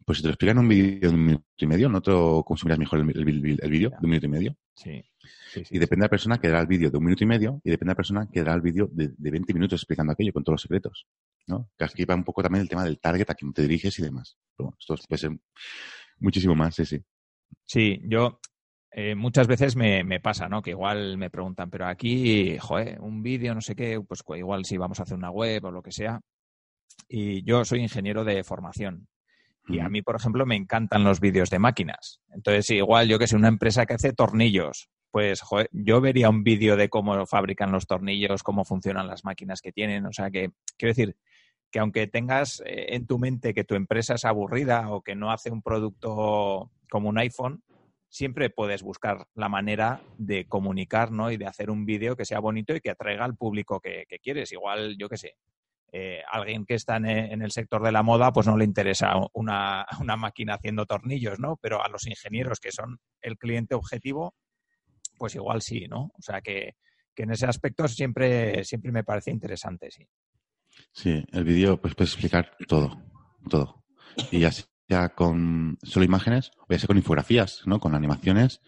Pues 0.05 0.19
si 0.19 0.23
te 0.23 0.29
lo 0.29 0.33
explican 0.35 0.57
en 0.59 0.63
un 0.65 0.69
vídeo 0.69 1.11
de 1.11 1.15
un 1.17 1.25
minuto 1.27 1.45
y 1.59 1.67
medio, 1.67 1.89
¿no 1.89 2.01
te 2.01 2.11
lo 2.11 2.43
consumirías 2.45 2.79
mejor 2.79 3.01
el, 3.01 3.11
el- 3.19 3.71
vídeo 3.71 3.91
de 3.91 3.97
un 4.03 4.11
minuto 4.11 4.27
y 4.27 4.31
medio? 4.31 4.57
Sí. 4.75 5.05
sí, 5.53 5.65
sí, 5.65 5.77
Y 5.77 5.79
depende 5.79 6.03
de 6.03 6.07
la 6.07 6.11
persona 6.11 6.39
que 6.39 6.49
dará 6.49 6.61
el 6.61 6.67
vídeo 6.67 6.91
de 6.91 6.99
un 6.99 7.05
minuto 7.05 7.25
y 7.25 7.27
medio 7.27 7.61
y 7.65 7.71
depende 7.71 7.91
de 7.91 7.93
la 7.93 7.97
persona 7.97 8.29
que 8.31 8.41
dará 8.41 8.55
el 8.55 8.61
vídeo 8.61 8.89
de, 8.93 9.09
de 9.17 9.31
20 9.31 9.53
minutos 9.55 9.81
explicando 9.81 10.13
aquello 10.13 10.33
con 10.33 10.45
todos 10.45 10.55
los 10.55 10.63
secretos. 10.63 11.07
¿no? 11.47 11.71
Que 11.79 11.85
aquí 11.85 12.05
va 12.05 12.15
un 12.15 12.25
poco 12.25 12.43
también 12.43 12.63
el 12.63 12.69
tema 12.69 12.85
del 12.85 12.99
target 13.01 13.31
a 13.31 13.35
quien 13.35 13.53
te 13.53 13.63
diriges 13.63 13.99
y 13.99 14.03
demás. 14.03 14.37
Pero 14.57 14.67
bueno, 14.69 14.77
esto 14.81 14.97
puede 15.09 15.19
ser 15.19 15.31
muchísimo 16.19 16.55
más, 16.55 16.75
sí, 16.75 16.85
sí. 16.85 17.03
Sí, 17.65 18.01
yo 18.05 18.41
eh, 18.99 19.15
muchas 19.15 19.47
veces 19.47 19.77
me, 19.77 20.03
me 20.05 20.21
pasa, 20.21 20.49
¿no? 20.49 20.63
Que 20.63 20.71
igual 20.71 21.19
me 21.19 21.29
preguntan, 21.29 21.69
pero 21.69 21.87
aquí, 21.87 22.57
joder, 22.57 22.99
un 23.03 23.23
vídeo, 23.23 23.55
no 23.55 23.61
sé 23.61 23.77
qué, 23.77 24.01
pues 24.01 24.25
igual 24.39 24.65
si 24.65 24.79
vamos 24.79 24.99
a 24.99 25.03
hacer 25.03 25.19
una 25.19 25.31
web 25.31 25.67
o 25.67 25.71
lo 25.71 25.83
que 25.83 25.93
sea. 25.93 26.19
Y 27.07 27.45
yo 27.45 27.63
soy 27.67 27.81
ingeniero 27.81 28.25
de 28.25 28.43
formación. 28.43 29.07
Y 29.69 29.81
a 29.81 29.91
mí, 29.91 30.01
por 30.01 30.17
ejemplo, 30.17 30.47
me 30.47 30.57
encantan 30.57 31.05
los 31.05 31.21
vídeos 31.21 31.51
de 31.51 31.59
máquinas. 31.59 32.23
Entonces, 32.31 32.71
igual 32.71 33.07
yo 33.07 33.19
que 33.19 33.27
sé, 33.27 33.37
una 33.37 33.49
empresa 33.49 33.85
que 33.85 33.93
hace 33.93 34.15
tornillos, 34.15 34.89
pues 35.11 35.43
joder, 35.43 35.69
yo 35.73 36.01
vería 36.01 36.31
un 36.31 36.43
vídeo 36.43 36.75
de 36.77 36.89
cómo 36.89 37.27
fabrican 37.27 37.73
los 37.73 37.87
tornillos, 37.87 38.43
cómo 38.43 38.65
funcionan 38.65 39.09
las 39.09 39.27
máquinas 39.27 39.61
que 39.61 39.73
tienen. 39.73 40.07
O 40.07 40.13
sea 40.13 40.31
que, 40.31 40.53
quiero 40.79 40.95
decir, 40.95 41.17
que 41.71 41.81
aunque 41.81 42.07
tengas 42.07 42.63
eh, 42.65 42.95
en 42.95 43.07
tu 43.07 43.19
mente 43.19 43.53
que 43.53 43.65
tu 43.65 43.75
empresa 43.75 44.15
es 44.15 44.25
aburrida 44.25 44.89
o 44.89 45.03
que 45.03 45.15
no 45.15 45.31
hace 45.31 45.51
un 45.51 45.61
producto 45.61 46.71
como 46.89 47.11
un 47.11 47.19
iPhone, 47.19 47.63
siempre 48.17 48.49
puedes 48.49 48.83
buscar 48.83 49.29
la 49.35 49.51
manera 49.51 50.01
de 50.17 50.47
comunicar 50.47 51.13
¿no? 51.13 51.31
y 51.31 51.37
de 51.37 51.47
hacer 51.47 51.69
un 51.69 51.85
vídeo 51.85 52.17
que 52.17 52.25
sea 52.25 52.41
bonito 52.41 52.75
y 52.75 52.81
que 52.81 52.89
atraiga 52.89 53.27
al 53.27 53.37
público 53.37 53.79
que, 53.79 54.07
quieres. 54.23 54.53
Igual, 54.53 54.97
yo 54.99 55.11
qué 55.11 55.19
sé, 55.19 55.35
eh, 55.93 56.23
alguien 56.33 56.65
que 56.65 56.77
está 56.77 56.97
en, 56.97 57.05
en 57.05 57.43
el 57.43 57.51
sector 57.53 57.83
de 57.83 57.93
la 57.93 58.03
moda, 58.03 58.33
pues 58.33 58.47
no 58.47 58.57
le 58.57 58.65
interesa 58.65 59.13
una, 59.35 59.85
una 60.01 60.17
máquina 60.17 60.55
haciendo 60.55 60.87
tornillos, 60.87 61.39
¿no? 61.39 61.59
Pero 61.61 61.85
a 61.85 61.91
los 61.91 62.07
ingenieros 62.07 62.59
que 62.59 62.73
son 62.73 63.01
el 63.21 63.37
cliente 63.37 63.75
objetivo, 63.75 64.35
pues 65.19 65.35
igual 65.35 65.61
sí, 65.61 65.87
¿no? 65.87 66.11
O 66.15 66.23
sea 66.23 66.41
que, 66.41 66.77
que 67.15 67.25
en 67.25 67.33
ese 67.33 67.45
aspecto 67.45 67.87
siempre, 67.87 68.65
siempre 68.65 68.93
me 68.93 69.05
parece 69.05 69.31
interesante, 69.31 69.91
sí. 69.91 70.09
Sí, 70.91 71.23
el 71.33 71.45
vídeo 71.45 71.79
pues 71.79 71.95
puedes 71.95 72.15
explicar 72.15 72.57
todo, 72.67 72.97
todo. 73.51 73.85
Y 74.31 74.45
ya 74.89 75.11
con 75.11 75.79
solo 75.83 76.05
imágenes, 76.05 76.51
o 76.59 76.67
ya 76.71 76.79
sea 76.79 76.87
con 76.87 76.97
infografías, 76.97 77.63
¿no? 77.67 77.81
Con 77.81 77.95
animaciones. 77.95 78.61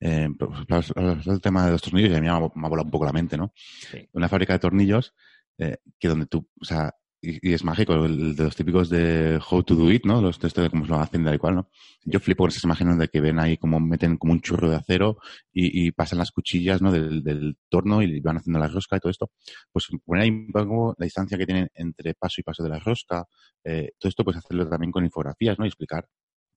Eh, 0.00 0.28
pues, 0.36 0.92
del 1.24 1.40
tema 1.40 1.66
de 1.66 1.72
los 1.72 1.82
tornillos, 1.82 2.10
ya 2.10 2.20
me 2.20 2.28
ha, 2.28 2.38
me 2.40 2.66
ha 2.66 2.68
volado 2.68 2.84
un 2.84 2.90
poco 2.90 3.04
la 3.04 3.12
mente, 3.12 3.36
¿no? 3.36 3.52
Sí. 3.54 4.08
Una 4.12 4.28
fábrica 4.28 4.52
de 4.52 4.58
tornillos 4.58 5.14
eh, 5.58 5.78
que 5.98 6.08
donde 6.08 6.26
tú, 6.26 6.48
o 6.60 6.64
sea, 6.64 6.94
y, 7.22 7.52
es 7.54 7.64
mágico, 7.64 7.94
el 7.94 8.34
de 8.34 8.44
los 8.44 8.56
típicos 8.56 8.88
de 8.90 9.40
how 9.50 9.62
to 9.62 9.74
do 9.76 9.90
it, 9.90 10.04
¿no? 10.04 10.20
Los 10.20 10.42
esto 10.42 10.60
de 10.60 10.70
cómo 10.70 10.84
lo 10.86 10.96
hacen, 10.96 11.24
tal 11.24 11.36
y 11.36 11.38
cual, 11.38 11.54
¿no? 11.54 11.70
Yo 12.04 12.18
flipo 12.20 12.42
con 12.42 12.50
esas 12.50 12.64
imágenes 12.64 12.98
de 12.98 13.08
que 13.08 13.20
ven 13.20 13.38
ahí 13.38 13.56
como 13.56 13.78
meten 13.80 14.16
como 14.18 14.32
un 14.32 14.40
churro 14.40 14.68
de 14.68 14.76
acero 14.76 15.18
y, 15.52 15.86
y 15.86 15.92
pasan 15.92 16.18
las 16.18 16.32
cuchillas, 16.32 16.82
¿no? 16.82 16.90
Del, 16.90 17.22
del 17.22 17.56
torno 17.68 18.02
y 18.02 18.20
van 18.20 18.38
haciendo 18.38 18.58
la 18.58 18.68
rosca 18.68 18.96
y 18.96 19.00
todo 19.00 19.10
esto. 19.10 19.30
Pues 19.72 19.86
poner 20.04 20.24
ahí 20.24 20.30
un 20.30 20.50
poco 20.52 20.94
la 20.98 21.04
distancia 21.04 21.38
que 21.38 21.46
tienen 21.46 21.68
entre 21.74 22.14
paso 22.14 22.40
y 22.40 22.44
paso 22.44 22.62
de 22.64 22.70
la 22.70 22.78
rosca. 22.80 23.24
eh, 23.64 23.92
todo 23.98 24.08
esto 24.08 24.24
pues 24.24 24.36
hacerlo 24.36 24.68
también 24.68 24.90
con 24.90 25.04
infografías, 25.04 25.58
¿no? 25.58 25.64
Y 25.64 25.68
explicar 25.68 26.06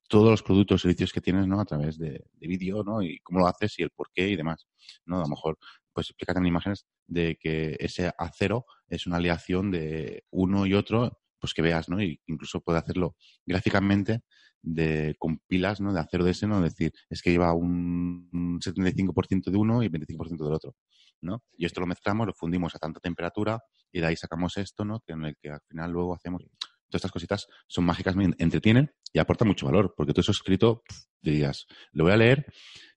todos 0.08 0.30
los 0.32 0.44
productos 0.44 0.76
o 0.76 0.84
servicios 0.84 1.12
que 1.12 1.22
tienes, 1.22 1.48
¿no? 1.48 1.60
A 1.60 1.66
través 1.66 1.98
de, 1.98 2.26
de 2.34 2.48
vídeo, 2.48 2.84
¿no? 2.84 3.02
Y 3.02 3.20
cómo 3.20 3.40
lo 3.40 3.48
haces 3.48 3.78
y 3.80 3.84
el 3.84 3.90
por 3.90 4.12
qué 4.14 4.30
y 4.30 4.36
demás, 4.36 4.68
¿no? 5.06 5.18
A 5.18 5.22
lo 5.22 5.28
mejor, 5.28 5.58
pues 5.94 6.10
explicar 6.10 6.38
en 6.38 6.46
imágenes 6.46 6.86
de 7.08 7.38
que 7.40 7.76
ese 7.80 8.12
acero 8.18 8.66
es 8.88 9.08
una 9.08 9.18
aleación 9.18 9.72
de 9.72 10.24
uno 10.32 10.66
y 10.66 10.74
otro, 10.74 11.20
pues 11.40 11.54
que 11.54 11.62
veas, 11.62 11.90
¿no? 11.90 12.02
Y 12.02 12.22
incluso 12.28 12.62
puede 12.62 12.80
hacerlo 12.80 13.16
gráficamente 13.46 14.22
de, 14.62 15.16
con 15.20 15.40
pilas, 15.48 15.80
¿no? 15.80 15.94
De 15.94 16.00
acero 16.00 16.26
de 16.26 16.32
ese, 16.32 16.48
¿no? 16.48 16.60
Decir, 16.62 16.92
es 17.10 17.22
que 17.22 17.32
lleva 17.32 17.54
un 17.54 18.60
75% 18.60 19.52
de 19.52 19.58
uno 19.58 19.84
y 19.84 19.90
25% 19.90 20.44
del 20.44 20.54
otro, 20.54 20.76
¿no? 21.22 21.44
Y 21.58 21.66
esto 21.66 21.82
lo 21.82 21.88
mezclamos, 21.88 22.28
lo 22.28 22.34
fundimos 22.34 22.76
a 22.76 22.80
tanta 22.80 23.00
temperatura 23.00 23.60
y 23.92 24.02
de 24.02 24.08
ahí 24.08 24.16
sacamos 24.16 24.58
esto, 24.58 24.84
¿no? 24.84 25.02
Que 25.02 25.14
en 25.14 25.26
el 25.26 25.36
que 25.38 25.50
al 25.52 25.62
final 25.68 25.92
luego 25.92 26.16
hacemos... 26.16 26.44
Todas 26.88 27.00
estas 27.00 27.12
cositas 27.12 27.48
son 27.68 27.86
mágicas, 27.86 28.16
me 28.16 28.26
entretienen 28.38 28.92
y 29.16 29.20
aportan 29.20 29.48
mucho 29.48 29.66
valor, 29.66 29.94
porque 29.96 30.12
todo 30.12 30.22
eso 30.22 30.34
escrito, 30.34 30.84
dirías, 31.22 31.68
lo 31.94 32.04
voy 32.04 32.12
a 32.12 32.18
leer 32.18 32.46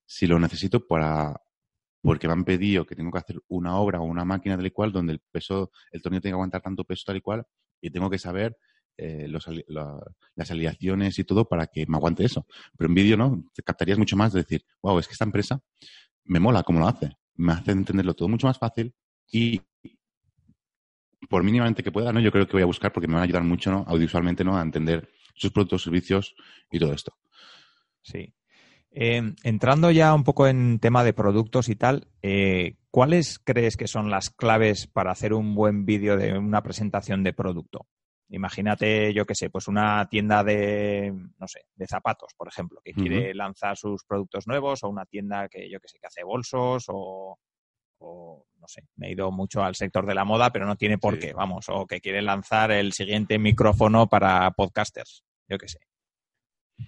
si 0.05 0.27
lo 0.27 0.41
necesito 0.41 0.85
para 0.85 1.41
porque 2.03 2.27
me 2.27 2.33
han 2.33 2.45
pedido 2.45 2.85
que 2.85 2.97
tengo 2.97 3.13
que 3.13 3.19
hacer 3.19 3.41
una 3.47 3.77
obra 3.77 4.01
o 4.01 4.05
una 4.05 4.25
máquina 4.25 4.57
tal 4.57 4.67
y 4.67 4.73
cual 4.73 4.91
donde 4.91 5.13
el 5.13 5.21
peso, 5.21 5.71
el 5.93 6.03
tornillo 6.03 6.21
tiene 6.21 6.33
que 6.33 6.37
aguantar 6.37 6.61
tanto 6.61 6.83
peso 6.83 7.05
tal 7.07 7.19
y 7.19 7.21
cual 7.21 7.45
y 7.81 7.91
tengo 7.91 8.11
que 8.11 8.19
saber 8.19 8.57
eh, 8.97 9.29
los 9.29 9.47
las 10.35 10.51
aliaciones 10.51 11.17
y 11.21 11.25
todo 11.25 11.49
para 11.49 11.69
que 11.69 11.87
me 11.87 11.97
aguante 11.97 12.25
eso. 12.25 12.47
Pero 12.77 12.89
en 12.89 12.95
vídeo 12.95 13.17
no, 13.17 13.45
te 13.55 13.63
captarías 13.63 13.99
mucho 13.99 14.17
más 14.17 14.33
de 14.33 14.41
decir, 14.41 14.65
wow, 14.83 14.99
es 14.99 15.07
que 15.07 15.13
esta 15.13 15.25
empresa 15.25 15.61
me 16.25 16.41
mola 16.41 16.65
cómo 16.65 16.81
lo 16.81 16.89
hace, 16.89 17.13
me 17.37 17.53
hace 17.53 17.71
entenderlo 17.71 18.15
todo 18.15 18.29
mucho 18.29 18.49
más 18.49 18.59
fácil 18.59 18.93
y 19.31 19.61
por 21.29 21.45
mínimamente 21.45 21.85
que 21.85 21.93
pueda, 21.93 22.13
¿no? 22.13 22.19
Yo 22.19 22.33
creo 22.33 22.47
que 22.47 22.55
voy 22.55 22.63
a 22.63 22.67
buscar 22.67 22.93
porque 22.93 23.07
me 23.07 23.15
van 23.15 23.23
a 23.23 23.25
ayudar 23.25 23.45
mucho, 23.45 23.71
¿no? 23.71 23.85
Audiovisualmente, 23.87 24.43
¿no? 24.43 24.59
A 24.59 24.63
entender 24.63 25.09
sus 25.39 25.53
productos, 25.53 25.83
servicios 25.83 26.35
y 26.71 26.79
todo 26.79 26.93
esto. 26.93 27.17
Sí. 28.03 28.35
Eh, 28.91 29.23
entrando 29.45 29.91
ya 29.91 30.15
un 30.15 30.25
poco 30.25 30.47
en 30.47 30.79
tema 30.79 31.05
de 31.05 31.13
productos 31.13 31.69
y 31.69 31.77
tal, 31.77 32.09
eh, 32.23 32.77
¿cuáles 32.91 33.39
crees 33.39 33.77
que 33.77 33.87
son 33.87 34.11
las 34.11 34.31
claves 34.31 34.87
para 34.87 35.13
hacer 35.13 35.35
un 35.35 35.55
buen 35.55 35.85
vídeo 35.85 36.17
de 36.17 36.37
una 36.37 36.63
presentación 36.63 37.23
de 37.23 37.33
producto? 37.35 37.87
Imagínate, 38.31 39.15
yo 39.15 39.25
qué 39.25 39.35
sé, 39.35 39.49
pues 39.51 39.69
una 39.69 40.07
tienda 40.09 40.45
de, 40.45 41.13
no 41.39 41.49
sé, 41.49 41.67
de 41.75 41.87
zapatos, 41.87 42.33
por 42.37 42.49
ejemplo, 42.49 42.81
que 42.85 42.93
quiere 42.93 43.35
lanzar 43.35 43.77
sus 43.77 44.05
productos 44.05 44.47
nuevos, 44.47 44.83
o 44.83 44.89
una 44.89 45.07
tienda 45.07 45.49
que, 45.49 45.71
yo 45.71 45.81
qué 45.81 45.89
sé, 45.89 45.99
que 45.99 46.09
hace 46.09 46.25
bolsos, 46.25 46.85
o, 46.89 47.39
o, 48.01 48.47
no 48.59 48.69
sé, 48.69 48.83
me 48.97 49.09
he 49.09 49.13
ido 49.13 49.31
mucho 49.31 49.63
al 49.63 49.75
sector 49.77 50.05
de 50.05 50.15
la 50.15 50.25
moda, 50.27 50.51
pero 50.51 50.67
no 50.67 50.77
tiene 50.77 50.99
por 50.99 51.15
Sí. 51.15 51.21
qué, 51.21 51.33
vamos, 51.33 51.67
o 51.71 51.87
que 51.87 52.01
quiere 52.03 52.21
lanzar 52.21 52.71
el 52.71 52.93
siguiente 52.93 53.39
micrófono 53.39 54.09
para 54.09 54.51
podcasters, 54.51 55.25
yo 55.49 55.59
qué 55.59 55.69
sé. 55.69 55.79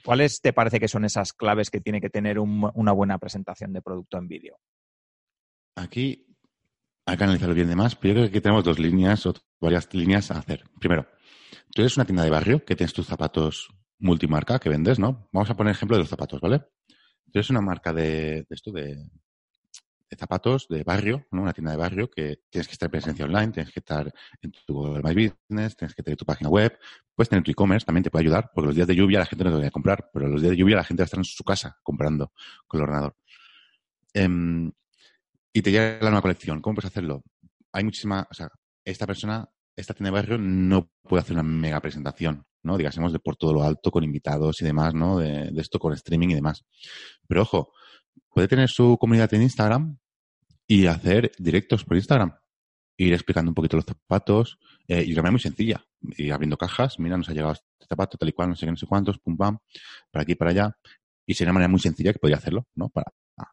¿Cuáles 0.05 0.41
te 0.41 0.53
parece 0.53 0.79
que 0.79 0.89
son 0.89 1.05
esas 1.05 1.33
claves 1.33 1.71
que 1.71 1.81
tiene 1.81 2.01
que 2.01 2.11
tener 2.11 2.39
un- 2.39 2.71
una 2.75 2.93
buena 2.93 3.19
presentación 3.19 3.73
de 3.73 3.83
producto 3.83 4.19
en 4.19 4.29
vídeo? 4.29 4.59
Aquí 5.77 6.27
hay 7.07 7.17
que 7.17 7.25
analizarlo 7.25 7.55
bien 7.55 7.69
de 7.69 7.77
más, 7.77 7.97
pero 7.97 8.09
yo 8.09 8.15
creo 8.15 8.25
que 8.27 8.31
aquí 8.39 8.41
tenemos 8.41 8.65
dos 8.65 8.79
líneas 8.79 9.27
o 9.27 9.35
varias 9.61 9.93
líneas 9.95 10.31
a 10.31 10.39
hacer. 10.39 10.65
Primero, 10.79 11.07
tú 11.75 11.83
eres 11.83 11.97
una 11.97 12.05
tienda 12.05 12.23
de 12.25 12.31
barrio 12.31 12.65
que 12.65 12.77
tienes 12.77 12.93
tus 12.93 13.07
zapatos 13.07 13.69
multimarca 13.99 14.59
que 14.59 14.69
vendes, 14.69 14.99
¿no? 14.99 15.29
Vamos 15.33 15.51
a 15.51 15.57
poner 15.57 15.73
ejemplo 15.73 15.97
de 15.97 16.03
los 16.03 16.09
zapatos, 16.09 16.41
¿vale? 16.41 16.63
Tienes 17.33 17.51
una 17.51 17.61
marca 17.61 17.93
de 17.93 18.47
esto, 18.49 18.71
de, 18.73 18.97
de 20.11 20.17
zapatos 20.17 20.67
de 20.69 20.83
barrio, 20.83 21.27
¿no? 21.31 21.43
una 21.43 21.53
tienda 21.53 21.71
de 21.71 21.77
barrio 21.77 22.11
que 22.11 22.41
tienes 22.51 22.67
que 22.67 22.73
estar 22.73 22.89
en 22.89 22.91
presencia 22.91 23.25
online, 23.25 23.53
tienes 23.53 23.73
que 23.73 23.79
estar 23.79 24.13
en 24.43 24.51
tu 24.51 24.75
Google 24.75 25.03
My 25.05 25.15
Business, 25.15 25.77
tienes 25.77 25.95
que 25.95 26.03
tener 26.03 26.17
tu 26.17 26.25
página 26.25 26.51
web, 26.51 26.77
puedes 27.15 27.29
tener 27.29 27.45
tu 27.45 27.53
e-commerce, 27.53 27.87
también 27.87 28.03
te 28.03 28.11
puede 28.11 28.25
ayudar, 28.25 28.51
porque 28.53 28.67
los 28.67 28.75
días 28.75 28.89
de 28.89 28.97
lluvia 28.97 29.21
la 29.21 29.27
gente 29.27 29.45
no 29.45 29.53
te 29.53 29.63
va 29.63 29.69
a 29.69 29.71
comprar, 29.71 30.11
pero 30.13 30.27
los 30.29 30.43
días 30.43 30.51
de 30.51 30.57
lluvia 30.57 30.77
la 30.77 30.85
gente 30.85 31.03
va 31.03 31.05
a 31.05 31.07
estar 31.07 31.21
en 31.21 31.25
su 31.25 31.45
casa 31.45 31.79
comprando 31.85 32.33
con 32.67 32.81
el 32.81 32.85
ordenador. 32.85 33.17
Em, 34.13 34.73
y 35.53 35.63
te 35.63 35.71
llega 35.71 35.99
la 36.01 36.11
nueva 36.11 36.23
colección. 36.23 36.61
¿Cómo 36.61 36.75
puedes 36.75 36.91
hacerlo? 36.91 37.23
Hay 37.73 37.85
muchísima, 37.85 38.27
o 38.29 38.35
sea, 38.35 38.49
esta 38.85 39.07
persona, 39.07 39.49
esta 39.77 39.95
tienda 39.95 40.09
de 40.09 40.15
barrio 40.15 40.39
no 40.39 40.91
puede 41.03 41.23
hacer 41.23 41.35
una 41.35 41.45
mega 41.45 41.81
presentación, 41.81 42.45
¿no? 42.65 42.77
Digásemos 42.77 43.13
de 43.13 43.21
por 43.21 43.37
todo 43.37 43.55
lo 43.55 43.63
alto, 43.63 43.93
con 43.93 44.03
invitados 44.03 44.61
y 44.61 44.65
demás, 44.65 44.93
¿no? 44.93 45.19
De, 45.19 45.53
de 45.53 45.61
esto 45.61 45.79
con 45.79 45.93
streaming 45.93 46.31
y 46.31 46.35
demás. 46.35 46.65
Pero 47.29 47.43
ojo, 47.43 47.73
puede 48.31 48.49
tener 48.49 48.69
su 48.69 48.97
comunidad 48.99 49.33
en 49.35 49.43
Instagram 49.43 49.99
y 50.67 50.87
hacer 50.87 51.33
directos 51.39 51.85
por 51.85 51.97
Instagram. 51.97 52.33
Ir 52.97 53.13
explicando 53.13 53.51
un 53.51 53.55
poquito 53.55 53.77
los 53.77 53.87
zapatos 53.87 54.59
eh, 54.87 55.03
y 55.03 55.11
de 55.11 55.17
manera 55.17 55.33
muy 55.33 55.41
sencilla. 55.41 55.85
Y 56.17 56.31
abriendo 56.31 56.57
cajas, 56.57 56.99
mira, 56.99 57.17
nos 57.17 57.29
ha 57.29 57.33
llegado 57.33 57.53
este 57.53 57.87
zapato, 57.89 58.17
tal 58.19 58.29
y 58.29 58.33
cual, 58.33 58.51
no 58.51 58.57
sé 58.57 58.67
qué, 58.67 58.71
no 58.71 58.77
sé 58.77 58.87
cuántos, 58.87 59.19
pum, 59.19 59.37
pam, 59.37 59.59
para 60.11 60.23
aquí, 60.23 60.35
para 60.35 60.51
allá. 60.51 60.77
Y 61.27 61.35
sería 61.35 61.51
una 61.51 61.55
manera 61.55 61.69
muy 61.69 61.81
sencilla 61.81 62.13
que 62.13 62.19
podría 62.19 62.37
hacerlo, 62.37 62.67
¿no? 62.75 62.89
Para, 62.89 63.13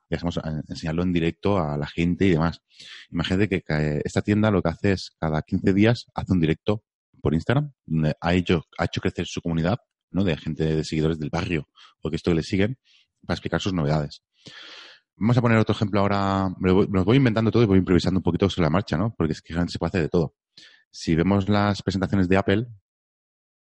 digamos, 0.10 0.40
enseñarlo 0.68 1.04
en 1.04 1.14
directo 1.14 1.58
a 1.58 1.78
la 1.78 1.88
gente 1.88 2.26
y 2.26 2.32
demás. 2.32 2.62
Imagínate 3.10 3.50
que, 3.50 3.62
que 3.62 4.02
esta 4.04 4.22
tienda 4.22 4.52
lo 4.52 4.62
que 4.62 4.70
hace 4.70 4.92
es 4.94 5.12
cada 5.20 5.42
15 5.42 5.74
días 5.74 6.06
hace 6.14 6.34
un 6.34 6.40
directo 6.40 6.84
por 7.22 7.34
Instagram, 7.34 7.72
donde 7.86 8.16
ha 8.20 8.34
hecho, 8.34 8.66
ha 8.78 8.86
hecho 8.86 9.02
crecer 9.02 9.26
su 9.28 9.42
comunidad, 9.42 9.78
¿no? 10.12 10.24
De 10.24 10.38
gente, 10.38 10.64
de 10.64 10.84
seguidores 10.84 11.20
del 11.20 11.30
barrio, 11.30 11.68
o 12.02 12.10
que 12.10 12.16
esto 12.16 12.32
que 12.32 12.36
le 12.36 12.44
siguen, 12.44 12.78
para 13.26 13.36
explicar 13.36 13.62
sus 13.62 13.74
novedades. 13.74 14.24
Vamos 15.16 15.38
a 15.38 15.42
poner 15.42 15.58
otro 15.58 15.76
ejemplo 15.76 16.00
ahora. 16.00 16.50
Me 16.60 16.72
los 16.72 17.06
voy 17.06 17.18
inventando 17.18 17.52
todo 17.52 17.64
y 17.64 17.66
voy 17.66 17.80
improvisando 17.80 18.20
un 18.20 18.24
poquito 18.24 18.50
sobre 18.50 18.66
la 18.66 18.70
marcha, 18.70 18.98
¿no? 18.98 19.16
Porque 19.16 19.34
es 19.34 19.42
que 19.42 19.54
se 19.54 19.80
puede 19.80 19.90
hacer 19.90 20.02
de 20.04 20.10
todo. 20.10 20.36
Si 20.92 21.16
vemos 21.16 21.50
las 21.50 21.82
presentaciones 21.82 22.30
de 22.30 22.38
Apple, 22.38 22.68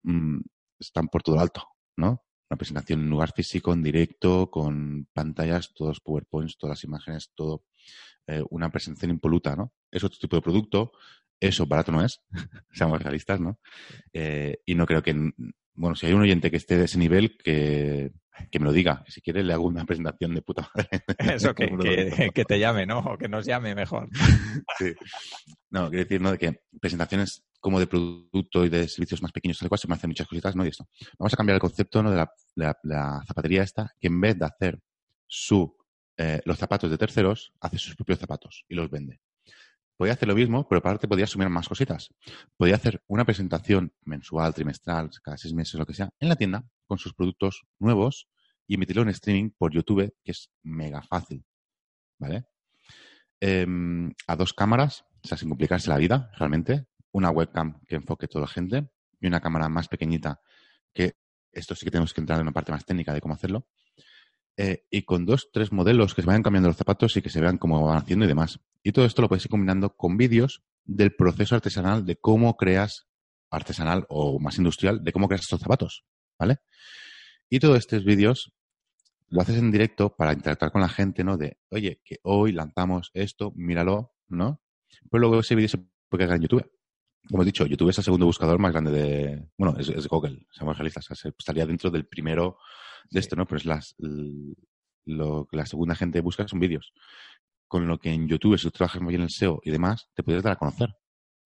mmm, 0.03 0.39
están 0.79 1.07
por 1.07 1.23
todo 1.23 1.39
alto, 1.39 1.67
¿no? 1.97 2.23
Una 2.49 2.57
presentación 2.57 3.01
en 3.01 3.09
lugar 3.09 3.33
físico, 3.33 3.73
en 3.73 3.83
directo, 3.83 4.49
con 4.49 5.07
pantallas, 5.13 5.73
todos 5.73 5.99
PowerPoints, 5.99 6.57
todas 6.57 6.77
las 6.77 6.83
imágenes, 6.83 7.31
todo. 7.35 7.65
Eh, 8.27 8.43
una 8.49 8.69
presentación 8.69 9.11
impoluta, 9.11 9.55
¿no? 9.55 9.73
Es 9.91 10.03
otro 10.03 10.19
tipo 10.19 10.35
de 10.37 10.41
producto. 10.41 10.93
Eso 11.39 11.65
barato 11.65 11.91
no 11.91 12.03
es, 12.03 12.21
seamos 12.71 13.01
realistas, 13.01 13.39
¿no? 13.41 13.59
Eh, 14.13 14.61
y 14.65 14.75
no 14.75 14.85
creo 14.85 15.03
que, 15.03 15.13
bueno, 15.73 15.95
si 15.95 16.05
hay 16.05 16.13
un 16.13 16.21
oyente 16.21 16.49
que 16.49 16.57
esté 16.57 16.77
de 16.77 16.85
ese 16.85 16.97
nivel, 16.97 17.37
que, 17.37 18.13
que 18.51 18.59
me 18.59 18.65
lo 18.65 18.71
diga. 18.71 19.03
Si 19.07 19.21
quiere, 19.21 19.43
le 19.43 19.53
hago 19.53 19.65
una 19.65 19.85
presentación 19.85 20.33
de 20.33 20.41
puta 20.41 20.69
madre. 20.73 20.89
Eso, 21.35 21.53
que, 21.55 21.67
que, 21.77 22.31
que, 22.33 22.45
te 22.45 22.59
llame, 22.59 22.85
¿no? 22.85 22.99
O 22.99 23.17
que 23.17 23.27
nos 23.27 23.45
llame 23.45 23.75
mejor. 23.75 24.09
Sí. 24.77 24.93
No, 25.69 25.89
quiero 25.89 26.03
decir, 26.03 26.21
¿no? 26.21 26.31
De 26.31 26.37
que 26.37 26.61
presentaciones 26.79 27.43
como 27.59 27.79
de 27.79 27.87
producto 27.87 28.65
y 28.65 28.69
de 28.69 28.87
servicios 28.87 29.21
más 29.21 29.31
pequeños, 29.31 29.57
tal 29.57 29.69
cual, 29.69 29.79
se 29.79 29.87
me 29.87 29.95
hacen 29.95 30.09
muchas 30.09 30.27
cositas, 30.27 30.55
¿no? 30.55 30.65
Y 30.65 30.69
esto. 30.69 30.87
Vamos 31.17 31.33
a 31.33 31.37
cambiar 31.37 31.55
el 31.55 31.61
concepto, 31.61 32.03
¿no? 32.03 32.11
De 32.11 32.17
la, 32.17 32.31
de 32.55 32.65
la, 32.65 32.77
de 32.83 32.93
la 32.93 33.23
zapatería 33.25 33.63
esta, 33.63 33.91
que 33.99 34.07
en 34.07 34.19
vez 34.19 34.37
de 34.37 34.45
hacer 34.45 34.79
su, 35.27 35.75
eh, 36.17 36.41
los 36.45 36.57
zapatos 36.57 36.91
de 36.91 36.97
terceros, 36.97 37.53
hace 37.59 37.77
sus 37.77 37.95
propios 37.95 38.19
zapatos 38.19 38.65
y 38.67 38.75
los 38.75 38.89
vende. 38.89 39.19
Podía 39.95 40.13
hacer 40.13 40.27
lo 40.27 40.35
mismo, 40.35 40.67
pero 40.67 40.79
aparte 40.79 41.07
podía 41.07 41.25
asumir 41.25 41.49
más 41.49 41.69
cositas. 41.69 42.09
Podía 42.57 42.75
hacer 42.75 43.01
una 43.07 43.25
presentación 43.25 43.93
mensual, 44.03 44.53
trimestral, 44.53 45.09
cada 45.23 45.37
seis 45.37 45.53
meses, 45.53 45.75
lo 45.75 45.85
que 45.85 45.93
sea, 45.93 46.09
en 46.19 46.29
la 46.29 46.35
tienda, 46.35 46.65
con 46.93 46.99
sus 46.99 47.15
productos 47.15 47.63
nuevos 47.79 48.27
y 48.67 48.75
emitirlo 48.75 49.01
en 49.01 49.09
streaming 49.09 49.49
por 49.57 49.73
YouTube, 49.73 50.13
que 50.23 50.31
es 50.31 50.51
mega 50.61 51.01
fácil. 51.01 51.43
¿Vale? 52.19 52.45
Eh, 53.41 53.65
a 54.27 54.35
dos 54.35 54.53
cámaras, 54.53 55.05
o 55.23 55.27
sea, 55.27 55.37
sin 55.37 55.49
complicarse 55.49 55.89
la 55.89 55.97
vida, 55.97 56.31
realmente. 56.37 56.85
Una 57.11 57.31
webcam 57.31 57.81
que 57.87 57.95
enfoque 57.95 58.27
toda 58.27 58.45
la 58.45 58.47
gente 58.47 58.89
y 59.19 59.25
una 59.25 59.41
cámara 59.41 59.69
más 59.69 59.87
pequeñita, 59.87 60.39
que 60.93 61.15
esto 61.51 61.73
sí 61.73 61.83
que 61.83 61.91
tenemos 61.91 62.13
que 62.13 62.21
entrar 62.21 62.37
en 62.37 62.43
una 62.43 62.51
parte 62.51 62.71
más 62.71 62.85
técnica 62.85 63.11
de 63.11 63.21
cómo 63.21 63.33
hacerlo. 63.33 63.67
Eh, 64.55 64.85
y 64.91 65.01
con 65.01 65.25
dos, 65.25 65.49
tres 65.51 65.71
modelos 65.71 66.13
que 66.13 66.21
se 66.21 66.27
vayan 66.27 66.43
cambiando 66.43 66.69
los 66.69 66.77
zapatos 66.77 67.17
y 67.17 67.23
que 67.23 67.31
se 67.31 67.41
vean 67.41 67.57
cómo 67.57 67.83
van 67.83 67.97
haciendo 67.97 68.25
y 68.25 68.27
demás. 68.27 68.59
Y 68.83 68.91
todo 68.91 69.05
esto 69.05 69.23
lo 69.23 69.29
puedes 69.29 69.45
ir 69.45 69.49
combinando 69.49 69.95
con 69.95 70.15
vídeos 70.15 70.61
del 70.85 71.15
proceso 71.15 71.55
artesanal 71.55 72.05
de 72.05 72.17
cómo 72.17 72.55
creas 72.55 73.07
artesanal 73.49 74.05
o 74.09 74.39
más 74.39 74.57
industrial 74.57 75.03
de 75.03 75.11
cómo 75.11 75.27
creas 75.27 75.41
estos 75.41 75.59
zapatos, 75.59 76.03
¿vale? 76.43 76.59
Y 77.49 77.59
todos 77.59 77.77
estos 77.77 78.03
vídeos 78.03 78.53
lo 79.29 79.41
haces 79.41 79.57
en 79.57 79.71
directo 79.71 80.15
para 80.15 80.33
interactuar 80.33 80.71
con 80.71 80.81
la 80.81 80.89
gente, 80.89 81.23
¿no? 81.23 81.37
De, 81.37 81.57
oye, 81.69 82.01
que 82.03 82.17
hoy 82.23 82.51
lanzamos 82.51 83.09
esto, 83.13 83.51
míralo, 83.55 84.11
¿no? 84.27 84.61
Pues 85.09 85.21
luego 85.21 85.39
ese 85.39 85.55
vídeo 85.55 85.69
se 85.69 85.77
puede 86.09 86.23
cargar 86.23 86.35
en 86.37 86.43
YouTube. 86.43 86.71
Como 87.29 87.41
he 87.41 87.45
dicho, 87.45 87.65
YouTube 87.65 87.89
es 87.89 87.97
el 87.97 88.03
segundo 88.03 88.25
buscador 88.25 88.59
más 88.59 88.73
grande 88.73 88.91
de... 88.91 89.49
Bueno, 89.57 89.79
es, 89.79 89.87
es 89.89 90.07
Google, 90.07 90.45
seamos 90.51 90.77
realistas. 90.77 91.09
O 91.09 91.15
sea, 91.15 91.31
estaría 91.37 91.65
dentro 91.65 91.89
del 91.89 92.05
primero 92.05 92.57
de 93.09 93.19
esto, 93.21 93.35
¿no? 93.35 93.45
Pero 93.45 93.57
es 93.57 93.65
las, 93.65 93.95
lo 95.05 95.47
que 95.49 95.57
la 95.57 95.65
segunda 95.65 95.95
gente 95.95 96.19
busca 96.21 96.47
son 96.47 96.59
vídeos. 96.59 96.93
Con 97.67 97.87
lo 97.87 97.97
que 97.97 98.11
en 98.11 98.27
YouTube, 98.27 98.57
si 98.57 98.65
tú 98.65 98.71
trabajas 98.71 99.01
muy 99.01 99.13
bien 99.13 99.23
el 99.23 99.29
SEO 99.29 99.61
y 99.63 99.71
demás, 99.71 100.09
te 100.13 100.21
podrías 100.21 100.43
dar 100.43 100.53
a 100.53 100.57
conocer. 100.57 100.95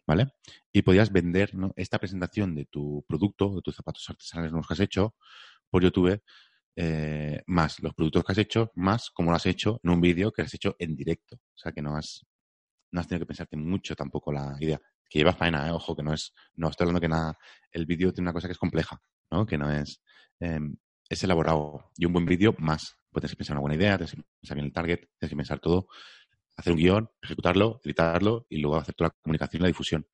¿Vale? 0.08 0.32
Y 0.72 0.84
podías 0.84 1.12
vender 1.12 1.54
¿no? 1.54 1.74
esta 1.76 2.00
presentación 2.00 2.56
de 2.56 2.66
tu 2.66 3.04
producto, 3.08 3.56
de 3.56 3.62
tus 3.62 3.76
zapatos 3.76 4.10
artesanales 4.10 4.54
nuevos 4.54 4.68
que 4.68 4.74
has 4.74 4.80
hecho 4.80 5.16
por 5.70 5.84
YouTube, 5.84 6.22
eh, 6.78 7.42
más 7.48 7.82
los 7.82 7.94
productos 7.94 8.24
que 8.24 8.32
has 8.32 8.38
hecho, 8.38 8.72
más 8.76 9.10
como 9.10 9.32
lo 9.32 9.36
has 9.36 9.46
hecho 9.46 9.82
en 9.84 9.90
un 9.90 10.00
vídeo 10.00 10.32
que 10.32 10.44
has 10.44 10.54
hecho 10.54 10.76
en 10.80 10.96
directo. 10.96 11.36
O 11.36 11.58
sea 11.58 11.72
que 11.74 11.82
no 11.82 11.98
has, 11.98 12.26
no 12.92 13.02
has 13.02 13.08
tenido 13.08 13.26
que 13.26 13.28
pensarte 13.28 13.58
mucho 13.58 13.96
tampoco 13.96 14.32
la 14.32 14.56
idea. 14.60 14.80
Que 15.10 15.20
lleva 15.20 15.34
faena, 15.34 15.68
¿eh? 15.68 15.72
ojo, 15.72 15.96
que 15.96 16.04
no 16.04 16.14
es, 16.14 16.34
no 16.56 16.70
estoy 16.70 16.86
hablando 16.86 17.02
que 17.02 17.10
nada, 17.10 17.38
el 17.72 17.86
vídeo 17.86 18.14
tiene 18.14 18.28
una 18.28 18.34
cosa 18.34 18.48
que 18.48 18.54
es 18.54 18.58
compleja, 18.58 19.02
¿no? 19.32 19.46
Que 19.46 19.58
no 19.58 19.72
es, 19.72 20.02
eh, 20.40 20.60
es 21.10 21.24
elaborado. 21.24 21.92
Y 21.98 22.06
un 22.06 22.14
buen 22.14 22.26
vídeo 22.26 22.56
más. 22.60 22.98
Puedes 23.12 23.36
pensar 23.36 23.56
una 23.56 23.62
buena 23.62 23.76
idea, 23.76 23.98
tienes 23.98 24.14
que 24.14 24.22
pensar 24.42 24.56
bien 24.56 24.66
el 24.68 24.74
target, 24.74 25.00
tienes 25.18 25.30
que 25.32 25.36
pensar 25.36 25.60
todo, 25.60 25.88
hacer 26.58 26.74
un 26.74 26.80
guion, 26.80 27.10
ejecutarlo, 27.22 27.80
editarlo 27.84 28.46
y 28.50 28.58
luego 28.58 28.78
hacer 28.78 28.96
toda 28.96 29.10
la 29.10 29.16
comunicación 29.22 29.62
y 29.62 29.64
la 29.64 29.68
difusión. 29.68 30.08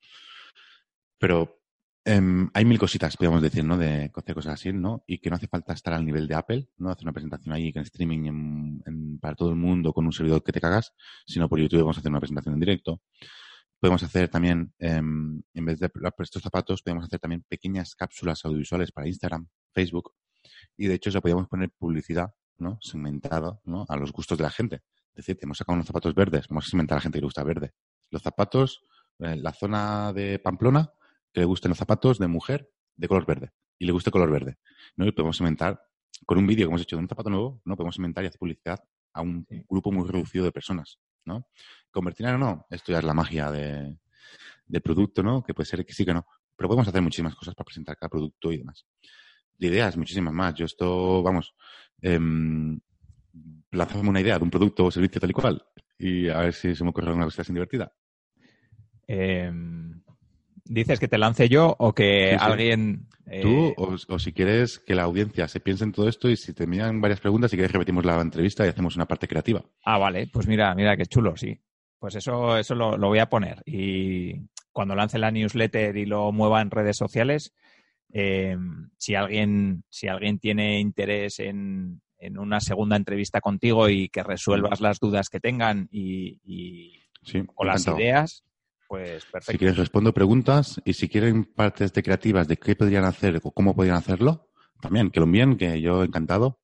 Pero 1.17 1.63
eh, 2.05 2.21
hay 2.53 2.65
mil 2.65 2.77
cositas, 2.77 3.15
podríamos 3.15 3.41
decir, 3.41 3.63
¿no? 3.63 3.77
De 3.77 4.11
hacer 4.13 4.35
cosas 4.35 4.53
así, 4.55 4.73
¿no? 4.73 5.03
Y 5.07 5.19
que 5.19 5.29
no 5.29 5.37
hace 5.37 5.47
falta 5.47 5.73
estar 5.73 5.93
al 5.93 6.05
nivel 6.05 6.27
de 6.27 6.35
Apple, 6.35 6.67
¿no? 6.77 6.91
Hacer 6.91 7.05
una 7.05 7.13
presentación 7.13 7.53
ahí 7.53 7.71
en 7.73 7.81
streaming 7.83 9.19
para 9.21 9.35
todo 9.35 9.49
el 9.49 9.55
mundo 9.55 9.93
con 9.93 10.05
un 10.05 10.11
servidor 10.11 10.43
que 10.43 10.51
te 10.51 10.59
cagas, 10.59 10.93
sino 11.25 11.47
por 11.47 11.59
YouTube 11.59 11.79
vamos 11.79 11.97
a 11.97 12.01
hacer 12.01 12.11
una 12.11 12.19
presentación 12.19 12.55
en 12.55 12.59
directo. 12.59 13.01
Podemos 13.79 14.03
hacer 14.03 14.29
también, 14.29 14.73
eh, 14.79 14.95
en 14.95 15.65
vez 15.65 15.79
de 15.79 15.89
estos 16.19 16.41
zapatos, 16.41 16.81
podemos 16.81 17.05
hacer 17.05 17.19
también 17.19 17.43
pequeñas 17.47 17.95
cápsulas 17.95 18.43
audiovisuales 18.43 18.91
para 18.91 19.07
Instagram, 19.07 19.47
Facebook, 19.73 20.13
y 20.77 20.87
de 20.87 20.95
hecho 20.95 21.09
ya 21.09 21.21
podríamos 21.21 21.47
poner 21.47 21.71
publicidad, 21.71 22.33
¿no? 22.57 22.77
Segmentada, 22.81 23.59
¿no? 23.63 23.85
A 23.87 23.95
los 23.95 24.11
gustos 24.11 24.37
de 24.37 24.43
la 24.43 24.51
gente. 24.51 24.81
Es 25.15 25.25
decir, 25.25 25.37
hemos 25.41 25.57
sacado 25.57 25.75
unos 25.75 25.85
zapatos 25.85 26.15
verdes, 26.15 26.47
vamos 26.47 26.65
a 26.65 26.69
segmentar 26.69 26.95
a 26.95 26.97
la 26.97 27.01
gente 27.01 27.17
que 27.17 27.21
le 27.21 27.27
gusta 27.27 27.43
verde. 27.43 27.73
Los 28.09 28.23
zapatos, 28.23 28.83
eh, 29.19 29.35
la 29.35 29.53
zona 29.53 30.11
de 30.11 30.39
Pamplona, 30.39 30.91
que 31.31 31.41
le 31.41 31.45
gusten 31.45 31.69
los 31.69 31.77
zapatos 31.77 32.17
de 32.17 32.27
mujer 32.27 32.71
de 32.95 33.07
color 33.07 33.25
verde 33.25 33.51
y 33.77 33.85
le 33.85 33.91
guste 33.91 34.09
color 34.09 34.31
verde. 34.31 34.57
¿no? 34.95 35.05
Y 35.05 35.11
podemos 35.11 35.39
inventar, 35.39 35.83
con 36.25 36.37
un 36.37 36.47
vídeo 36.47 36.65
que 36.65 36.71
hemos 36.71 36.81
hecho 36.81 36.95
de 36.95 37.03
un 37.03 37.07
zapato 37.07 37.29
nuevo, 37.29 37.61
no 37.65 37.75
podemos 37.75 37.97
inventar 37.97 38.23
y 38.23 38.27
hacer 38.27 38.39
publicidad 38.39 38.83
a 39.13 39.21
un 39.21 39.45
sí. 39.47 39.63
grupo 39.69 39.91
muy 39.91 40.07
reducido 40.07 40.45
de 40.45 40.51
personas. 40.51 40.99
¿no? 41.25 41.47
Convertir 41.91 42.25
o 42.25 42.37
no, 42.37 42.65
esto 42.69 42.91
ya 42.91 42.99
es 42.99 43.03
la 43.03 43.13
magia 43.13 43.51
de, 43.51 43.97
del 44.65 44.81
producto, 44.81 45.21
¿no? 45.23 45.43
Que 45.43 45.53
puede 45.53 45.67
ser 45.67 45.85
que 45.85 45.93
sí 45.93 46.05
que 46.05 46.13
no. 46.13 46.25
Pero 46.55 46.67
podemos 46.69 46.87
hacer 46.87 47.01
muchísimas 47.01 47.35
cosas 47.35 47.55
para 47.55 47.65
presentar 47.65 47.97
cada 47.97 48.09
producto 48.09 48.51
y 48.51 48.57
demás. 48.57 48.85
De 49.57 49.67
ideas, 49.67 49.95
muchísimas 49.95 50.33
más. 50.33 50.55
Yo 50.55 50.65
esto, 50.65 51.21
vamos, 51.21 51.53
eh, 52.01 52.19
lanzamos 53.73 54.07
una 54.07 54.21
idea 54.21 54.37
de 54.37 54.43
un 54.43 54.49
producto 54.49 54.85
o 54.85 54.91
servicio 54.91 55.19
tal 55.19 55.31
y 55.31 55.33
cual 55.33 55.65
y 56.03 56.29
a 56.29 56.39
ver 56.39 56.53
si 56.53 56.75
se 56.75 56.83
me 56.83 56.89
ocurre 56.89 57.07
alguna 57.07 57.25
cosa 57.25 57.41
así 57.41 57.53
divertida. 57.53 57.93
Eh, 59.07 59.51
¿Dices 60.65 60.99
que 60.99 61.07
te 61.07 61.17
lance 61.17 61.49
yo 61.49 61.75
o 61.77 61.93
que 61.93 62.31
sí, 62.31 62.37
sí. 62.39 62.45
alguien... 62.45 63.07
Eh... 63.25 63.41
Tú, 63.41 63.73
o, 63.77 63.95
o, 64.07 64.19
si 64.19 64.33
quieres 64.33 64.79
que 64.79 64.95
la 64.95 65.03
audiencia 65.03 65.47
se 65.47 65.59
piense 65.59 65.83
en 65.83 65.91
todo 65.91 66.07
esto 66.07 66.29
y 66.29 66.35
si 66.35 66.53
te 66.53 66.67
miran 66.67 67.01
varias 67.01 67.19
preguntas, 67.19 67.51
si 67.51 67.57
quieres 67.57 67.71
repetimos 67.71 68.05
la 68.05 68.19
entrevista 68.21 68.65
y 68.65 68.69
hacemos 68.69 68.95
una 68.95 69.05
parte 69.05 69.27
creativa. 69.27 69.63
Ah, 69.83 69.97
vale. 69.97 70.27
Pues 70.27 70.47
mira, 70.47 70.73
mira 70.75 70.97
qué 70.97 71.05
chulo, 71.05 71.35
sí. 71.35 71.59
Pues 71.99 72.15
eso, 72.15 72.57
eso 72.57 72.75
lo, 72.75 72.97
lo 72.97 73.07
voy 73.07 73.19
a 73.19 73.29
poner. 73.29 73.61
Y 73.65 74.47
cuando 74.71 74.95
lance 74.95 75.17
la 75.17 75.31
newsletter 75.31 75.95
y 75.95 76.05
lo 76.05 76.31
mueva 76.31 76.61
en 76.61 76.71
redes 76.71 76.97
sociales, 76.97 77.53
eh, 78.11 78.57
si, 78.97 79.15
alguien, 79.15 79.83
si 79.89 80.07
alguien 80.07 80.39
tiene 80.39 80.79
interés 80.79 81.39
en, 81.39 82.01
en, 82.25 82.37
una 82.37 82.59
segunda 82.59 82.95
entrevista 82.95 83.41
contigo 83.41 83.89
y 83.89 84.09
que 84.09 84.23
resuelvas 84.23 84.81
las 84.81 84.99
dudas 84.99 85.29
que 85.29 85.39
tengan 85.39 85.87
y, 85.91 86.39
y 86.43 86.99
sí, 87.23 87.43
con 87.53 87.67
las 87.67 87.87
ideas, 87.87 88.43
pues 88.87 89.25
perfecto. 89.25 89.51
Si 89.51 89.57
quieres 89.57 89.77
respondo 89.77 90.13
preguntas 90.13 90.81
y 90.85 90.93
si 90.93 91.09
quieren 91.09 91.45
partes 91.45 91.93
de 91.93 92.03
creativas 92.03 92.47
de 92.47 92.57
qué 92.57 92.75
podrían 92.75 93.05
hacer 93.05 93.39
o 93.43 93.51
cómo 93.51 93.75
podrían 93.75 93.97
hacerlo, 93.97 94.49
también, 94.83 95.09
que 95.09 95.19
lo 95.19 95.25
envíen, 95.25 95.57
que 95.57 95.81
yo 95.81 96.03
encantado. 96.03 96.59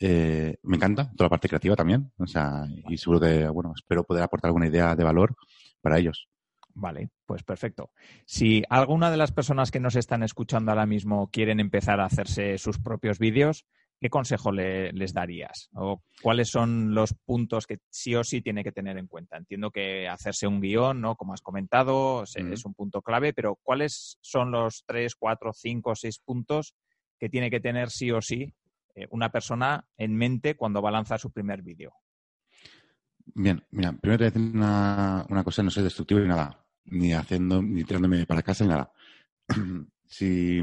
Eh, 0.00 0.56
me 0.62 0.76
encanta 0.76 1.10
toda 1.16 1.26
la 1.26 1.30
parte 1.30 1.48
creativa 1.48 1.76
también. 1.76 2.10
O 2.18 2.26
sea, 2.26 2.64
y 2.88 2.96
seguro 2.96 3.20
que, 3.20 3.46
bueno, 3.48 3.72
espero 3.76 4.04
poder 4.04 4.22
aportar 4.22 4.48
alguna 4.48 4.66
idea 4.66 4.96
de 4.96 5.04
valor 5.04 5.36
para 5.80 5.98
ellos. 5.98 6.28
Vale, 6.74 7.10
pues 7.26 7.42
perfecto. 7.42 7.90
Si 8.24 8.62
alguna 8.70 9.10
de 9.10 9.16
las 9.16 9.32
personas 9.32 9.70
que 9.70 9.80
nos 9.80 9.96
están 9.96 10.22
escuchando 10.22 10.70
ahora 10.70 10.86
mismo 10.86 11.28
quieren 11.30 11.60
empezar 11.60 12.00
a 12.00 12.06
hacerse 12.06 12.56
sus 12.58 12.78
propios 12.78 13.18
vídeos, 13.18 13.66
¿qué 14.00 14.10
consejo 14.10 14.52
les 14.52 15.12
darías? 15.12 15.68
¿O 15.74 16.02
cuáles 16.22 16.48
son 16.48 16.94
los 16.94 17.14
puntos 17.14 17.66
que 17.66 17.78
sí 17.90 18.14
o 18.14 18.24
sí 18.24 18.40
tiene 18.40 18.62
que 18.62 18.72
tener 18.72 18.96
en 18.98 19.06
cuenta? 19.06 19.36
Entiendo 19.36 19.70
que 19.70 20.08
hacerse 20.08 20.46
un 20.46 20.60
guion, 20.60 21.00
¿no? 21.00 21.16
Como 21.16 21.34
has 21.34 21.42
comentado, 21.42 22.24
es 22.24 22.64
un 22.64 22.74
punto 22.74 23.02
clave, 23.02 23.32
pero 23.32 23.58
¿cuáles 23.62 24.18
son 24.20 24.50
los 24.50 24.84
tres, 24.86 25.14
cuatro, 25.16 25.52
cinco, 25.52 25.94
seis 25.94 26.20
puntos 26.20 26.74
que 27.18 27.28
tiene 27.28 27.50
que 27.50 27.60
tener 27.60 27.90
sí 27.90 28.10
o 28.10 28.20
sí 28.20 28.54
eh, 28.94 29.06
una 29.10 29.30
persona 29.30 29.84
en 29.96 30.14
mente 30.14 30.56
cuando 30.56 30.80
va 30.80 30.90
a 30.90 30.92
lanzar 30.92 31.18
su 31.18 31.30
primer 31.32 31.62
vídeo? 31.62 31.92
Bien, 33.34 33.62
mira, 33.70 33.92
primero 33.92 34.18
te 34.18 34.24
voy 34.24 34.28
a 34.28 34.30
decir 34.30 34.56
una, 34.56 35.26
una 35.28 35.44
cosa, 35.44 35.62
no 35.62 35.70
soy 35.70 35.84
destructivo 35.84 36.20
ni 36.20 36.28
nada, 36.28 36.64
ni 36.84 37.12
haciendo, 37.12 37.60
ni 37.60 37.84
tirándome 37.84 38.24
para 38.26 38.42
casa 38.42 38.64
ni 38.64 38.70
nada. 38.70 38.92
si 40.06 40.60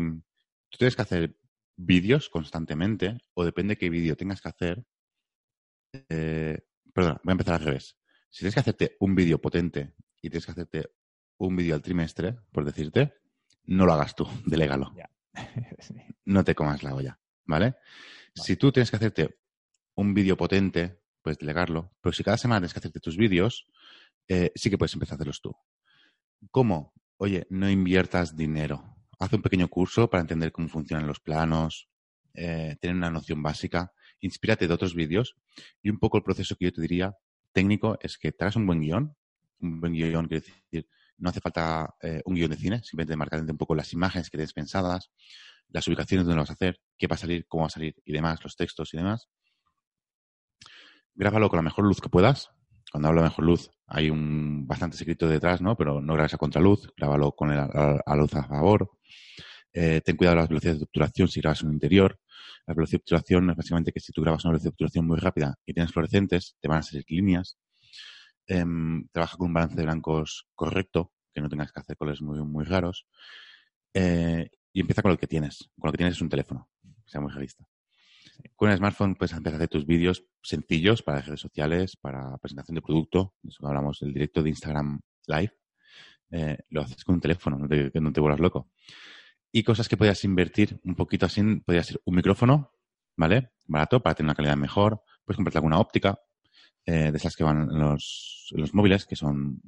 tú 0.70 0.78
tienes 0.78 0.96
que 0.96 1.02
hacer 1.02 1.36
vídeos 1.78 2.30
constantemente, 2.30 3.18
o 3.34 3.44
depende 3.44 3.78
qué 3.78 3.90
vídeo 3.90 4.16
tengas 4.16 4.42
que 4.42 4.50
hacer, 4.50 4.86
eh, 6.10 6.60
perdona, 6.94 7.20
voy 7.24 7.32
a 7.32 7.34
empezar 7.34 7.56
al 7.56 7.66
revés. 7.66 7.98
Si 8.30 8.40
tienes 8.40 8.54
que 8.54 8.60
hacerte 8.60 8.98
un 9.00 9.16
vídeo 9.16 9.40
potente 9.40 9.94
y 10.22 10.30
tienes 10.30 10.46
que 10.46 10.52
hacerte 10.52 10.90
un 11.38 11.56
vídeo 11.56 11.76
al 11.76 11.82
trimestre, 11.82 12.38
por 12.52 12.66
decirte, 12.66 13.14
no 13.66 13.86
lo 13.86 13.94
hagas 13.94 14.16
tú, 14.16 14.28
delégalo. 14.46 14.94
no 16.26 16.44
te 16.44 16.56
comas 16.56 16.84
la 16.84 16.96
olla, 16.96 17.20
¿vale? 17.46 17.76
Si 18.34 18.56
tú 18.56 18.72
tienes 18.72 18.90
que 18.90 18.98
hacerte 18.98 19.38
un 19.96 20.14
vídeo 20.14 20.38
potente, 20.38 21.02
puedes 21.22 21.38
delegarlo, 21.38 21.94
pero 22.02 22.14
si 22.14 22.24
cada 22.24 22.38
semana 22.38 22.62
tienes 22.62 22.74
que 22.74 22.80
hacerte 22.80 23.00
tus 23.00 23.18
vídeos, 23.18 23.68
eh, 24.28 24.52
sí 24.56 24.70
que 24.70 24.78
puedes 24.78 24.94
empezar 24.94 25.14
a 25.14 25.16
hacerlos 25.16 25.42
tú. 25.42 25.56
¿Cómo? 26.52 26.94
Oye, 27.18 27.48
no 27.50 27.70
inviertas 27.70 28.36
dinero. 28.36 28.95
Haz 29.20 29.34
un 29.34 29.42
pequeño 29.42 29.68
curso 29.68 30.10
para 30.10 30.22
entender 30.22 30.52
cómo 30.52 30.68
funcionan 30.68 31.08
los 31.08 31.20
planos, 31.20 31.90
eh, 32.34 32.76
tener 32.82 32.96
una 32.96 33.10
noción 33.10 33.42
básica, 33.42 33.94
inspírate 34.20 34.68
de 34.68 34.74
otros 34.74 34.94
vídeos 34.94 35.36
y 35.82 35.90
un 35.90 36.00
poco 36.00 36.18
el 36.18 36.24
proceso 36.24 36.56
que 36.56 36.66
yo 36.66 36.74
te 36.74 36.82
diría 36.82 37.16
técnico 37.54 37.98
es 38.02 38.18
que 38.18 38.32
traes 38.34 38.56
un 38.58 38.68
buen 38.68 38.82
guion. 38.82 39.16
Un 39.62 39.80
buen 39.80 39.94
guion 39.94 40.28
quiere 40.28 40.46
decir, 40.46 40.88
no 41.18 41.30
hace 41.30 41.40
falta 41.40 41.96
eh, 42.02 42.22
un 42.26 42.36
guion 42.36 42.52
de 42.52 42.58
cine, 42.58 42.84
simplemente 42.84 43.16
marcar 43.16 43.42
un 43.42 43.58
poco 43.58 43.74
las 43.74 43.94
imágenes 43.94 44.30
que 44.30 44.38
tienes 44.38 44.54
pensadas, 44.54 45.10
las 45.70 45.88
ubicaciones 45.88 46.26
donde 46.26 46.40
vas 46.40 46.50
a 46.50 46.54
hacer, 46.54 46.82
qué 46.98 47.08
va 47.08 47.16
a 47.16 47.18
salir, 47.18 47.48
cómo 47.48 47.62
va 47.62 47.68
a 47.68 47.72
salir 47.72 47.96
y 48.04 48.12
demás, 48.12 48.44
los 48.44 48.58
textos 48.58 48.94
y 48.94 48.98
demás. 48.98 49.30
Grábalo 51.14 51.50
con 51.50 51.58
la 51.58 51.64
mejor 51.64 51.86
luz 51.86 52.02
que 52.02 52.10
puedas. 52.10 52.52
Cuando 52.92 53.08
hablo 53.08 53.22
de 53.22 53.30
mejor 53.30 53.46
luz, 53.46 53.72
hay 53.88 54.10
un 54.10 54.66
bastante 54.68 54.98
secreto 54.98 55.28
detrás, 55.28 55.62
¿no? 55.62 55.76
Pero 55.76 56.02
no 56.02 56.14
grabes 56.14 56.34
a 56.34 56.38
contraluz, 56.38 56.92
grábalo 56.98 57.34
con 57.34 57.52
el, 57.52 57.60
a, 57.60 58.16
luz 58.16 58.34
a 58.36 58.44
favor. 58.44 58.92
Eh, 59.74 60.02
ten 60.04 60.16
cuidado 60.16 60.36
de 60.36 60.42
las 60.42 60.50
velocidades 60.50 60.80
de 60.80 60.86
obturación 60.86 61.28
si 61.28 61.42
grabas 61.42 61.62
en 61.62 61.68
un 61.68 61.74
interior. 61.74 62.20
La 62.66 62.74
velocidad 62.74 63.00
de 63.00 63.04
obturación 63.04 63.50
es 63.52 63.56
básicamente 63.56 63.92
que 63.92 64.00
si 64.00 64.12
tú 64.12 64.22
grabas 64.22 64.44
una 64.46 64.54
velocidad 64.54 64.72
de 64.72 64.74
obturación 64.74 65.08
muy 65.08 65.18
rápida 65.18 65.56
y 65.66 65.74
tienes 65.74 65.92
fluorescentes, 65.92 66.56
te 66.60 66.68
van 66.68 66.80
a 66.80 66.84
salir 66.84 67.06
líneas. 67.10 67.58
Em, 68.48 69.08
trabaja 69.12 69.38
con 69.38 69.48
un 69.48 69.54
balance 69.54 69.76
de 69.76 69.84
blancos 69.84 70.48
correcto, 70.56 71.12
que 71.34 71.42
no 71.42 71.50
tengas 71.50 71.72
que 71.72 71.80
hacer 71.80 71.98
colores 71.98 72.22
muy, 72.22 72.42
muy 72.44 72.64
raros. 72.64 73.08
Eh, 73.94 74.50
y 74.74 74.82
empieza 74.82 75.02
con 75.02 75.12
lo 75.12 75.18
que 75.18 75.28
tienes. 75.28 75.70
Con 75.80 75.90
lo 75.90 75.92
que 75.92 75.98
tienes 75.98 76.16
es 76.16 76.22
un 76.22 76.30
teléfono. 76.30 76.70
Sea 77.06 77.22
muy 77.22 77.32
realista. 77.32 77.66
Con 78.56 78.70
el 78.70 78.78
smartphone 78.78 79.16
puedes 79.16 79.34
empezar 79.34 79.56
a 79.56 79.58
hacer 79.58 79.70
tus 79.70 79.86
vídeos 79.86 80.26
sencillos 80.42 81.02
para 81.02 81.22
redes 81.22 81.40
sociales, 81.40 81.96
para 81.98 82.38
presentación 82.38 82.76
de 82.76 82.82
producto. 82.82 83.36
Eso 83.44 83.68
hablamos 83.68 84.00
del 84.00 84.14
directo 84.14 84.44
de 84.44 84.50
Instagram 84.50 85.00
Live. 85.28 85.54
Eh, 86.32 86.58
lo 86.70 86.82
haces 86.82 87.04
con 87.04 87.16
un 87.16 87.22
teléfono, 87.22 87.58
no 87.58 87.68
te, 87.68 87.92
no 88.00 88.12
te 88.12 88.22
vuelvas 88.22 88.40
loco. 88.40 88.70
Y 89.52 89.64
cosas 89.64 89.88
que 89.88 89.98
podías 89.98 90.24
invertir 90.24 90.80
un 90.84 90.96
poquito 90.96 91.26
así, 91.26 91.42
podría 91.66 91.84
ser 91.84 92.02
un 92.04 92.16
micrófono, 92.16 92.72
¿vale? 93.16 93.52
Barato, 93.68 94.02
para 94.02 94.16
tener 94.16 94.28
una 94.28 94.36
calidad 94.36 94.58
mejor. 94.58 95.02
Puedes 95.24 95.38
comprarte 95.38 95.58
alguna 95.58 95.80
óptica, 95.80 96.20
eh, 96.86 97.12
de 97.12 97.18
esas 97.18 97.36
que 97.36 97.44
van 97.44 97.70
en 97.70 97.80
los, 97.80 98.50
los 98.52 98.74
móviles, 98.74 99.06
que 99.06 99.16
son 99.16 99.62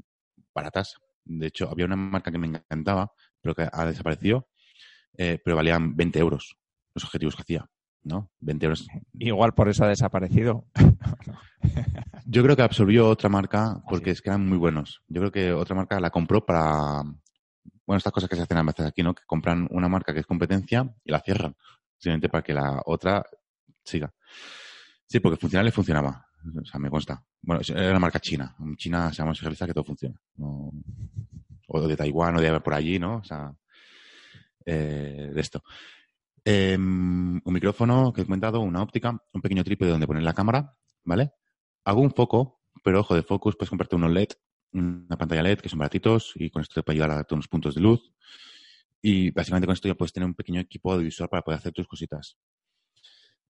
baratas. 0.53 0.95
De 1.23 1.47
hecho, 1.47 1.69
había 1.69 1.85
una 1.85 1.95
marca 1.95 2.31
que 2.31 2.37
me 2.37 2.47
encantaba, 2.47 3.11
pero 3.41 3.55
que 3.55 3.67
ha 3.71 3.85
desaparecido, 3.85 4.49
eh, 5.17 5.39
pero 5.43 5.55
valían 5.55 5.95
20 5.95 6.19
euros 6.19 6.57
los 6.93 7.03
objetivos 7.03 7.35
que 7.35 7.41
hacía. 7.43 7.69
¿No? 8.07 8.31
20 8.39 8.65
euros. 8.65 8.87
Igual 9.13 9.53
por 9.53 9.69
eso 9.69 9.83
ha 9.83 9.89
desaparecido. 9.89 10.65
Yo 12.25 12.43
creo 12.43 12.55
que 12.55 12.61
absorbió 12.61 13.07
otra 13.07 13.29
marca 13.29 13.81
porque 13.89 14.11
es 14.11 14.21
que 14.21 14.29
eran 14.29 14.47
muy 14.47 14.57
buenos. 14.57 15.01
Yo 15.07 15.21
creo 15.21 15.31
que 15.31 15.53
otra 15.53 15.75
marca 15.75 15.99
la 15.99 16.09
compró 16.09 16.45
para, 16.45 17.03
bueno, 17.85 17.97
estas 17.97 18.13
cosas 18.13 18.29
que 18.29 18.35
se 18.35 18.41
hacen 18.41 18.57
a 18.57 18.63
veces 18.63 18.85
aquí, 18.85 19.03
¿no? 19.03 19.13
Que 19.13 19.23
compran 19.25 19.67
una 19.71 19.87
marca 19.87 20.13
que 20.13 20.21
es 20.21 20.25
competencia 20.25 20.93
y 21.03 21.11
la 21.11 21.21
cierran, 21.21 21.55
simplemente 21.97 22.29
para 22.29 22.43
que 22.43 22.53
la 22.53 22.81
otra 22.85 23.23
siga. 23.83 24.13
Sí, 25.05 25.19
porque 25.19 25.39
funcionar 25.39 25.65
le 25.65 25.71
funcionaba. 25.71 26.25
O 26.61 26.65
sea, 26.65 26.79
me 26.79 26.89
consta. 26.89 27.23
Bueno, 27.41 27.61
era 27.67 27.91
una 27.91 27.99
marca 27.99 28.19
china. 28.19 28.55
En 28.59 28.75
China 28.75 29.11
se 29.11 29.21
llama 29.21 29.33
que 29.33 29.73
todo 29.73 29.83
funciona. 29.83 30.19
O 30.37 31.87
de 31.87 31.97
Taiwán 31.97 32.37
o 32.37 32.41
de 32.41 32.59
por 32.59 32.73
allí, 32.73 32.99
¿no? 32.99 33.17
O 33.17 33.23
sea, 33.23 33.53
eh, 34.65 35.31
de 35.33 35.41
esto. 35.41 35.63
Em, 36.49 37.41
un 37.43 37.53
micrófono 37.53 38.13
que 38.13 38.21
he 38.21 38.25
comentado, 38.25 38.61
una 38.61 38.81
óptica, 38.81 39.21
un 39.33 39.41
pequeño 39.41 39.65
trípode 39.65 39.91
donde 39.91 40.07
poner 40.07 40.23
la 40.23 40.31
cámara, 40.31 40.77
¿vale? 41.03 41.31
Hago 41.83 41.99
un 41.99 42.11
foco, 42.11 42.61
pero 42.85 43.01
ojo 43.01 43.15
de 43.15 43.21
focus, 43.21 43.57
puedes 43.57 43.69
comprarte 43.69 43.97
unos 43.97 44.11
LED, 44.11 44.29
una 44.71 45.17
pantalla 45.17 45.43
LED 45.43 45.59
que 45.59 45.67
son 45.67 45.79
baratitos 45.79 46.31
y 46.35 46.49
con 46.49 46.61
esto 46.61 46.75
te 46.75 46.83
puede 46.83 46.95
ayudar 46.95 47.11
a 47.11 47.15
darte 47.15 47.33
unos 47.33 47.49
puntos 47.49 47.75
de 47.75 47.81
luz. 47.81 48.13
Y 49.01 49.31
básicamente 49.31 49.67
con 49.67 49.73
esto 49.73 49.89
ya 49.89 49.95
puedes 49.95 50.13
tener 50.13 50.25
un 50.25 50.35
pequeño 50.35 50.61
equipo 50.61 50.93
audiovisual 50.93 51.27
para 51.27 51.41
poder 51.41 51.59
hacer 51.59 51.73
tus 51.73 51.85
cositas. 51.85 52.37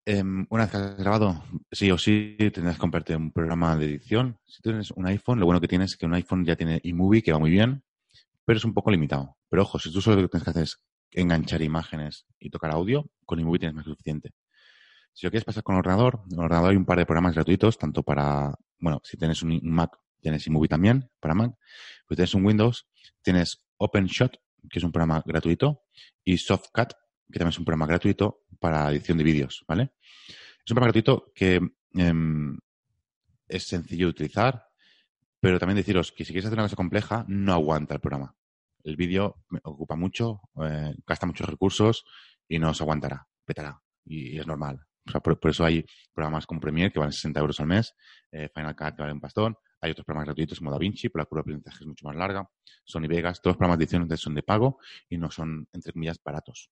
Em, 0.06 0.46
una 0.52 0.66
vez 0.66 0.72
que 0.72 0.78
has 0.78 0.96
grabado, 0.96 1.44
sí 1.72 1.90
o 1.90 1.98
sí 1.98 2.38
tendrás 2.54 2.76
que 2.76 2.82
comprarte 2.82 3.16
un 3.16 3.32
programa 3.32 3.76
de 3.76 3.86
edición. 3.86 4.38
Si 4.46 4.62
tienes 4.62 4.92
un 4.92 5.08
iPhone, 5.08 5.40
lo 5.40 5.48
bueno 5.48 5.60
que 5.60 5.68
tienes 5.68 5.94
es 5.94 5.98
que 5.98 6.06
un 6.06 6.14
iPhone 6.14 6.46
ya 6.46 6.56
tiene 6.56 6.80
eMovie, 6.84 7.24
que 7.24 7.32
va 7.32 7.40
muy 7.40 7.50
bien, 7.50 7.84
pero 8.46 8.58
es 8.58 8.66
un 8.66 8.76
poco 8.76 8.92
limitado. 8.92 9.36
Pero 9.50 9.64
ojo, 9.64 9.80
si 9.80 9.92
tú 9.92 10.00
solo 10.00 10.18
lo 10.18 10.22
que 10.28 10.34
tienes 10.34 10.44
que 10.44 10.50
hacer 10.52 10.64
es 10.64 10.84
enganchar 11.14 11.62
imágenes 11.62 12.26
y 12.40 12.50
tocar 12.50 12.72
audio, 12.72 13.10
con 13.26 13.40
iMovie 13.40 13.60
tienes 13.60 13.76
más 13.76 13.86
que 13.86 13.92
suficiente. 13.92 14.32
Si 15.14 15.26
lo 15.26 15.32
quieres 15.32 15.46
pasar 15.46 15.64
con 15.64 15.76
el 15.76 15.80
ordenador, 15.80 16.22
en 16.32 16.40
el 16.40 16.46
ordenador 16.46 16.72
hay 16.72 16.78
un 16.78 16.86
par 16.86 16.98
de 16.98 17.06
programas 17.06 17.36
gratuitos, 17.36 17.78
tanto 17.78 18.04
para, 18.04 18.54
bueno, 18.80 19.00
si 19.04 19.18
tienes 19.18 19.44
un 19.44 19.60
Mac, 19.64 19.92
tienes 20.20 20.46
iMovie 20.48 20.68
también 20.68 21.10
para 21.20 21.36
Mac. 21.36 21.54
Pues 22.08 22.18
tienes 22.18 22.34
un 22.34 22.46
Windows, 22.46 22.88
tienes 23.22 23.64
OpenShot, 23.78 24.40
que 24.70 24.80
es 24.80 24.84
un 24.84 24.92
programa 24.92 25.22
gratuito, 25.26 25.84
y 26.24 26.38
SoftCut, 26.38 26.94
que 27.32 27.40
también 27.40 27.50
es 27.50 27.60
un 27.60 27.66
programa 27.66 27.86
gratuito 27.86 28.44
para 28.60 28.90
edición 28.90 29.18
de 29.18 29.24
vídeos, 29.24 29.64
¿vale? 29.68 29.94
Es 30.28 30.72
un 30.72 30.76
programa 30.76 30.88
gratuito 30.88 31.32
que 31.36 31.60
em, 31.94 32.58
es 33.48 33.64
sencillo 33.68 34.08
de 34.08 34.12
utilizar, 34.12 34.66
pero 35.40 35.60
también 35.60 35.78
deciros 35.78 36.12
que 36.12 36.26
si 36.26 36.32
quieres 36.32 36.46
hacer 36.46 36.58
una 36.58 36.66
cosa 36.66 36.76
compleja, 36.76 37.26
no 37.28 37.54
aguanta 37.54 37.94
el 37.94 38.00
programa 38.00 38.36
el 38.84 38.96
vídeo 38.96 39.38
ocupa 39.64 39.96
mucho, 39.96 40.42
eh, 40.64 40.94
gasta 41.06 41.26
muchos 41.26 41.48
recursos 41.48 42.06
y 42.48 42.60
no 42.60 42.74
se 42.74 42.84
aguantará, 42.84 43.28
petará. 43.46 43.82
Y, 44.06 44.38
es 44.38 44.46
normal. 44.46 44.80
por, 45.24 45.50
eso 45.50 45.66
hay 45.66 45.86
programas 46.14 46.46
como 46.46 46.60
Premiere 46.60 46.92
que 46.92 47.00
valen 47.00 47.14
60 47.14 47.40
euros 47.40 47.60
al 47.60 47.68
mes, 47.68 47.96
eh, 48.32 48.50
Final 48.54 48.76
Cut 48.76 48.96
que 48.96 49.02
vale 49.02 49.14
un 49.14 49.22
pastón, 49.22 49.58
hay 49.82 49.92
otros 49.92 50.06
programas 50.06 50.28
gratuitos 50.28 50.60
como 50.60 50.72
DaVinci, 50.72 51.10
pero 51.10 51.24
la 51.24 51.26
curva 51.26 51.40
de 51.40 51.52
aprendizaje 51.52 51.78
es 51.82 51.88
mucho 51.88 52.08
más 52.08 52.16
larga, 52.16 52.50
Sony 52.86 53.08
Vegas, 53.08 53.42
todos 53.42 53.54
los 53.54 53.58
programas 53.58 53.80
de 53.80 53.86
edición 53.86 54.18
son 54.18 54.36
de 54.36 54.44
pago 54.44 54.78
y 55.10 55.18
no 55.18 55.30
son, 55.32 55.68
entre 55.74 55.94
comillas, 55.94 56.20
baratos. 56.24 56.70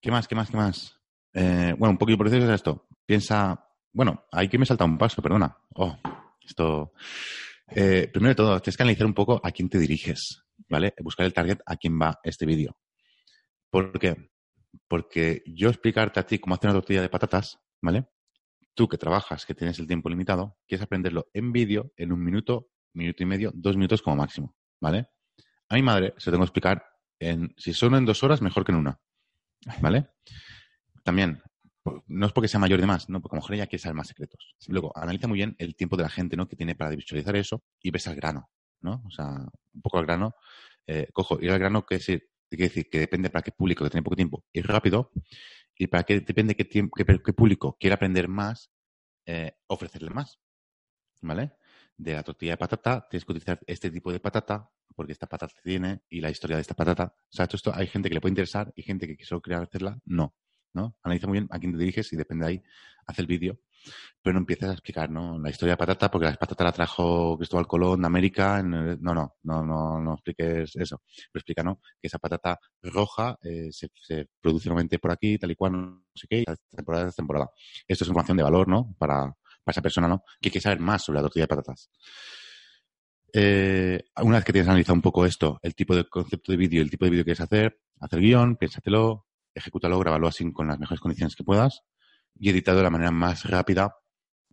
¿Qué 0.00 0.10
más? 0.10 0.26
¿Qué 0.26 0.34
más? 0.34 0.50
¿Qué 0.50 0.56
más? 0.56 0.98
Eh, 1.34 1.74
bueno, 1.78 1.92
un 1.92 1.98
poquito 1.98 2.16
por 2.16 2.30
decir 2.30 2.48
esto. 2.50 2.88
Piensa, 3.04 3.68
bueno, 3.92 4.24
hay 4.32 4.48
que 4.48 4.58
me 4.58 4.64
salta 4.64 4.84
un 4.84 4.96
paso, 4.96 5.20
perdona. 5.20 5.56
Oh, 5.74 5.96
esto 6.42 6.94
eh, 7.74 8.08
primero 8.12 8.30
de 8.30 8.34
todo, 8.34 8.60
tienes 8.60 8.76
que 8.76 8.82
analizar 8.82 9.06
un 9.06 9.14
poco 9.14 9.40
a 9.42 9.50
quién 9.50 9.68
te 9.68 9.78
diriges, 9.78 10.42
¿vale? 10.68 10.94
Buscar 11.00 11.26
el 11.26 11.32
target 11.32 11.58
a 11.66 11.76
quién 11.76 12.00
va 12.00 12.18
este 12.22 12.46
vídeo. 12.46 12.76
¿Por 13.70 13.98
qué? 13.98 14.30
Porque 14.88 15.42
yo 15.46 15.68
explicarte 15.68 16.20
a 16.20 16.26
ti 16.26 16.38
cómo 16.38 16.54
hacer 16.54 16.70
una 16.70 16.80
tortilla 16.80 17.02
de 17.02 17.08
patatas, 17.08 17.58
¿vale? 17.80 18.08
Tú 18.74 18.88
que 18.88 18.98
trabajas, 18.98 19.46
que 19.46 19.54
tienes 19.54 19.78
el 19.78 19.86
tiempo 19.86 20.08
limitado, 20.08 20.58
quieres 20.66 20.84
aprenderlo 20.84 21.28
en 21.32 21.52
vídeo 21.52 21.92
en 21.96 22.12
un 22.12 22.22
minuto, 22.24 22.70
minuto 22.94 23.22
y 23.22 23.26
medio, 23.26 23.52
dos 23.54 23.76
minutos 23.76 24.02
como 24.02 24.16
máximo, 24.16 24.56
¿vale? 24.80 25.08
A 25.68 25.74
mi 25.74 25.82
madre 25.82 26.14
se 26.18 26.30
lo 26.30 26.34
tengo 26.34 26.44
que 26.44 26.48
explicar 26.48 26.84
en, 27.18 27.54
si 27.56 27.72
son 27.72 27.94
en 27.94 28.04
dos 28.04 28.22
horas, 28.22 28.42
mejor 28.42 28.64
que 28.64 28.72
en 28.72 28.78
una, 28.78 29.00
¿vale? 29.80 30.08
También, 31.04 31.42
no 32.06 32.26
es 32.26 32.32
porque 32.32 32.48
sea 32.48 32.60
mayor 32.60 32.80
de 32.80 32.86
más, 32.86 33.08
no, 33.08 33.20
porque 33.20 33.36
a 33.36 33.38
lo 33.38 33.42
mejor 33.42 33.54
ella 33.54 33.66
quiere 33.66 33.82
saber 33.82 33.96
más 33.96 34.08
secretos. 34.08 34.54
Luego, 34.68 34.92
analiza 34.96 35.28
muy 35.28 35.38
bien 35.38 35.56
el 35.58 35.74
tiempo 35.76 35.96
de 35.96 36.02
la 36.02 36.08
gente, 36.08 36.36
¿no? 36.36 36.46
Que 36.48 36.56
tiene 36.56 36.74
para 36.74 36.94
visualizar 36.94 37.34
eso 37.36 37.62
y 37.80 37.90
ves 37.90 38.06
al 38.08 38.16
grano, 38.16 38.50
¿no? 38.80 39.02
O 39.06 39.10
sea, 39.10 39.26
un 39.72 39.82
poco 39.82 39.98
al 39.98 40.06
grano. 40.06 40.34
Eh, 40.86 41.08
cojo, 41.12 41.38
ir 41.40 41.50
al 41.50 41.58
grano, 41.58 41.86
que 41.86 41.96
decir, 41.96 42.30
Quiere 42.50 42.64
decir 42.64 42.90
que 42.90 42.98
depende 42.98 43.30
para 43.30 43.42
qué 43.42 43.52
público 43.52 43.84
que 43.84 43.90
tiene 43.90 44.02
poco 44.02 44.16
tiempo 44.16 44.44
y 44.52 44.60
rápido, 44.62 45.12
y 45.76 45.86
para 45.86 46.02
qué 46.02 46.20
depende 46.20 46.56
qué, 46.56 46.64
tiempo, 46.64 46.96
qué, 46.96 47.32
público 47.32 47.76
quiere 47.78 47.94
aprender 47.94 48.26
más, 48.26 48.72
eh, 49.24 49.52
ofrecerle 49.68 50.10
más. 50.10 50.40
¿Vale? 51.22 51.52
De 51.96 52.14
la 52.14 52.22
tortilla 52.22 52.52
de 52.52 52.56
patata, 52.56 53.06
tienes 53.08 53.24
que 53.24 53.32
utilizar 53.32 53.60
este 53.66 53.90
tipo 53.90 54.10
de 54.10 54.20
patata, 54.20 54.68
porque 54.96 55.12
esta 55.12 55.28
patata 55.28 55.54
tiene, 55.62 56.02
y 56.08 56.20
la 56.20 56.30
historia 56.30 56.56
de 56.56 56.62
esta 56.62 56.74
patata. 56.74 57.14
O 57.16 57.32
sea, 57.32 57.46
esto 57.50 57.72
hay 57.74 57.86
gente 57.86 58.08
que 58.08 58.14
le 58.14 58.20
puede 58.20 58.32
interesar 58.32 58.72
y 58.74 58.82
gente 58.82 59.16
que 59.16 59.24
solo 59.24 59.42
quiere 59.42 59.62
hacerla, 59.62 60.00
no. 60.06 60.34
Analiza 61.02 61.26
muy 61.26 61.38
bien 61.38 61.48
a 61.50 61.58
quién 61.58 61.72
te 61.72 61.78
diriges 61.78 62.12
y 62.12 62.16
depende 62.16 62.46
de 62.46 62.52
ahí, 62.52 62.62
hace 63.06 63.22
el 63.22 63.26
vídeo. 63.26 63.58
Pero 64.22 64.34
no 64.34 64.40
empieces 64.40 64.68
a 64.68 64.72
explicar, 64.72 65.10
¿no? 65.10 65.38
La 65.38 65.48
historia 65.48 65.72
de 65.72 65.78
patata, 65.78 66.10
porque 66.10 66.26
la 66.26 66.34
patata 66.34 66.64
la 66.64 66.72
trajo 66.72 67.38
Cristóbal 67.38 67.66
Colón 67.66 68.02
de 68.02 68.06
América. 68.06 68.62
no, 68.62 68.96
no, 68.96 69.36
no, 69.42 69.62
no, 69.64 70.00
no 70.00 70.14
expliques 70.14 70.76
eso. 70.76 71.02
Pero 71.32 71.40
explica, 71.40 71.62
¿no? 71.62 71.80
Que 72.00 72.08
esa 72.08 72.18
patata 72.18 72.58
roja 72.82 73.38
eh, 73.42 73.70
se, 73.72 73.88
produce 74.40 74.68
nuevamente 74.68 74.98
por 74.98 75.12
aquí, 75.12 75.38
tal 75.38 75.50
y 75.50 75.56
cual, 75.56 75.72
no 75.72 76.02
sé 76.14 76.26
qué, 76.28 76.44
temporada 76.70 77.08
es 77.08 77.16
temporada. 77.16 77.50
Esto 77.88 78.04
es 78.04 78.08
información 78.08 78.36
de 78.36 78.42
valor, 78.42 78.68
¿no? 78.68 78.94
Para, 78.98 79.34
para 79.64 79.72
esa 79.72 79.82
persona, 79.82 80.08
¿no? 80.08 80.24
Que 80.40 80.50
quiere 80.50 80.62
saber 80.62 80.80
más 80.80 81.02
sobre 81.02 81.16
la 81.16 81.22
tortilla 81.22 81.44
de 81.44 81.48
patatas. 81.48 81.90
Eh, 83.32 84.02
una 84.22 84.36
vez 84.36 84.44
que 84.44 84.52
tienes 84.52 84.68
analizado 84.68 84.94
un 84.94 85.02
poco 85.02 85.24
esto, 85.24 85.58
el 85.62 85.74
tipo 85.74 85.94
de 85.94 86.04
concepto 86.04 86.52
de 86.52 86.58
vídeo, 86.58 86.82
el 86.82 86.90
tipo 86.90 87.04
de 87.04 87.12
vídeo 87.12 87.24
que 87.24 87.32
quieres 87.32 87.40
hacer, 87.40 87.80
hacer 88.00 88.20
guion, 88.20 88.56
piénsatelo, 88.56 89.26
ejecútalo, 89.60 89.98
grábalo 89.98 90.28
así 90.28 90.50
con 90.52 90.68
las 90.68 90.78
mejores 90.78 91.00
condiciones 91.00 91.36
que 91.36 91.44
puedas 91.44 91.82
y 92.38 92.50
editado 92.50 92.78
de 92.78 92.84
la 92.84 92.90
manera 92.90 93.10
más 93.10 93.44
rápida. 93.44 93.94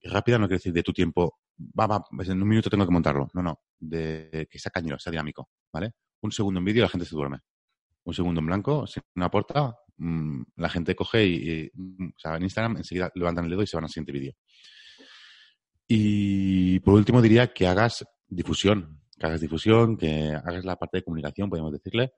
rápida 0.03 0.37
no 0.37 0.47
quiere 0.47 0.59
decir 0.59 0.73
de 0.73 0.83
tu 0.83 0.93
tiempo, 0.93 1.39
va, 1.57 1.87
va, 1.87 2.03
pues 2.03 2.29
en 2.29 2.41
un 2.41 2.47
minuto 2.47 2.69
tengo 2.69 2.85
que 2.85 2.91
montarlo. 2.91 3.29
No, 3.33 3.41
no, 3.41 3.61
de 3.79 4.47
que 4.49 4.59
sea 4.59 4.71
cañero, 4.71 4.99
sea 4.99 5.11
dinámico, 5.11 5.49
¿vale? 5.71 5.93
Un 6.21 6.31
segundo 6.31 6.59
en 6.59 6.65
vídeo 6.65 6.83
la 6.83 6.89
gente 6.89 7.05
se 7.05 7.15
duerme. 7.15 7.39
Un 8.03 8.13
segundo 8.13 8.39
en 8.39 8.45
blanco, 8.45 8.87
sin 8.87 9.03
una 9.15 9.29
porta, 9.29 9.75
mm, 9.97 10.41
la 10.57 10.69
gente 10.69 10.95
coge 10.95 11.25
y, 11.25 11.71
mm, 11.73 12.07
o 12.15 12.19
sea, 12.19 12.35
en 12.37 12.43
Instagram 12.43 12.77
enseguida 12.77 13.11
levantan 13.15 13.45
el 13.45 13.51
dedo 13.51 13.63
y 13.63 13.67
se 13.67 13.77
van 13.77 13.85
al 13.85 13.89
siguiente 13.89 14.11
vídeo. 14.11 14.33
Y 15.87 16.79
por 16.81 16.95
último 16.95 17.21
diría 17.21 17.53
que 17.53 17.67
hagas 17.67 18.05
difusión, 18.27 19.01
que 19.17 19.25
hagas 19.25 19.41
difusión, 19.41 19.97
que 19.97 20.33
hagas 20.33 20.65
la 20.65 20.75
parte 20.75 20.97
de 20.97 21.03
comunicación, 21.03 21.49
podemos 21.49 21.71
decirle, 21.71 22.13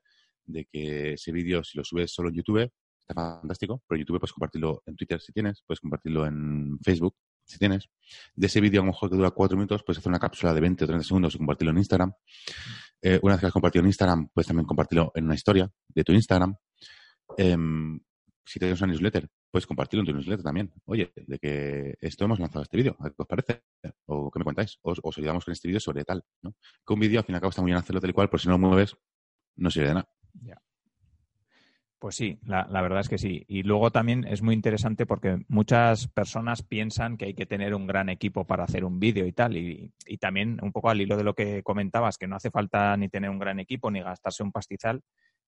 de 0.50 0.66
que 0.66 1.14
ese 1.14 1.32
vídeo, 1.32 1.64
si 1.64 1.78
lo 1.78 1.84
subes 1.84 2.12
solo 2.12 2.30
en 2.30 2.36
YouTube, 2.36 2.72
está 3.00 3.14
fantástico, 3.14 3.82
pero 3.88 3.98
en 3.98 4.06
YouTube 4.06 4.20
puedes 4.20 4.34
compartirlo 4.34 4.84
en 4.86 4.96
Twitter 4.96 5.22
si 5.22 5.32
tienes, 5.32 5.64
puedes 5.66 5.80
compartirlo 5.80 6.26
en 6.26 6.78
Facebook 6.84 7.16
si 7.46 7.58
tienes. 7.58 7.90
De 8.36 8.48
ese 8.48 8.62
vídeo, 8.62 8.82
a 8.82 8.86
lo 8.86 8.92
mejor 8.92 9.10
que 9.10 9.16
dura 9.16 9.32
cuatro 9.32 9.58
minutos, 9.58 9.84
puedes 9.84 9.98
hacer 9.98 10.10
una 10.10 10.20
cápsula 10.20 10.54
de 10.54 10.62
20 10.62 10.84
o 10.84 10.88
30 10.88 11.04
segundos 11.04 11.36
y 11.36 11.38
compartirlo 11.40 11.72
en 11.72 11.78
Instagram. 11.80 12.14
Eh, 13.02 13.20
una 13.24 13.34
vez 13.34 13.42
que 13.42 13.48
has 13.48 13.54
compartido 13.54 13.82
en 13.82 13.88
Instagram, 13.88 14.30
puedes 14.34 14.48
también 14.48 14.66
compartirlo 14.66 15.12
en 15.16 15.26
una 15.26 15.34
historia 15.34 15.70
de 15.88 16.04
tu 16.04 16.12
Instagram. 16.14 16.56
Em, 17.38 18.00
si 18.46 18.60
tienes 18.60 18.80
una 18.82 18.92
newsletter, 18.92 19.28
puedes 19.50 19.66
compartirlo 19.66 20.02
en 20.02 20.08
tu 20.08 20.14
newsletter 20.14 20.44
también. 20.44 20.72
Oye, 20.86 21.12
de 21.16 21.40
que 21.40 21.96
esto 22.02 22.26
hemos 22.26 22.40
lanzado 22.40 22.62
este 22.62 22.78
vídeo, 22.78 22.96
¿qué 22.98 23.14
os 23.18 23.28
parece? 23.28 23.64
¿O 24.06 24.30
qué 24.30 24.40
me 24.40 24.46
contáis? 24.46 24.78
Os, 24.84 25.00
os 25.02 25.18
ayudamos 25.18 25.44
con 25.46 25.52
este 25.52 25.68
vídeo 25.68 25.80
sobre 25.80 26.04
tal, 26.04 26.24
¿no? 26.44 26.56
Que 26.86 26.94
un 26.94 27.00
vídeo, 27.00 27.20
al 27.20 27.26
fin 27.26 27.34
y 27.34 27.38
al 27.38 27.42
cabo, 27.42 27.50
está 27.50 27.64
muy 27.64 27.70
bien 27.70 27.80
hacerlo 27.80 28.00
tal 28.00 28.12
y 28.12 28.14
cual, 28.14 28.30
pero 28.30 28.40
si 28.40 28.48
no 28.48 28.54
lo 28.54 28.68
mueves, 28.68 28.96
no 29.56 29.72
sirve 29.72 29.88
de 29.88 29.94
nada. 29.96 30.10
Pues 32.00 32.16
sí, 32.16 32.40
la, 32.46 32.66
verdad 32.82 33.02
es 33.02 33.10
que 33.10 33.18
sí. 33.18 33.44
Y 33.50 33.64
luego 33.64 33.92
también 33.92 34.26
es 34.26 34.42
muy 34.42 34.56
interesante 34.56 35.06
porque 35.06 35.44
muchas 35.50 36.08
personas 36.08 36.64
piensan 36.64 37.18
que 37.18 37.26
hay 37.26 37.34
que 37.34 37.46
tener 37.46 37.76
un 37.76 37.88
gran 37.88 38.08
equipo 38.08 38.48
para 38.48 38.64
hacer 38.64 38.86
un 38.86 39.02
vídeo 39.02 39.26
y 39.26 39.34
tal. 39.34 39.58
Y, 39.58 39.94
también 40.18 40.60
un 40.62 40.72
poco 40.72 40.90
al 40.90 41.02
hilo 41.02 41.18
de 41.18 41.26
lo 41.26 41.34
que 41.34 41.62
comentabas, 41.62 42.18
que 42.18 42.28
no 42.28 42.38
hace 42.38 42.52
falta 42.52 42.96
ni 42.96 43.10
tener 43.10 43.30
un 43.30 43.38
gran 43.38 43.60
equipo 43.60 43.92
ni 43.92 44.00
gastarse 44.02 44.44
un 44.44 44.54
pastizal. 44.54 45.02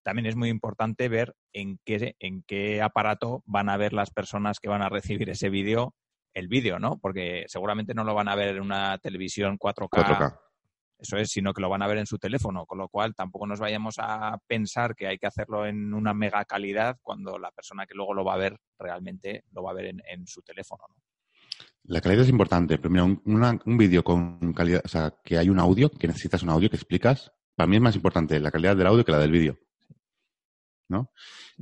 También 0.03 0.25
es 0.25 0.35
muy 0.35 0.49
importante 0.49 1.07
ver 1.07 1.35
en 1.53 1.79
qué, 1.85 2.15
en 2.19 2.43
qué 2.43 2.81
aparato 2.81 3.43
van 3.45 3.69
a 3.69 3.77
ver 3.77 3.93
las 3.93 4.11
personas 4.11 4.59
que 4.59 4.67
van 4.67 4.81
a 4.81 4.89
recibir 4.89 5.29
ese 5.29 5.49
vídeo, 5.49 5.95
el 6.33 6.49
vídeo, 6.49 6.79
¿no? 6.79 6.99
Porque 6.99 7.45
seguramente 7.47 7.93
no 7.93 8.03
lo 8.03 8.13
van 8.13 8.27
a 8.27 8.35
ver 8.35 8.57
en 8.57 8.61
una 8.61 8.97
televisión 8.97 9.57
4K. 9.57 9.87
4K 9.89 10.50
eso 11.01 11.17
es, 11.17 11.31
sino 11.31 11.51
que 11.51 11.61
lo 11.61 11.69
van 11.69 11.81
a 11.81 11.87
ver 11.87 11.97
en 11.97 12.05
su 12.05 12.19
teléfono, 12.19 12.67
con 12.67 12.77
lo 12.77 12.87
cual 12.87 13.15
tampoco 13.15 13.47
nos 13.47 13.59
vayamos 13.59 13.95
a 13.97 14.37
pensar 14.45 14.95
que 14.95 15.07
hay 15.07 15.17
que 15.17 15.25
hacerlo 15.25 15.65
en 15.65 15.95
una 15.95 16.13
mega 16.13 16.45
calidad 16.45 16.97
cuando 17.01 17.39
la 17.39 17.49
persona 17.49 17.87
que 17.87 17.95
luego 17.95 18.13
lo 18.13 18.23
va 18.23 18.35
a 18.35 18.37
ver 18.37 18.59
realmente 18.77 19.43
lo 19.51 19.63
va 19.63 19.71
a 19.71 19.73
ver 19.73 19.95
en, 20.07 20.27
su 20.27 20.43
teléfono. 20.43 20.83
La 21.85 22.01
calidad 22.01 22.23
es 22.23 22.29
importante. 22.29 22.77
Primero, 22.77 23.05
un, 23.05 23.59
un 23.65 23.77
vídeo 23.77 24.03
con 24.03 24.53
calidad, 24.53 24.83
o 24.85 24.87
sea, 24.87 25.11
que 25.23 25.39
hay 25.39 25.49
un 25.49 25.59
audio, 25.59 25.89
que 25.89 26.07
necesitas 26.07 26.43
un 26.43 26.49
audio 26.49 26.69
que 26.69 26.75
explicas, 26.75 27.31
para 27.55 27.67
mí 27.67 27.77
es 27.77 27.81
más 27.81 27.95
importante 27.95 28.39
la 28.39 28.51
calidad 28.51 28.77
del 28.77 28.87
audio 28.87 29.03
que 29.03 29.11
la 29.11 29.17
del 29.17 29.31
vídeo. 29.31 29.57
¿no? 30.87 31.11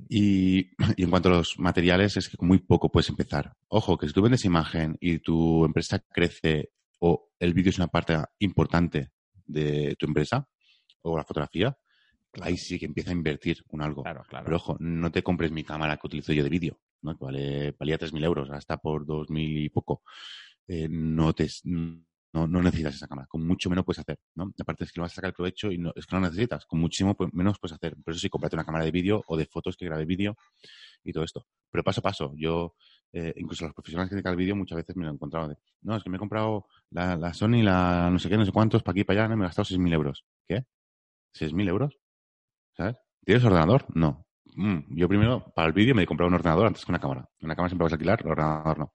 Y, 0.09 0.71
y, 0.97 1.03
en 1.03 1.09
cuanto 1.09 1.29
a 1.29 1.33
los 1.33 1.57
materiales, 1.59 2.17
es 2.17 2.27
que 2.27 2.35
con 2.35 2.49
muy 2.49 2.59
poco 2.59 2.91
puedes 2.91 3.07
empezar. 3.07 3.53
Ojo, 3.69 3.97
que 3.97 4.07
si 4.07 4.13
tú 4.13 4.21
vendes 4.21 4.43
imagen 4.43 4.97
y 4.99 5.19
tu 5.19 5.63
empresa 5.63 5.99
crece 5.99 6.71
o 6.99 7.31
el 7.39 7.53
vídeo 7.53 7.69
es 7.69 7.77
una 7.77 7.87
parte 7.87 8.17
importante 8.39 9.11
de 9.49 9.95
tu 9.97 10.05
empresa 10.05 10.47
o 11.01 11.17
la 11.17 11.23
fotografía, 11.23 11.75
ahí 12.41 12.57
sí 12.57 12.79
que 12.79 12.85
empieza 12.85 13.11
a 13.11 13.13
invertir 13.13 13.63
un 13.69 13.81
algo. 13.81 14.03
Claro, 14.03 14.23
claro. 14.27 14.45
Pero 14.45 14.57
ojo, 14.57 14.77
no 14.79 15.11
te 15.11 15.23
compres 15.23 15.51
mi 15.51 15.63
cámara 15.63 15.97
que 15.97 16.07
utilizo 16.07 16.33
yo 16.33 16.43
de 16.43 16.49
vídeo, 16.49 16.79
¿no? 17.01 17.17
que 17.17 17.25
vale, 17.25 17.75
valía 17.77 17.97
3.000 17.97 18.23
euros, 18.23 18.49
hasta 18.51 18.77
por 18.77 19.05
2.000 19.05 19.65
y 19.65 19.69
poco. 19.69 20.03
Eh, 20.67 20.87
no 20.89 21.33
te... 21.33 21.47
No, 22.31 22.45
no, 22.45 22.61
necesitas 22.61 22.93
esa 22.93 23.07
cámara, 23.07 23.27
con 23.27 23.43
mucho 23.43 23.71
menos 23.71 23.83
puedes 23.83 24.01
hacer, 24.01 24.19
¿no? 24.35 24.53
Aparte 24.59 24.83
es 24.83 24.91
que 24.91 24.99
lo 24.99 25.01
vas 25.01 25.13
a 25.13 25.15
sacar 25.15 25.29
el 25.29 25.33
provecho 25.33 25.71
y 25.71 25.79
no, 25.79 25.91
es 25.95 26.05
que 26.05 26.15
no 26.15 26.21
necesitas, 26.21 26.63
con 26.67 26.79
muchísimo 26.79 27.15
pues, 27.15 27.33
menos 27.33 27.57
puedes 27.57 27.73
hacer. 27.73 27.95
Por 28.03 28.13
eso 28.13 28.19
sí, 28.19 28.29
cómprate 28.29 28.55
una 28.55 28.63
cámara 28.63 28.85
de 28.85 28.91
vídeo 28.91 29.23
o 29.25 29.35
de 29.35 29.47
fotos 29.47 29.75
que 29.75 29.85
grabe 29.85 30.05
vídeo 30.05 30.37
y 31.03 31.11
todo 31.11 31.23
esto. 31.23 31.47
Pero 31.71 31.83
paso 31.83 32.01
a 32.01 32.03
paso, 32.03 32.33
yo, 32.37 32.75
eh, 33.11 33.33
incluso 33.37 33.65
los 33.65 33.73
profesionales 33.73 34.09
que 34.09 34.15
dedican 34.15 34.31
al 34.31 34.37
vídeo 34.37 34.55
muchas 34.55 34.75
veces 34.75 34.95
me 34.95 35.03
lo 35.03 35.09
he 35.09 35.13
encontrado 35.13 35.55
no, 35.81 35.95
es 35.95 36.03
que 36.03 36.09
me 36.09 36.17
he 36.17 36.19
comprado 36.19 36.67
la, 36.91 37.15
la 37.15 37.33
Sony, 37.33 37.63
la 37.63 38.09
no 38.11 38.19
sé 38.19 38.29
qué, 38.29 38.37
no 38.37 38.45
sé 38.45 38.51
cuántos, 38.51 38.83
para 38.83 38.93
aquí 38.93 39.03
para 39.03 39.25
allá, 39.25 39.35
me 39.35 39.43
he 39.43 39.47
gastado 39.47 39.65
6.000 39.65 39.93
euros. 39.93 40.25
¿Qué? 40.47 40.65
¿6.000 41.33 41.69
euros? 41.69 41.97
¿Sabes? 42.75 42.97
¿Tienes 43.23 43.43
ordenador? 43.43 43.85
No. 43.95 44.25
Mm, 44.55 44.97
yo 44.97 45.07
primero, 45.07 45.51
para 45.55 45.67
el 45.67 45.73
vídeo, 45.73 45.95
me 45.95 46.03
he 46.03 46.05
comprado 46.05 46.27
un 46.27 46.35
ordenador 46.35 46.67
antes 46.67 46.85
que 46.85 46.91
una 46.91 46.99
cámara. 46.99 47.29
Una 47.41 47.55
cámara 47.55 47.69
siempre 47.69 47.85
vas 47.85 47.93
a 47.93 47.95
alquilar, 47.95 48.21
el 48.23 48.31
ordenador 48.31 48.79
no. 48.79 48.93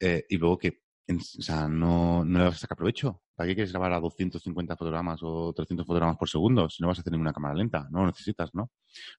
Eh, 0.00 0.24
y 0.28 0.36
luego 0.36 0.58
que, 0.58 0.82
o 1.08 1.42
sea, 1.42 1.66
no, 1.68 2.24
no 2.24 2.38
le 2.38 2.44
vas 2.44 2.56
a 2.56 2.58
sacar 2.58 2.76
provecho. 2.76 3.22
¿Para 3.34 3.48
qué 3.48 3.54
quieres 3.54 3.72
grabar 3.72 3.92
a 3.92 4.00
250 4.00 4.76
fotogramas 4.76 5.20
o 5.22 5.52
300 5.52 5.86
fotogramas 5.86 6.16
por 6.16 6.28
segundo 6.28 6.68
si 6.68 6.82
no 6.82 6.88
vas 6.88 6.98
a 6.98 7.00
hacer 7.02 7.12
ninguna 7.12 7.32
cámara 7.32 7.54
lenta? 7.54 7.88
No 7.90 8.00
lo 8.00 8.06
necesitas, 8.06 8.54
¿no? 8.54 8.70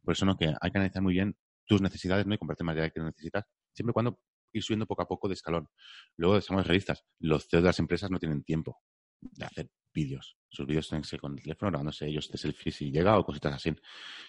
Por 0.04 0.14
eso 0.14 0.26
no, 0.26 0.38
que 0.38 0.48
hay 0.48 0.72
que 0.72 0.78
analizar 0.78 1.02
muy 1.02 1.14
bien 1.14 1.36
tus 1.70 1.82
necesidades 1.82 2.26
¿no? 2.26 2.34
y 2.34 2.38
comprarte 2.38 2.64
material 2.64 2.92
que 2.92 3.00
necesitas, 3.00 3.46
siempre 3.72 3.92
y 3.92 3.94
cuando 3.94 4.20
ir 4.52 4.64
subiendo 4.64 4.88
poco 4.88 5.04
a 5.04 5.08
poco 5.08 5.28
de 5.28 5.36
escalón. 5.36 5.70
Luego, 6.18 6.42
somos 6.42 6.66
realistas, 6.66 7.06
los 7.20 7.48
CEOs 7.48 7.64
de 7.64 7.70
las 7.70 7.80
empresas 7.80 8.10
no 8.10 8.18
tienen 8.18 8.44
tiempo 8.44 8.82
de 9.22 9.46
hacer 9.46 9.70
vídeos. 9.94 10.36
Sus 10.50 10.66
vídeos 10.66 10.88
tienen 10.88 11.04
que 11.04 11.10
ser 11.10 11.20
con 11.20 11.34
el 11.34 11.44
teléfono 11.44 11.70
grabándose 11.70 12.08
ellos 12.08 12.32
de 12.32 12.40
selfie 12.40 12.72
si 12.72 12.92
llega 12.92 13.20
o 13.20 13.24
cositas 13.24 13.54
así. 13.54 13.72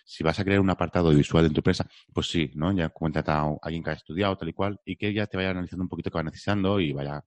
Si 0.05 0.23
vas 0.23 0.39
a 0.39 0.45
crear 0.45 0.61
un 0.61 0.69
apartado 0.69 1.11
visual 1.11 1.47
en 1.47 1.55
tu 1.55 1.61
empresa, 1.61 1.89
pues 2.13 2.29
sí, 2.29 2.51
¿no? 2.55 2.73
Ya 2.77 2.91
cuenta 2.91 3.25
a 3.27 3.57
alguien 3.63 3.83
que 3.83 3.91
ha 3.91 3.95
estudiado 3.95 4.37
tal 4.37 4.51
y 4.51 4.53
cual 4.53 4.79
y 4.85 4.97
que 4.97 5.15
ya 5.15 5.27
te 5.27 5.39
vaya 5.39 5.51
analizando 5.51 5.85
un 5.85 5.89
poquito 5.89 6.11
que 6.11 6.19
va 6.19 6.23
necesitando 6.23 6.79
y 6.79 6.93
vaya 6.93 7.25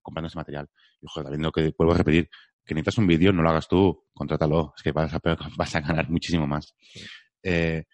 comprando 0.00 0.28
ese 0.28 0.38
material. 0.38 0.68
Y 1.00 1.06
ojo, 1.06 1.22
también 1.22 1.42
lo 1.42 1.50
que 1.50 1.74
vuelvo 1.76 1.94
a 1.94 1.98
repetir, 1.98 2.28
que 2.64 2.74
necesitas 2.74 2.98
un 2.98 3.08
vídeo, 3.08 3.32
no 3.32 3.42
lo 3.42 3.50
hagas 3.50 3.66
tú, 3.66 4.06
contrátalo. 4.14 4.74
Es 4.76 4.82
que 4.82 4.92
vas 4.92 5.12
a, 5.12 5.20
vas 5.56 5.74
a 5.74 5.80
ganar 5.80 6.08
muchísimo 6.08 6.46
más. 6.46 6.74
Eh, 7.42 7.84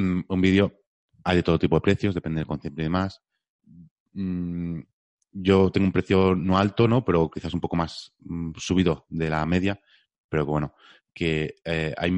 Mm, 0.00 0.24
un 0.28 0.40
vídeo 0.40 0.80
hay 1.24 1.36
de 1.36 1.42
todo 1.42 1.58
tipo 1.58 1.76
de 1.76 1.82
precios, 1.82 2.14
depende 2.14 2.40
del 2.40 2.46
concepto 2.46 2.80
y 2.80 2.84
demás. 2.84 3.22
Mm, 4.12 4.80
yo 5.32 5.70
tengo 5.70 5.86
un 5.86 5.92
precio 5.92 6.34
no 6.34 6.58
alto, 6.58 6.88
¿no? 6.88 7.04
Pero 7.04 7.30
quizás 7.30 7.52
un 7.54 7.60
poco 7.60 7.76
más 7.76 8.12
mm, 8.20 8.52
subido 8.56 9.06
de 9.08 9.30
la 9.30 9.44
media. 9.46 9.80
Pero 10.28 10.46
bueno, 10.46 10.74
que 11.14 11.56
eh, 11.64 11.94
hay 11.96 12.10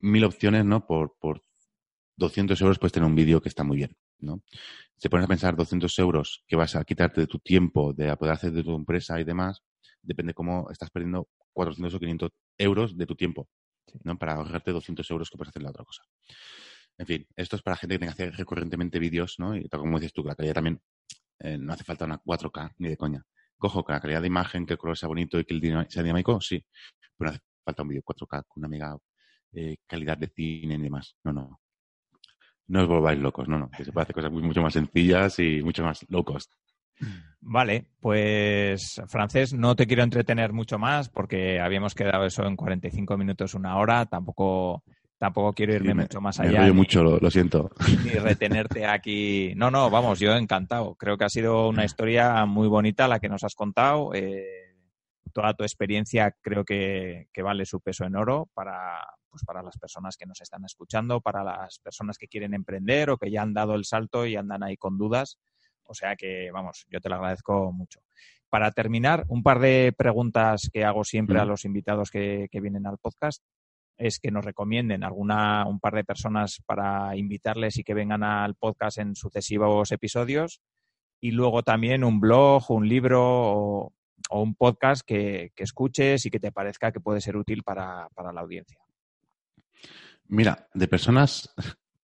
mil 0.00 0.24
opciones, 0.24 0.64
¿no? 0.64 0.86
Por, 0.86 1.16
por 1.18 1.44
200 2.16 2.60
euros 2.60 2.78
puedes 2.78 2.92
tener 2.92 3.08
un 3.08 3.16
vídeo 3.16 3.40
que 3.42 3.48
está 3.48 3.64
muy 3.64 3.78
bien, 3.78 3.96
¿no? 4.20 4.42
Si 4.96 5.08
pones 5.08 5.24
a 5.24 5.28
pensar 5.28 5.56
200 5.56 5.98
euros 5.98 6.44
que 6.46 6.56
vas 6.56 6.76
a 6.76 6.84
quitarte 6.84 7.22
de 7.22 7.26
tu 7.26 7.38
tiempo, 7.38 7.92
de 7.94 8.16
poder 8.16 8.34
hacer 8.34 8.52
de 8.52 8.62
tu 8.62 8.74
empresa 8.76 9.20
y 9.20 9.24
demás, 9.24 9.62
depende 10.02 10.34
cómo 10.34 10.70
estás 10.70 10.90
perdiendo 10.90 11.28
400 11.52 11.94
o 11.94 11.98
500 11.98 12.30
euros 12.58 12.96
de 12.96 13.06
tu 13.06 13.16
tiempo, 13.16 13.48
¿no? 14.04 14.18
Para 14.18 14.34
ahorrarte 14.34 14.72
200 14.72 15.10
euros 15.10 15.30
que 15.30 15.38
puedes 15.38 15.50
hacer 15.50 15.62
la 15.62 15.70
otra 15.70 15.84
cosa. 15.84 16.02
En 17.00 17.06
fin, 17.06 17.26
esto 17.34 17.56
es 17.56 17.62
para 17.62 17.78
gente 17.78 17.94
que 17.94 17.98
tenga 18.00 18.12
que 18.12 18.24
hacer 18.24 18.36
recurrentemente 18.36 18.98
vídeos, 18.98 19.36
¿no? 19.38 19.56
Y 19.56 19.66
como 19.70 19.98
dices 19.98 20.12
tú, 20.12 20.22
la 20.22 20.34
calidad 20.34 20.56
también 20.56 20.82
eh, 21.38 21.56
no 21.56 21.72
hace 21.72 21.82
falta 21.82 22.04
una 22.04 22.22
4K 22.22 22.74
ni 22.76 22.90
de 22.90 22.98
coña. 22.98 23.24
Cojo 23.56 23.82
que 23.82 23.94
la 23.94 24.00
calidad 24.00 24.20
de 24.20 24.26
imagen, 24.26 24.66
que 24.66 24.74
el 24.74 24.78
color 24.78 24.98
sea 24.98 25.08
bonito 25.08 25.38
y 25.38 25.46
que 25.46 25.54
el 25.54 25.86
sea 25.88 26.02
dinámico, 26.02 26.38
sí, 26.42 26.62
pero 27.16 27.30
no 27.30 27.36
hace 27.36 27.40
falta 27.64 27.82
un 27.84 27.88
vídeo 27.88 28.02
4K 28.02 28.44
con 28.46 28.60
una 28.60 28.68
mega 28.68 28.98
eh, 29.54 29.78
calidad 29.86 30.18
de 30.18 30.28
cine 30.28 30.74
y 30.74 30.78
demás. 30.78 31.16
No, 31.24 31.32
no. 31.32 31.60
No 32.66 32.82
os 32.82 32.86
volváis 32.86 33.18
locos, 33.18 33.48
no, 33.48 33.58
no. 33.58 33.70
Que 33.70 33.82
se 33.82 33.92
puede 33.92 34.02
hacer 34.02 34.16
cosas 34.16 34.32
mucho 34.32 34.60
más 34.60 34.74
sencillas 34.74 35.38
y 35.38 35.62
mucho 35.62 35.82
más 35.82 36.04
low 36.10 36.22
cost. 36.22 36.52
Vale, 37.40 37.86
pues 37.98 39.00
francés, 39.08 39.54
no 39.54 39.74
te 39.74 39.86
quiero 39.86 40.02
entretener 40.02 40.52
mucho 40.52 40.78
más 40.78 41.08
porque 41.08 41.60
habíamos 41.60 41.94
quedado 41.94 42.26
eso 42.26 42.44
en 42.44 42.56
45 42.56 43.16
minutos, 43.16 43.54
una 43.54 43.78
hora. 43.78 44.04
Tampoco 44.04 44.84
tampoco 45.20 45.52
quiero 45.52 45.74
irme 45.74 45.92
mucho 45.94 46.20
más 46.20 46.38
me 46.40 46.48
allá. 46.48 46.60
rollo 46.62 46.74
mucho, 46.74 47.02
lo, 47.04 47.18
lo 47.18 47.30
siento. 47.30 47.70
Ni 48.04 48.10
retenerte 48.12 48.86
aquí. 48.86 49.52
No, 49.54 49.70
no, 49.70 49.90
vamos, 49.90 50.18
yo 50.18 50.34
encantado. 50.34 50.94
Creo 50.94 51.18
que 51.18 51.24
ha 51.24 51.28
sido 51.28 51.68
una 51.68 51.84
historia 51.84 52.46
muy 52.46 52.68
bonita 52.68 53.06
la 53.06 53.20
que 53.20 53.28
nos 53.28 53.44
has 53.44 53.54
contado. 53.54 54.14
Eh, 54.14 54.74
toda 55.34 55.52
tu 55.54 55.62
experiencia 55.62 56.34
creo 56.40 56.64
que, 56.64 57.28
que 57.32 57.42
vale 57.42 57.66
su 57.66 57.80
peso 57.80 58.04
en 58.06 58.16
oro 58.16 58.48
para, 58.54 59.06
pues 59.28 59.44
para 59.44 59.62
las 59.62 59.76
personas 59.78 60.16
que 60.16 60.24
nos 60.24 60.40
están 60.40 60.64
escuchando, 60.64 61.20
para 61.20 61.44
las 61.44 61.78
personas 61.80 62.16
que 62.16 62.26
quieren 62.26 62.54
emprender 62.54 63.10
o 63.10 63.18
que 63.18 63.30
ya 63.30 63.42
han 63.42 63.52
dado 63.52 63.74
el 63.74 63.84
salto 63.84 64.24
y 64.26 64.36
andan 64.36 64.62
ahí 64.62 64.78
con 64.78 64.96
dudas. 64.96 65.38
O 65.84 65.92
sea 65.94 66.16
que, 66.16 66.50
vamos, 66.50 66.86
yo 66.88 66.98
te 67.00 67.10
lo 67.10 67.16
agradezco 67.16 67.72
mucho. 67.72 68.00
Para 68.48 68.72
terminar, 68.72 69.24
un 69.28 69.42
par 69.42 69.58
de 69.60 69.92
preguntas 69.96 70.70
que 70.72 70.84
hago 70.84 71.04
siempre 71.04 71.38
a 71.38 71.44
Mm. 71.44 71.48
los 71.48 71.64
invitados 71.66 72.10
que, 72.10 72.48
que 72.50 72.60
vienen 72.60 72.86
al 72.86 72.96
podcast 72.98 73.44
es 74.00 74.18
que 74.18 74.30
nos 74.30 74.44
recomienden 74.44 75.04
alguna, 75.04 75.66
un 75.66 75.78
par 75.78 75.94
de 75.94 76.04
personas 76.04 76.62
para 76.64 77.16
invitarles 77.16 77.78
y 77.78 77.84
que 77.84 77.94
vengan 77.94 78.22
al 78.22 78.54
podcast 78.54 78.98
en 78.98 79.14
sucesivos 79.14 79.92
episodios. 79.92 80.62
Y 81.20 81.32
luego 81.32 81.62
también 81.62 82.02
un 82.02 82.18
blog, 82.18 82.70
un 82.70 82.88
libro 82.88 83.22
o, 83.22 83.92
o 84.30 84.42
un 84.42 84.54
podcast 84.54 85.02
que, 85.06 85.52
que 85.54 85.64
escuches 85.64 86.24
y 86.24 86.30
que 86.30 86.40
te 86.40 86.50
parezca 86.50 86.92
que 86.92 87.00
puede 87.00 87.20
ser 87.20 87.36
útil 87.36 87.62
para, 87.62 88.08
para 88.14 88.32
la 88.32 88.40
audiencia. 88.40 88.78
Mira, 90.28 90.66
de 90.72 90.88
personas, 90.88 91.54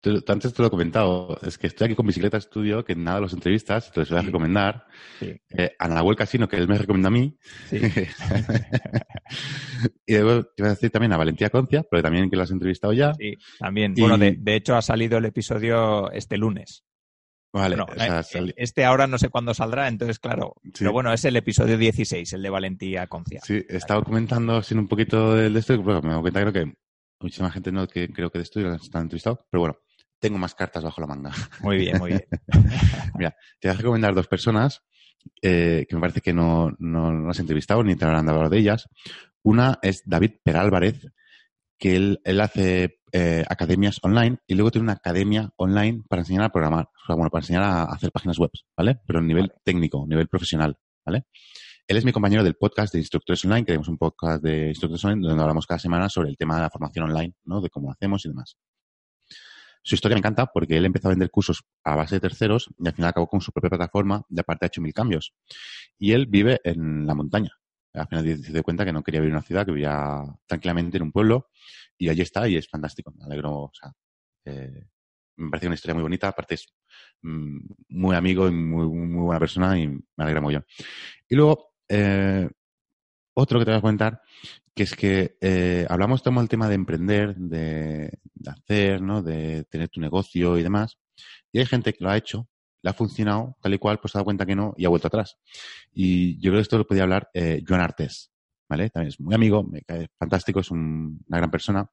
te- 0.01 0.21
te- 0.21 0.33
antes 0.33 0.53
te 0.55 0.63
lo 0.63 0.69
he 0.69 0.71
comentado, 0.71 1.39
es 1.43 1.59
que 1.59 1.67
estoy 1.67 1.87
aquí 1.87 1.95
con 1.95 2.07
Bicicleta 2.07 2.37
Estudio, 2.37 2.85
que 2.85 2.95
nada 2.95 3.21
los 3.21 3.33
entrevistas, 3.33 3.91
te 3.93 4.01
los 4.01 4.11
voy 4.11 4.19
a 4.19 4.21
Sí. 4.21 4.27
recomendar. 4.27 4.85
Sí. 5.19 5.35
Eh, 5.51 5.73
Ana 5.79 5.97
Nahuel 5.97 6.17
Casino, 6.17 6.49
que 6.49 6.57
él 6.57 6.69
me 6.69 6.79
recomienda 6.79 7.09
a 7.09 7.13
mí. 7.13 7.37
Sí. 7.69 7.79
y 10.07 10.17
luego 10.19 10.45
te 10.57 10.63
voy 10.63 10.69
a 10.69 10.75
decir 10.75 10.91
también 10.91 11.13
a 11.13 11.17
Valentía 11.17 11.51
Concia, 11.51 11.85
pero 11.91 12.03
también 12.03 12.31
que 12.31 12.37
lo 12.37 12.43
has 12.43 12.51
entrevistado 12.51 12.93
ya. 12.93 13.13
Sí, 13.15 13.35
también. 13.59 13.95
Y- 13.97 14.01
Bueno, 14.01 14.19
de, 14.19 14.37
de 14.39 14.55
hecho 14.57 14.77
ha 14.77 14.83
salido 14.83 15.19
el 15.19 15.25
episodio 15.25 16.11
este 16.13 16.37
lunes. 16.39 16.85
Vale, 17.53 17.77
Bueno, 17.77 17.91
o 17.91 17.95
sea, 17.99 18.21
eh, 18.21 18.23
sali- 18.23 18.55
este 18.57 18.85
ahora 18.85 19.07
no 19.07 19.17
sé 19.19 19.31
cuándo 19.31 19.55
saldrá, 19.55 19.89
entonces 19.89 20.19
claro. 20.19 20.55
Pero 20.79 20.93
bueno, 20.93 21.13
es 21.13 21.25
el 21.25 21.37
episodio 21.37 21.79
16, 21.79 22.31
el 22.35 22.43
de 22.43 22.51
Valentía 22.51 23.07
Concia. 23.07 23.41
Sí, 23.43 23.65
he 23.69 23.77
estado 23.77 24.03
comentando 24.05 24.63
sin 24.63 24.79
un 24.79 24.89
poquito 24.89 25.35
de, 25.35 25.49
de 25.49 25.59
esto, 25.59 25.81
bueno, 25.81 26.03
me 26.03 26.13
doy 26.13 26.21
cuenta 26.23 26.41
creo 26.43 26.53
que 26.53 26.75
muchísima 27.19 27.51
gente 27.51 27.73
no 27.73 27.87
que 27.89 28.09
creo 28.13 28.31
que 28.31 28.41
de 28.41 28.45
ya 28.45 28.61
lo 28.61 28.75
están 28.75 29.03
entrevistado, 29.03 29.47
pero 29.51 29.61
bueno, 29.63 29.79
tengo 30.19 30.39
más 30.39 30.55
cartas 30.55 30.85
bajo 30.85 31.01
la 31.01 31.07
manga. 31.07 31.33
Muy 31.61 31.77
bien, 31.79 31.99
muy 31.99 32.11
bien. 32.11 32.25
Te 33.61 33.69
voy 33.69 33.75
a 33.75 33.79
recomendar 33.79 34.15
dos 34.15 34.29
personas 34.29 34.83
eh, 35.43 35.87
que 35.89 35.95
me 35.95 36.01
parece 36.01 36.21
que 36.21 36.33
no, 36.33 36.71
no, 36.79 37.13
no 37.13 37.31
has 37.31 37.39
entrevistado 37.39 37.83
ni 37.83 37.97
te 37.97 38.05
habrán 38.05 38.29
hablado 38.29 38.51
de 38.51 38.59
ellas. 38.59 38.89
Una 39.43 39.79
es 39.83 40.03
David 40.05 40.33
Perálvarez, 40.43 41.07
que 41.79 41.97
él, 41.97 42.21
él 42.25 42.41
hace 42.41 43.01
eh, 43.13 43.45
academias 43.49 43.99
online 44.03 44.39
y 44.47 44.55
luego 44.55 44.71
tiene 44.71 44.85
una 44.85 44.95
academia 44.95 45.51
online 45.57 46.03
para 46.09 46.23
enseñar 46.23 46.45
a 46.45 46.49
programar, 46.51 46.87
o 46.87 47.07
sea, 47.07 47.15
bueno, 47.15 47.31
para 47.31 47.43
enseñar 47.43 47.63
a 47.63 47.85
hacer 47.85 48.11
páginas 48.11 48.39
web, 48.39 48.51
¿vale? 48.77 49.01
Pero 49.07 49.21
a 49.21 49.23
nivel 49.23 49.49
Vale. 49.49 49.61
técnico, 49.65 50.03
a 50.03 50.07
nivel 50.07 50.29
profesional, 50.29 50.77
¿vale? 51.05 51.27
Él 51.87 51.97
es 51.97 52.05
mi 52.05 52.13
compañero 52.13 52.43
del 52.43 52.57
podcast 52.57 52.93
de 52.93 52.99
Instructores 52.99 53.45
Online, 53.45 53.63
que 53.63 53.67
tenemos 53.67 53.89
un 53.89 53.97
podcast 53.97 54.43
de 54.43 54.69
Instructores 54.69 55.05
Online 55.05 55.29
donde 55.29 55.41
hablamos 55.41 55.67
cada 55.67 55.79
semana 55.79 56.09
sobre 56.09 56.31
el 56.31 56.37
tema 56.37 56.57
de 56.57 56.63
la 56.63 56.71
formación 56.71 57.09
online, 57.09 57.35
¿no? 57.45 57.61
De 57.61 57.71
cómo 57.71 57.89
lo 57.89 57.93
hacemos 57.93 58.25
y 58.25 58.29
demás. 58.29 58.57
Su 59.87 59.95
historia 59.95 60.17
me 60.17 60.19
encanta 60.19 60.47
porque 60.47 60.77
él 60.77 60.85
empezó 60.85 61.07
a 61.07 61.11
vender 61.11 61.31
cursos 61.31 61.63
a 61.85 61.95
base 61.95 62.17
de 62.17 62.21
terceros 62.21 62.69
y 62.77 62.89
al 62.89 62.93
final 62.93 63.11
acabó 63.11 63.29
con 63.29 63.41
su 63.41 63.53
propia 63.53 63.71
plataforma 63.71 64.21
y 64.29 64.41
aparte 64.41 64.65
ha 64.65 64.67
hecho 64.67 64.81
mil 64.81 64.93
cambios. 64.93 65.33
Y 65.97 66.11
él 66.11 66.27
vive 66.27 66.61
en 66.65 67.07
la 67.07 67.15
montaña. 67.15 67.53
Al 67.95 68.09
final 68.09 68.25
se 68.37 68.53
dio 68.53 68.65
cuenta 68.65 68.85
que 68.85 68.93
no 68.93 69.05
quería 69.05 69.21
vivir 69.21 69.31
en 69.31 69.37
una 69.37 69.47
ciudad, 69.47 69.65
que 69.65 69.71
vivía 69.71 70.25
tranquilamente 70.45 70.97
en 70.97 71.05
un 71.05 71.13
pueblo 71.13 71.51
y 71.97 72.09
allí 72.09 72.23
está 72.23 72.49
y 72.49 72.57
es 72.57 72.69
fantástico. 72.69 73.13
Me 73.17 73.27
alegro, 73.27 73.53
o 73.53 73.71
sea, 73.73 73.93
eh, 74.45 74.89
me 75.37 75.51
parece 75.51 75.67
una 75.69 75.77
historia 75.77 75.95
muy 75.95 76.03
bonita. 76.03 76.27
Aparte 76.27 76.57
es 76.57 76.67
mm, 77.23 77.59
muy 77.91 78.17
amigo 78.17 78.49
y 78.49 78.51
muy, 78.51 78.89
muy 78.89 79.23
buena 79.23 79.39
persona 79.39 79.79
y 79.79 79.87
me 79.87 80.03
alegra 80.17 80.41
muy 80.41 80.59
Y 81.29 81.37
luego, 81.37 81.75
eh, 81.89 82.51
otro 83.35 83.61
que 83.61 83.65
te 83.65 83.71
voy 83.71 83.79
a 83.79 83.83
comentar, 83.83 84.21
que 84.77 84.85
es 84.85 84.95
que 84.97 85.39
eh, 85.41 85.87
hablamos 85.89 86.23
todo 86.23 86.41
el 86.41 86.49
tema 86.51 86.69
de 86.69 86.77
emprender, 86.77 87.35
de, 87.37 88.19
de 88.35 88.51
hacer, 88.51 89.03
¿no? 89.03 89.23
De 89.23 89.65
tener 89.65 89.89
tu 89.89 90.01
negocio 90.01 90.59
y 90.59 90.63
demás. 90.63 90.99
Y 91.53 91.61
hay 91.61 91.67
gente 91.67 91.95
que 91.95 92.05
lo 92.05 92.11
ha 92.11 92.17
hecho, 92.19 92.49
le 92.83 92.91
ha 92.91 92.95
funcionado 92.95 93.57
tal 93.63 93.75
y 93.75 93.79
cual, 93.79 93.99
pues 94.01 94.13
se 94.13 94.19
ha 94.19 94.21
dado 94.21 94.27
cuenta 94.27 94.47
que 94.47 94.57
no 94.57 94.75
y 94.77 94.85
ha 94.85 94.91
vuelto 94.91 95.09
atrás. 95.09 95.39
Y 95.93 96.37
yo 96.37 96.51
creo 96.51 96.57
que 96.59 96.63
esto 96.63 96.79
lo 96.79 96.87
podía 96.87 97.05
hablar 97.05 97.31
eh, 97.35 97.63
Joan 97.67 97.81
Artes, 97.81 98.31
¿vale? 98.69 98.91
También 98.91 99.09
es 99.09 99.21
muy 99.21 99.35
amigo, 99.35 99.65
me 99.65 99.83
cae 99.83 100.09
fantástico, 100.19 100.61
es 100.61 100.71
un- 100.71 101.21
una 101.29 101.39
gran 101.39 101.51
persona. 101.51 101.91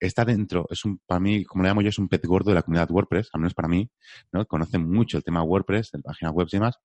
Está 0.00 0.24
dentro, 0.24 0.66
es 0.70 0.84
un, 0.84 0.98
para 1.06 1.20
mí, 1.20 1.44
como 1.44 1.62
le 1.64 1.70
llamo 1.70 1.82
yo, 1.82 1.90
es 1.90 1.98
un 1.98 2.08
pez 2.08 2.22
gordo 2.22 2.50
de 2.50 2.56
la 2.56 2.62
comunidad 2.62 2.90
WordPress, 2.90 3.30
al 3.32 3.40
menos 3.40 3.54
para 3.54 3.68
mí, 3.68 3.88
¿no? 4.32 4.46
Conoce 4.46 4.78
mucho 4.78 5.16
el 5.18 5.24
tema 5.24 5.42
WordPress, 5.44 5.92
de 5.92 6.00
páginas 6.00 6.32
web 6.34 6.48
y 6.50 6.56
demás. 6.56 6.76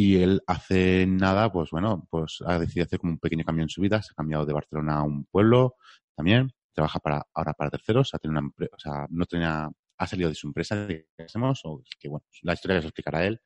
Y 0.00 0.22
él 0.22 0.42
hace 0.46 1.06
nada, 1.08 1.50
pues 1.50 1.70
bueno, 1.72 2.06
pues 2.08 2.38
ha 2.46 2.60
decidido 2.60 2.86
hacer 2.86 3.00
como 3.00 3.14
un 3.14 3.18
pequeño 3.18 3.42
cambio 3.44 3.64
en 3.64 3.68
su 3.68 3.80
vida. 3.80 4.00
Se 4.00 4.12
ha 4.12 4.14
cambiado 4.14 4.46
de 4.46 4.52
Barcelona 4.52 4.98
a 4.98 5.02
un 5.02 5.24
pueblo 5.24 5.74
también. 6.14 6.52
Trabaja 6.72 7.00
para, 7.00 7.26
ahora 7.34 7.52
para 7.52 7.68
terceros. 7.68 8.14
Ha 8.14 8.18
tenido 8.20 8.38
una 8.38 8.48
o 8.48 8.78
sea, 8.78 9.08
no 9.10 9.26
tenía, 9.26 9.68
ha 9.98 10.06
salido 10.06 10.28
de 10.28 10.36
su 10.36 10.46
empresa, 10.46 10.86
digamos, 10.86 11.62
o 11.64 11.82
que 11.98 12.08
bueno, 12.08 12.24
la 12.42 12.52
historia 12.52 12.76
que 12.76 12.82
se 12.82 12.86
explicará 12.86 13.26
él 13.26 13.40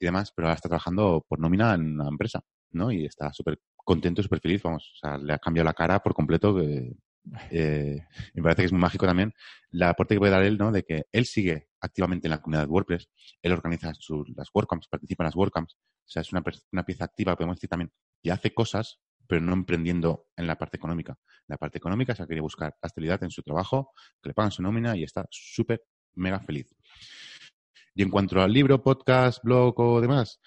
y 0.00 0.06
demás, 0.06 0.32
pero 0.34 0.48
ahora 0.48 0.54
está 0.54 0.70
trabajando 0.70 1.22
por 1.28 1.38
nómina 1.38 1.74
en 1.74 2.00
una 2.00 2.08
empresa, 2.08 2.40
¿no? 2.70 2.90
Y 2.90 3.04
está 3.04 3.30
súper 3.34 3.58
contento, 3.76 4.22
súper 4.22 4.40
feliz, 4.40 4.62
vamos, 4.62 4.90
o 4.94 4.96
sea, 4.96 5.18
le 5.18 5.34
ha 5.34 5.38
cambiado 5.38 5.66
la 5.66 5.74
cara 5.74 6.00
por 6.00 6.14
completo, 6.14 6.54
eh, 7.50 8.00
me 8.34 8.42
parece 8.42 8.62
que 8.62 8.66
es 8.66 8.72
muy 8.72 8.80
mágico 8.80 9.06
también 9.06 9.32
la 9.74 9.90
aporte 9.90 10.14
que 10.14 10.20
puede 10.20 10.32
dar 10.32 10.44
él, 10.44 10.56
¿no? 10.56 10.70
De 10.70 10.84
que 10.84 11.06
él 11.10 11.26
sigue 11.26 11.68
activamente 11.80 12.28
en 12.28 12.30
la 12.30 12.40
comunidad 12.40 12.64
de 12.64 12.70
WordPress, 12.70 13.10
él 13.42 13.52
organiza 13.52 13.92
sus, 13.94 14.28
las 14.36 14.48
WordCamps, 14.54 14.86
participa 14.88 15.24
en 15.24 15.26
las 15.26 15.34
WordCamps, 15.34 15.74
o 15.74 16.08
sea, 16.08 16.22
es 16.22 16.32
una, 16.32 16.44
una 16.72 16.84
pieza 16.84 17.04
activa, 17.04 17.34
podemos 17.34 17.56
decir 17.56 17.68
también, 17.68 17.92
y 18.22 18.30
hace 18.30 18.54
cosas, 18.54 19.00
pero 19.26 19.40
no 19.40 19.52
emprendiendo 19.52 20.28
en 20.36 20.46
la 20.46 20.56
parte 20.56 20.76
económica. 20.76 21.18
La 21.48 21.56
parte 21.56 21.78
económica 21.78 22.14
se 22.14 22.22
ha 22.22 22.26
querido 22.26 22.44
buscar 22.44 22.76
estabilidad 22.82 23.22
en 23.24 23.30
su 23.30 23.42
trabajo, 23.42 23.90
que 24.22 24.28
le 24.28 24.34
pagan 24.34 24.52
su 24.52 24.62
nómina 24.62 24.96
y 24.96 25.02
está 25.02 25.26
súper, 25.30 25.82
mega 26.14 26.38
feliz. 26.38 26.72
Y 27.94 28.02
en 28.02 28.10
cuanto 28.10 28.40
al 28.40 28.52
libro, 28.52 28.82
podcast, 28.82 29.42
blog 29.42 29.78
o 29.80 30.00
demás, 30.00 30.40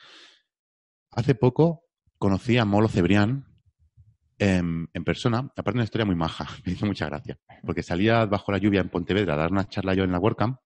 hace 1.11 1.35
poco 1.35 1.83
conocí 2.17 2.57
a 2.57 2.65
Molo 2.65 2.87
Cebrián 2.87 3.45
en, 4.39 4.89
en 4.93 5.03
persona, 5.03 5.39
aparte 5.39 5.77
una 5.77 5.83
historia 5.83 6.05
muy 6.05 6.15
maja, 6.15 6.47
me 6.65 6.73
hizo 6.73 6.85
mucha 6.85 7.07
gracia, 7.07 7.37
porque 7.63 7.83
salía 7.83 8.25
bajo 8.25 8.51
la 8.51 8.57
lluvia 8.57 8.81
en 8.81 8.89
Pontevedra 8.89 9.33
a 9.33 9.37
dar 9.37 9.51
una 9.51 9.67
charla 9.67 9.93
yo 9.93 10.03
en 10.03 10.11
la 10.11 10.19
WordCamp 10.19 10.57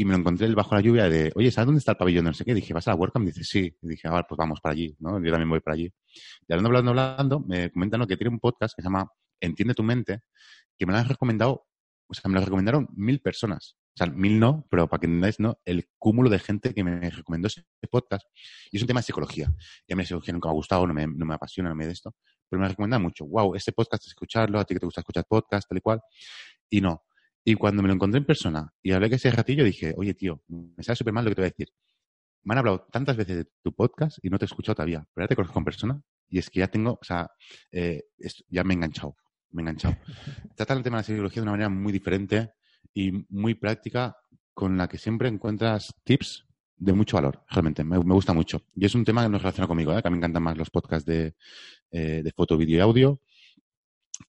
y 0.00 0.04
me 0.04 0.12
lo 0.12 0.18
encontré 0.18 0.46
bajo 0.54 0.76
la 0.76 0.80
lluvia 0.80 1.08
de, 1.08 1.32
oye, 1.34 1.50
¿sabes 1.50 1.66
dónde 1.66 1.80
está 1.80 1.90
el 1.90 1.98
pabellón? 1.98 2.24
No 2.24 2.32
sé 2.32 2.44
qué. 2.44 2.54
Dije, 2.54 2.72
¿vas 2.72 2.86
a 2.86 2.92
la 2.92 2.96
WordCamp? 2.96 3.26
Dice, 3.26 3.42
sí. 3.42 3.76
Y 3.82 3.88
dije, 3.88 4.06
ahora 4.06 4.24
pues 4.28 4.38
vamos 4.38 4.60
para 4.60 4.74
allí, 4.74 4.94
¿no? 5.00 5.20
Yo 5.20 5.32
también 5.32 5.50
voy 5.50 5.58
para 5.58 5.74
allí. 5.74 5.92
Y 6.46 6.52
hablando, 6.52 6.68
hablando, 6.68 6.90
hablando, 6.90 7.40
me 7.40 7.72
comentan 7.72 8.06
que 8.06 8.16
tiene 8.16 8.30
un 8.30 8.38
podcast 8.38 8.76
que 8.76 8.82
se 8.82 8.86
llama 8.86 9.10
Entiende 9.40 9.74
tu 9.74 9.82
mente, 9.82 10.20
que 10.78 10.86
me 10.86 10.92
lo 10.92 11.00
han 11.00 11.08
recomendado, 11.08 11.66
o 12.06 12.14
sea, 12.14 12.28
me 12.28 12.38
lo 12.38 12.44
recomendaron 12.44 12.88
mil 12.94 13.20
personas. 13.20 13.76
O 13.92 13.98
sea, 13.98 14.06
mil 14.06 14.38
no, 14.38 14.68
pero 14.70 14.88
para 14.88 15.00
que 15.00 15.06
entendáis, 15.06 15.40
¿no? 15.40 15.58
El 15.64 15.88
cúmulo 15.98 16.30
de 16.30 16.38
gente 16.38 16.72
que 16.72 16.84
me 16.84 17.10
recomendó 17.10 17.48
ese 17.48 17.64
podcast. 17.90 18.24
Y 18.70 18.76
es 18.76 18.82
un 18.84 18.86
tema 18.86 19.00
de 19.00 19.04
psicología. 19.04 19.52
Y 19.84 19.94
a 19.94 19.96
mí 19.96 20.02
la 20.04 20.06
psicología 20.06 20.32
nunca 20.32 20.46
me 20.48 20.52
ha 20.52 20.54
gustado, 20.54 20.86
no 20.86 20.94
me, 20.94 21.08
no 21.08 21.26
me 21.26 21.34
apasiona, 21.34 21.70
no 21.70 21.74
me 21.74 21.86
de 21.86 21.92
esto. 21.92 22.14
Pero 22.48 22.60
me 22.60 22.68
recomiendan 22.68 23.02
mucho. 23.02 23.26
Wow, 23.26 23.54
ese 23.54 23.72
podcast, 23.72 24.06
escucharlo, 24.06 24.58
a 24.58 24.64
ti 24.64 24.74
que 24.74 24.80
te 24.80 24.86
gusta 24.86 25.00
escuchar 25.00 25.24
podcast, 25.28 25.68
tal 25.68 25.78
y 25.78 25.80
cual. 25.80 26.00
Y 26.70 26.80
no. 26.80 27.04
Y 27.44 27.54
cuando 27.54 27.82
me 27.82 27.88
lo 27.88 27.94
encontré 27.94 28.18
en 28.18 28.26
persona 28.26 28.72
y 28.82 28.92
hablé 28.92 29.08
que 29.08 29.16
ese 29.16 29.30
ratillo, 29.30 29.64
dije, 29.64 29.94
oye, 29.96 30.14
tío, 30.14 30.42
me 30.48 30.82
sale 30.82 30.96
súper 30.96 31.12
mal 31.12 31.24
lo 31.24 31.30
que 31.30 31.34
te 31.34 31.40
voy 31.42 31.46
a 31.46 31.50
decir. 31.50 31.68
Me 32.42 32.54
han 32.54 32.58
hablado 32.58 32.86
tantas 32.90 33.16
veces 33.16 33.36
de 33.36 33.44
tu 33.62 33.74
podcast 33.74 34.18
y 34.22 34.30
no 34.30 34.38
te 34.38 34.44
he 34.44 34.46
escuchado 34.46 34.76
todavía, 34.76 35.06
pero 35.14 35.24
ya 35.24 35.28
te 35.28 35.36
conozco 35.36 35.58
en 35.58 35.64
persona 35.64 36.02
y 36.28 36.38
es 36.38 36.50
que 36.50 36.60
ya 36.60 36.68
tengo, 36.68 36.98
o 37.00 37.04
sea, 37.04 37.30
eh, 37.72 38.04
ya 38.48 38.64
me 38.64 38.74
he 38.74 38.76
enganchado, 38.76 39.16
me 39.50 39.60
he 39.60 39.64
enganchado. 39.64 39.96
Trata 40.56 40.74
el 40.74 40.82
tema 40.82 40.98
de 40.98 41.00
la 41.00 41.04
psicología 41.04 41.40
de 41.40 41.42
una 41.42 41.52
manera 41.52 41.68
muy 41.68 41.92
diferente 41.92 42.52
y 42.92 43.12
muy 43.28 43.54
práctica 43.54 44.16
con 44.54 44.76
la 44.76 44.88
que 44.88 44.98
siempre 44.98 45.28
encuentras 45.28 45.94
tips 46.04 46.47
de 46.78 46.92
mucho 46.92 47.16
valor, 47.16 47.44
realmente, 47.50 47.84
me, 47.84 47.98
me 47.98 48.14
gusta 48.14 48.32
mucho. 48.32 48.62
Y 48.74 48.86
es 48.86 48.94
un 48.94 49.04
tema 49.04 49.22
que 49.22 49.28
no 49.28 49.38
relaciona 49.38 49.66
conmigo, 49.66 49.92
¿eh? 49.92 50.02
que 50.02 50.08
a 50.08 50.10
mí 50.10 50.14
me 50.14 50.18
encantan 50.18 50.42
más 50.42 50.56
los 50.56 50.70
podcasts 50.70 51.06
de, 51.06 51.34
eh, 51.90 52.22
de 52.22 52.32
foto, 52.32 52.56
vídeo 52.56 52.78
y 52.78 52.80
audio, 52.80 53.20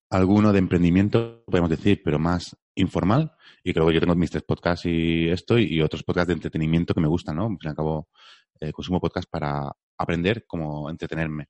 alguno 0.10 0.52
de 0.52 0.60
emprendimiento, 0.60 1.44
podemos 1.46 1.70
decir, 1.70 2.02
pero 2.04 2.20
más 2.20 2.56
informal. 2.76 3.32
Y 3.64 3.74
creo 3.74 3.88
que 3.88 3.94
yo 3.94 4.00
tengo 4.00 4.16
mis 4.16 4.32
tres 4.32 4.44
podcasts 4.44 4.86
y 4.86 5.30
esto, 5.30 5.58
y 5.60 5.82
otros 5.82 6.04
podcasts 6.04 6.28
de 6.28 6.34
entretenimiento 6.34 6.94
que 6.94 7.02
me 7.02 7.08
gustan, 7.08 7.36
¿no? 7.36 7.44
Al 7.44 7.50
fin 7.50 7.60
y 7.64 7.68
al 7.68 7.76
cabo, 7.76 8.10
eh, 8.60 8.72
consumo 8.72 9.00
podcast 9.00 9.30
para 9.30 9.72
aprender 9.98 10.46
como 10.48 10.90
entretenerme. 10.90 11.50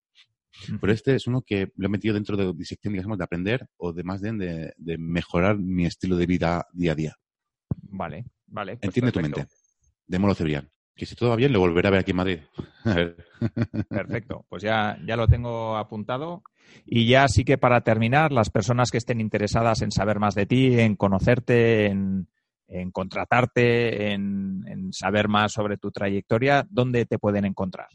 Pero 0.81 0.91
este 0.91 1.15
es 1.15 1.27
uno 1.27 1.43
que 1.43 1.71
lo 1.75 1.85
he 1.85 1.89
metido 1.89 2.15
dentro 2.15 2.35
de 2.35 2.51
disección, 2.53 2.93
digamos, 2.93 3.17
de 3.17 3.23
aprender 3.23 3.67
o 3.77 3.93
de 3.93 4.03
más 4.03 4.21
bien 4.21 4.37
de, 4.37 4.73
de 4.77 4.97
mejorar 4.97 5.57
mi 5.57 5.85
estilo 5.85 6.17
de 6.17 6.25
vida 6.25 6.65
día 6.73 6.93
a 6.93 6.95
día. 6.95 7.15
Vale, 7.83 8.25
vale. 8.47 8.77
pues 8.77 8.85
Entiende 8.87 9.11
tu 9.11 9.21
mente. 9.21 9.45
De 10.07 10.19
Molo 10.19 10.33
Cebrián, 10.33 10.69
que 10.99 11.05
si 11.05 11.15
todo 11.15 11.29
va 11.29 11.35
bien 11.35 11.51
lo 11.51 11.59
volveré 11.59 11.87
a 11.87 11.91
ver 11.91 12.01
aquí 12.01 12.11
en 12.11 12.17
Madrid. 12.17 12.39
Perfecto, 13.89 14.45
pues 14.49 14.61
ya, 14.61 14.97
ya 15.05 15.15
lo 15.15 15.27
tengo 15.27 15.77
apuntado. 15.77 16.43
Y 16.85 17.07
ya 17.07 17.27
sí 17.27 17.43
que 17.43 17.57
para 17.57 17.81
terminar, 17.81 18.31
las 18.31 18.49
personas 18.49 18.91
que 18.91 18.97
estén 18.97 19.21
interesadas 19.21 19.81
en 19.81 19.91
saber 19.91 20.19
más 20.19 20.35
de 20.35 20.45
ti, 20.45 20.79
en 20.79 20.95
conocerte, 20.95 21.87
en, 21.87 22.27
contratarte, 22.91 24.11
en, 24.11 24.89
saber 24.91 25.27
más 25.27 25.53
sobre 25.53 25.77
tu 25.77 25.89
trayectoria, 25.89 26.67
¿dónde 26.69 27.05
te 27.05 27.17
pueden 27.17 27.45
encontrar? 27.45 27.87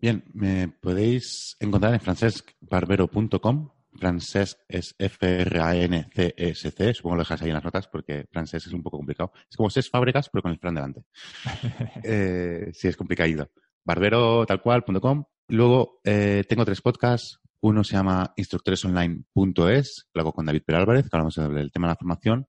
Bien, 0.00 0.24
me 0.32 0.68
podéis 0.68 1.56
encontrar 1.60 1.92
en 1.92 2.00
francesbarbero.com. 2.00 3.68
Francesc 4.00 4.58
es 4.66 4.94
F-R-A-N-C-E-S-C. 4.98 6.94
Supongo 6.94 7.14
que 7.14 7.18
lo 7.18 7.22
dejas 7.22 7.42
ahí 7.42 7.48
en 7.48 7.54
las 7.54 7.64
notas 7.64 7.86
porque 7.86 8.26
francés 8.32 8.66
es 8.66 8.72
un 8.72 8.82
poco 8.82 8.96
complicado. 8.96 9.32
Es 9.48 9.56
como 9.56 9.70
seis 9.70 9.88
fábricas, 9.88 10.28
pero 10.32 10.42
con 10.42 10.50
el 10.52 10.58
Fran 10.58 10.74
delante. 10.74 11.04
eh, 12.02 12.70
sí, 12.72 12.88
es 12.88 12.96
complicado. 12.96 13.50
Barbero 13.84 14.46
tal 14.46 14.62
cual.com. 14.62 15.24
Luego 15.48 16.00
eh, 16.04 16.44
tengo 16.48 16.64
tres 16.64 16.80
podcasts. 16.80 17.38
Uno 17.62 17.84
se 17.84 17.92
llama 17.92 18.32
instructoresonline.es, 18.36 20.08
lo 20.14 20.20
hago 20.22 20.32
con 20.32 20.46
David 20.46 20.62
Perálvarez, 20.64 21.10
que 21.10 21.10
hablamos 21.12 21.34
del 21.34 21.70
tema 21.70 21.88
de 21.88 21.92
la 21.92 21.96
formación. 21.96 22.46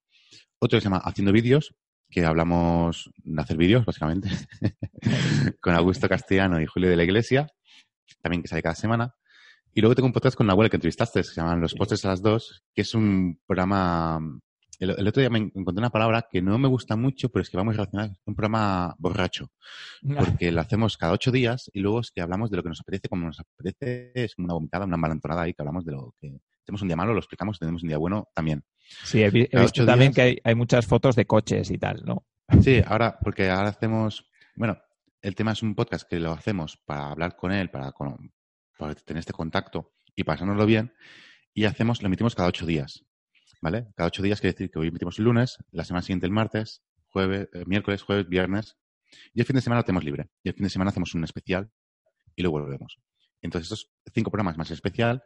Otro 0.58 0.80
se 0.80 0.86
llama 0.86 1.02
Haciendo 1.04 1.34
Vídeos, 1.34 1.76
que 2.10 2.24
hablamos 2.26 3.12
de 3.18 3.42
hacer 3.42 3.58
vídeos, 3.58 3.84
básicamente, 3.84 4.30
con 5.60 5.76
Augusto 5.76 6.08
Castellano 6.08 6.62
y 6.62 6.66
Julio 6.66 6.90
de 6.90 6.96
la 6.96 7.04
Iglesia, 7.04 7.48
también 8.22 8.42
que 8.42 8.48
sale 8.48 8.62
cada 8.62 8.76
semana. 8.76 9.14
Y 9.74 9.82
luego 9.82 9.96
tengo 9.96 10.08
un 10.08 10.14
podcast 10.14 10.36
con 10.36 10.48
Nahuel 10.48 10.70
que 10.70 10.76
entrevistaste, 10.76 11.24
se 11.24 11.36
llaman 11.36 11.62
Los 11.62 11.74
Postres 11.76 12.04
a 12.06 12.10
las 12.10 12.22
Dos, 12.22 12.64
que 12.74 12.82
es 12.82 12.94
un 12.94 13.40
programa... 13.46 14.20
El, 14.80 15.08
otro 15.08 15.22
día 15.22 15.30
me 15.30 15.38
encontré 15.38 15.78
una 15.78 15.92
palabra 15.92 16.28
que 16.30 16.42
no 16.42 16.58
me 16.58 16.68
gusta 16.68 16.96
mucho, 16.96 17.30
pero 17.30 17.44
es 17.44 17.52
que 17.52 17.56
va 17.56 17.64
muy 17.64 17.76
relacionada. 17.76 18.14
Es 18.14 18.20
un 18.26 18.34
programa 18.34 18.96
borracho. 18.98 19.52
Porque 20.18 20.52
lo 20.52 20.60
hacemos 20.60 20.98
cada 20.98 21.14
ocho 21.14 21.32
días 21.32 21.70
y 21.72 21.82
luego 21.82 22.00
es 22.00 22.12
que 22.12 22.20
hablamos 22.20 22.50
de 22.50 22.58
lo 22.58 22.64
que 22.64 22.70
nos 22.70 22.82
apetece, 22.82 23.08
como 23.08 23.28
nos 23.28 23.40
apetece. 23.40 24.12
Es 24.16 24.38
una 24.40 24.56
vomitada, 24.56 24.86
una 24.86 24.98
malantonada 24.98 25.44
ahí 25.44 25.54
que 25.54 25.62
hablamos 25.62 25.86
de 25.86 25.92
lo 25.92 26.16
que 26.20 26.36
tenemos 26.66 26.82
un 26.82 26.88
día 26.88 26.96
malo, 26.96 27.14
lo 27.14 27.20
explicamos, 27.20 27.60
tenemos 27.60 27.84
un 27.84 27.90
día 27.90 27.98
bueno 27.98 28.30
también. 28.34 28.64
Sí, 29.04 29.24
he, 29.24 29.30
visto 29.30 29.86
también 29.86 30.14
que 30.14 30.22
hay, 30.22 30.38
hay, 30.44 30.56
muchas 30.56 30.86
fotos 30.86 31.16
de 31.16 31.26
coches 31.26 31.70
y 31.70 31.78
tal, 31.78 32.04
¿no? 32.06 32.26
Sí, 32.64 32.82
ahora, 32.86 33.18
porque 33.22 33.50
ahora 33.50 33.70
hacemos, 33.70 34.30
bueno, 34.56 34.78
el 35.22 35.36
tema 35.36 35.52
es 35.52 35.64
un 35.64 35.76
podcast 35.76 36.08
que 36.10 36.20
lo 36.20 36.32
hacemos 36.32 36.78
para 36.86 37.12
hablar 37.12 37.36
con 37.36 37.52
él, 37.52 37.70
para, 37.70 37.92
para 38.82 38.96
tener 38.96 39.20
este 39.20 39.32
contacto 39.32 39.94
y 40.16 40.24
pasárnoslo 40.24 40.66
bien, 40.66 40.92
y 41.54 41.66
hacemos, 41.66 42.02
lo 42.02 42.08
emitimos 42.08 42.34
cada 42.34 42.50
ocho 42.50 42.66
días, 42.66 43.06
¿vale? 43.62 43.88
Cada 43.96 44.08
ocho 44.08 44.24
días 44.24 44.42
quiere 44.42 44.54
decir 44.54 44.72
que 44.72 44.80
hoy 44.80 44.88
emitimos 44.88 45.20
el 45.20 45.26
lunes, 45.26 45.60
la 45.72 45.84
semana 45.84 46.02
siguiente 46.02 46.26
el 46.26 46.32
martes, 46.32 46.82
jueves, 47.10 47.48
eh, 47.54 47.64
miércoles, 47.68 48.02
jueves, 48.02 48.28
viernes, 48.28 48.78
y 49.36 49.40
el 49.40 49.46
fin 49.46 49.56
de 49.56 49.62
semana 49.62 49.82
lo 49.82 49.86
tenemos 49.86 50.04
libre. 50.04 50.32
Y 50.42 50.50
el 50.50 50.56
fin 50.56 50.64
de 50.64 50.72
semana 50.72 50.90
hacemos 50.90 51.14
un 51.14 51.24
especial 51.24 51.70
y 52.36 52.42
luego 52.42 52.60
volvemos. 52.60 53.00
Entonces, 53.44 53.72
estos 53.72 53.92
cinco 54.16 54.32
programas 54.32 54.58
más 54.58 54.72
especial 54.72 55.24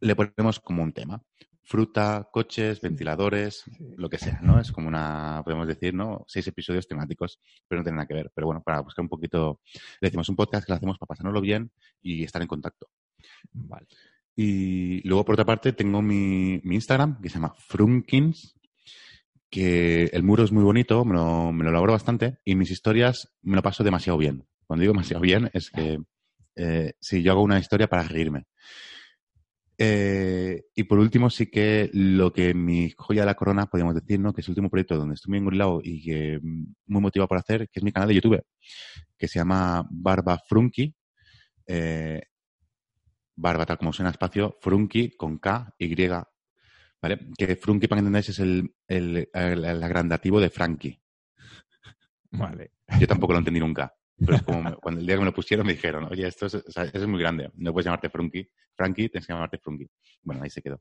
le 0.00 0.14
ponemos 0.14 0.60
como 0.60 0.82
un 0.82 0.92
tema. 0.92 1.22
Fruta, 1.70 2.28
coches, 2.32 2.80
ventiladores, 2.80 3.62
lo 3.96 4.10
que 4.10 4.18
sea, 4.18 4.40
¿no? 4.42 4.58
Es 4.58 4.72
como 4.72 4.88
una, 4.88 5.40
podemos 5.44 5.68
decir, 5.68 5.94
¿no? 5.94 6.24
Seis 6.26 6.48
episodios 6.48 6.88
temáticos, 6.88 7.38
pero 7.68 7.78
no 7.78 7.84
tienen 7.84 7.98
nada 7.98 8.08
que 8.08 8.14
ver. 8.14 8.32
Pero 8.34 8.48
bueno, 8.48 8.60
para 8.60 8.80
buscar 8.80 9.04
un 9.04 9.08
poquito, 9.08 9.60
le 10.00 10.08
decimos 10.08 10.28
un 10.28 10.34
podcast 10.34 10.66
que 10.66 10.72
lo 10.72 10.76
hacemos 10.78 10.98
para 10.98 11.06
pasárnoslo 11.06 11.40
bien 11.40 11.70
y 12.02 12.24
estar 12.24 12.42
en 12.42 12.48
contacto. 12.48 12.88
Vale. 13.52 13.86
Y 14.34 15.06
luego, 15.06 15.24
por 15.24 15.34
otra 15.34 15.44
parte, 15.44 15.72
tengo 15.72 16.02
mi, 16.02 16.54
Instagram, 16.54 17.20
que 17.20 17.28
se 17.28 17.34
llama 17.36 17.54
Frunkins, 17.56 18.58
que 19.48 20.06
el 20.06 20.24
muro 20.24 20.42
es 20.42 20.50
muy 20.50 20.64
bonito, 20.64 21.04
me 21.04 21.14
lo, 21.14 21.52
me 21.52 21.62
lo 21.62 21.70
elaboro 21.70 21.92
bastante, 21.92 22.38
y 22.44 22.56
mis 22.56 22.72
historias 22.72 23.32
me 23.42 23.54
lo 23.54 23.62
paso 23.62 23.84
demasiado 23.84 24.18
bien. 24.18 24.44
Cuando 24.66 24.80
digo 24.80 24.92
demasiado 24.92 25.20
bien, 25.20 25.48
es 25.52 25.70
que 25.70 26.00
eh, 26.56 26.94
si 26.98 27.22
yo 27.22 27.30
hago 27.30 27.44
una 27.44 27.60
historia 27.60 27.86
para 27.86 28.02
reírme. 28.02 28.46
Eh, 29.82 30.66
y 30.74 30.84
por 30.84 30.98
último, 30.98 31.30
sí 31.30 31.46
que 31.46 31.88
lo 31.94 32.34
que 32.34 32.52
mi 32.52 32.92
joya 32.98 33.22
de 33.22 33.26
la 33.26 33.34
corona, 33.34 33.64
podríamos 33.64 33.94
decir, 33.94 34.20
¿no? 34.20 34.34
Que 34.34 34.42
es 34.42 34.46
el 34.46 34.52
último 34.52 34.68
proyecto 34.68 34.94
donde 34.98 35.14
estoy 35.14 35.30
muy 35.30 35.38
engorilado 35.38 35.80
y 35.82 36.02
que 36.02 36.38
mm, 36.38 36.74
muy 36.88 37.00
motivado 37.00 37.28
por 37.28 37.38
hacer, 37.38 37.70
que 37.70 37.80
es 37.80 37.82
mi 37.82 37.90
canal 37.90 38.08
de 38.10 38.16
YouTube, 38.16 38.44
que 39.16 39.26
se 39.26 39.38
llama 39.38 39.88
Barba 39.90 40.38
Frunky. 40.46 40.94
Eh, 41.66 42.20
barba, 43.36 43.64
tal 43.64 43.78
como 43.78 43.94
suena 43.94 44.10
espacio, 44.10 44.58
Frunky 44.60 45.16
con 45.16 45.38
K, 45.38 45.74
Y, 45.78 46.08
¿vale? 47.00 47.28
Que 47.38 47.56
Frunky, 47.56 47.88
para 47.88 48.00
que 48.00 48.00
entendáis, 48.00 48.28
es 48.28 48.38
el, 48.38 48.74
el, 48.86 49.30
el 49.32 49.82
agrandativo 49.82 50.42
de 50.42 50.50
Frankie. 50.50 51.00
Vale. 52.32 52.72
Yo 53.00 53.06
tampoco 53.06 53.32
lo 53.32 53.38
entendí 53.38 53.60
nunca. 53.60 53.94
Pero 54.20 54.36
es 54.36 54.42
como 54.42 54.76
cuando 54.76 55.00
el 55.00 55.06
día 55.06 55.16
que 55.16 55.20
me 55.20 55.26
lo 55.26 55.34
pusieron 55.34 55.66
me 55.66 55.72
dijeron, 55.72 56.04
oye, 56.10 56.26
esto 56.26 56.46
es, 56.46 56.54
es 56.54 57.06
muy 57.06 57.20
grande, 57.20 57.50
no 57.54 57.72
puedes 57.72 57.86
llamarte 57.86 58.10
Frunky, 58.10 58.46
Frankie, 58.74 59.08
tienes 59.08 59.26
que 59.26 59.32
llamarte 59.32 59.58
Frunky. 59.58 59.86
Bueno, 60.22 60.42
ahí 60.42 60.50
se 60.50 60.60
quedó. 60.60 60.80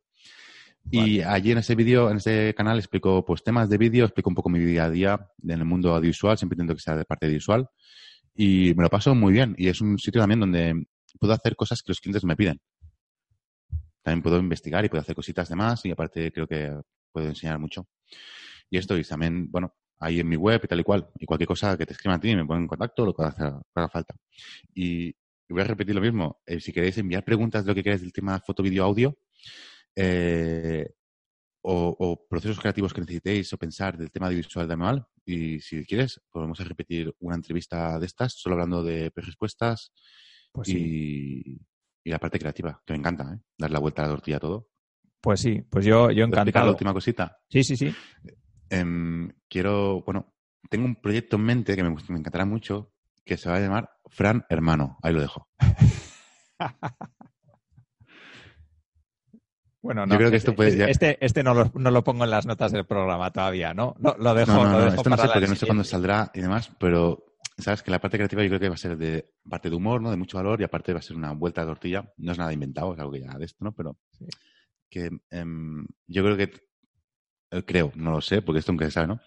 Y 0.91 1.21
allí 1.21 1.51
en 1.51 1.59
ese 1.59 1.75
vídeo, 1.75 2.09
en 2.09 2.17
ese 2.17 2.53
canal, 2.55 2.77
explico 2.77 3.23
pues 3.23 3.43
temas 3.43 3.69
de 3.69 3.77
vídeo, 3.77 4.05
explico 4.05 4.29
un 4.29 4.35
poco 4.35 4.49
mi 4.49 4.59
día 4.59 4.85
a 4.85 4.89
día 4.89 5.27
en 5.43 5.51
el 5.51 5.65
mundo 5.65 5.93
audiovisual, 5.93 6.37
siempre 6.37 6.55
intento 6.55 6.75
que 6.75 6.81
sea 6.81 6.95
de 6.95 7.05
parte 7.05 7.27
visual. 7.27 7.67
Y 8.35 8.73
me 8.75 8.83
lo 8.83 8.89
paso 8.89 9.13
muy 9.13 9.33
bien. 9.33 9.53
Y 9.57 9.67
es 9.67 9.81
un 9.81 9.99
sitio 9.99 10.21
también 10.21 10.39
donde 10.39 10.87
puedo 11.19 11.33
hacer 11.33 11.55
cosas 11.55 11.83
que 11.83 11.91
los 11.91 11.99
clientes 11.99 12.23
me 12.23 12.35
piden. 12.35 12.59
También 14.01 14.23
puedo 14.23 14.39
investigar 14.39 14.83
y 14.83 14.89
puedo 14.89 15.01
hacer 15.01 15.15
cositas 15.15 15.49
de 15.49 15.55
más 15.55 15.85
y 15.85 15.91
aparte 15.91 16.31
creo 16.31 16.47
que 16.47 16.73
puedo 17.11 17.27
enseñar 17.27 17.59
mucho. 17.59 17.87
Y 18.69 18.77
esto, 18.77 18.97
y 18.97 19.03
también, 19.03 19.51
bueno, 19.51 19.75
ahí 19.99 20.19
en 20.19 20.27
mi 20.27 20.35
web 20.35 20.61
y 20.63 20.67
tal 20.67 20.79
y 20.79 20.83
cual. 20.83 21.09
Y 21.19 21.25
cualquier 21.25 21.47
cosa 21.47 21.77
que 21.77 21.85
te 21.85 21.93
escriban 21.93 22.17
a 22.17 22.21
ti, 22.21 22.35
me 22.35 22.45
pongan 22.45 22.63
en 22.63 22.67
contacto, 22.67 23.05
lo 23.05 23.13
que 23.13 23.23
haga, 23.23 23.61
falta. 23.89 24.15
Y 24.73 25.13
voy 25.49 25.61
a 25.61 25.65
repetir 25.65 25.95
lo 25.95 26.01
mismo. 26.01 26.41
Eh, 26.45 26.59
si 26.59 26.71
queréis 26.71 26.97
enviar 26.97 27.23
preguntas 27.23 27.65
de 27.65 27.71
lo 27.71 27.75
que 27.75 27.83
queráis 27.83 28.01
del 28.01 28.13
tema 28.13 28.39
foto, 28.39 28.63
vídeo, 28.63 28.83
audio, 28.83 29.17
eh, 29.95 30.89
o, 31.61 32.25
procesos 32.29 32.59
creativos 32.59 32.93
que 32.93 33.01
necesitéis 33.01 33.51
o 33.53 33.57
pensar 33.57 33.97
del 33.97 34.11
tema 34.11 34.29
de 34.29 34.35
visual 34.35 34.67
de 34.67 34.75
manual. 34.75 35.05
Y 35.25 35.59
si 35.59 35.85
quieres, 35.85 36.21
podemos 36.31 36.57
repetir 36.59 37.13
una 37.19 37.35
entrevista 37.35 37.99
de 37.99 38.05
estas, 38.05 38.33
solo 38.33 38.55
hablando 38.55 38.81
de 38.83 39.11
respuestas 39.15 39.91
pues 40.51 40.69
y, 40.69 41.61
y, 42.03 42.09
la 42.09 42.17
parte 42.17 42.39
creativa, 42.39 42.81
que 42.85 42.93
me 42.93 42.99
encanta, 42.99 43.33
¿eh? 43.35 43.39
dar 43.57 43.69
la 43.69 43.79
vuelta 43.79 44.01
a 44.01 44.05
la 44.05 44.13
tortilla 44.13 44.37
a 44.37 44.39
todo. 44.39 44.69
Pues 45.21 45.41
sí, 45.41 45.61
pues 45.69 45.85
yo, 45.85 46.11
yo 46.11 46.23
encantado. 46.23 46.65
la 46.65 46.71
última 46.71 46.93
cosita? 46.93 47.37
Sí, 47.49 47.63
sí, 47.63 47.75
sí. 47.75 47.93
Em, 48.69 49.31
quiero, 49.47 50.01
bueno, 50.03 50.33
tengo 50.69 50.85
un 50.85 50.95
proyecto 50.95 51.37
en 51.37 51.43
mente 51.43 51.75
que 51.75 51.83
me, 51.83 51.89
me 51.89 52.19
encantará 52.19 52.45
mucho, 52.45 52.91
que 53.25 53.37
se 53.37 53.49
va 53.49 53.57
a 53.57 53.59
llamar 53.59 53.89
Fran 54.07 54.45
Hermano. 54.49 54.97
Ahí 55.01 55.13
lo 55.13 55.21
dejo. 55.21 55.47
Bueno, 59.81 60.05
no, 60.05 60.13
Yo 60.13 60.17
creo 60.17 60.29
que 60.29 60.35
esto 60.35 60.53
puede 60.53 60.91
este, 60.91 61.17
este 61.25 61.41
no, 61.41 61.53
lo, 61.53 61.71
no, 61.73 61.89
lo, 61.89 62.03
pongo 62.03 62.25
en 62.25 62.29
las 62.31 62.45
notas 62.45 62.73
del 62.73 62.85
programa 62.85 63.31
todavía, 63.31 63.73
¿no? 63.73 63.95
no 63.97 64.13
lo 64.19 64.33
dejo. 64.33 64.51
No, 64.51 64.69
no, 64.69 64.87
esto 64.87 65.09
no 65.09 65.17
sé 65.17 65.27
porque 65.31 65.47
no 65.47 65.55
sé 65.55 65.65
cuándo 65.65 65.83
saldrá 65.85 66.31
y 66.33 66.41
demás, 66.41 66.69
pero 66.77 67.29
sabes 67.57 67.81
que 67.81 67.91
la 67.91 67.99
parte 67.99 68.17
creativa 68.17 68.43
yo 68.43 68.49
creo 68.49 68.59
que 68.59 68.69
va 68.69 68.75
a 68.75 68.77
ser 68.77 68.97
de 68.97 69.31
parte 69.49 69.69
de 69.69 69.75
humor, 69.75 70.01
¿no? 70.01 70.11
De 70.11 70.17
mucho 70.17 70.37
valor 70.37 70.59
y 70.59 70.65
aparte 70.65 70.91
va 70.91 70.99
a 70.99 71.01
ser 71.01 71.15
una 71.15 71.31
vuelta 71.31 71.61
de 71.61 71.67
tortilla. 71.67 72.13
No 72.17 72.33
es 72.33 72.37
nada 72.37 72.51
inventado, 72.51 72.93
es 72.93 72.99
algo 72.99 73.13
que 73.13 73.21
ya 73.21 73.37
de 73.37 73.45
esto, 73.45 73.63
¿no? 73.63 73.71
Pero 73.71 73.97
que 74.89 75.09
em, 75.29 75.85
yo 76.07 76.23
creo 76.23 76.35
que 76.35 76.43
eh, 76.43 76.51
creo, 77.65 77.91
no 77.95 78.11
lo 78.11 78.21
sé, 78.21 78.41
porque 78.41 78.59
esto 78.59 78.71
nunca 78.71 78.85
se 78.85 78.91
sabe, 78.91 79.07
¿no? 79.07 79.21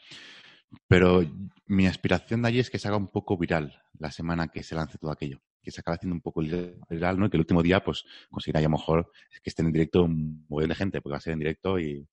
Pero 0.88 1.22
mi 1.66 1.86
aspiración 1.86 2.42
de 2.42 2.48
allí 2.48 2.58
es 2.60 2.70
que 2.70 2.78
se 2.78 2.88
haga 2.88 2.96
un 2.96 3.08
poco 3.08 3.36
viral 3.36 3.82
la 3.98 4.10
semana 4.10 4.48
que 4.48 4.62
se 4.62 4.74
lance 4.74 4.98
todo 4.98 5.10
aquello. 5.10 5.40
Que 5.62 5.70
se 5.70 5.80
acabe 5.80 5.96
haciendo 5.96 6.14
un 6.14 6.20
poco 6.22 6.40
viral, 6.40 7.18
¿no? 7.18 7.26
Y 7.26 7.30
que 7.30 7.36
el 7.36 7.42
último 7.42 7.62
día, 7.62 7.84
pues, 7.84 8.04
conseguirá 8.30 8.60
ya 8.60 8.68
mejor 8.68 9.10
que 9.42 9.50
estén 9.50 9.66
en 9.66 9.72
directo 9.72 10.02
un 10.04 10.46
montón 10.48 10.68
de 10.68 10.74
gente, 10.74 11.00
porque 11.00 11.12
va 11.12 11.18
a 11.18 11.20
ser 11.20 11.34
en 11.34 11.38
directo 11.38 11.78
y, 11.78 12.06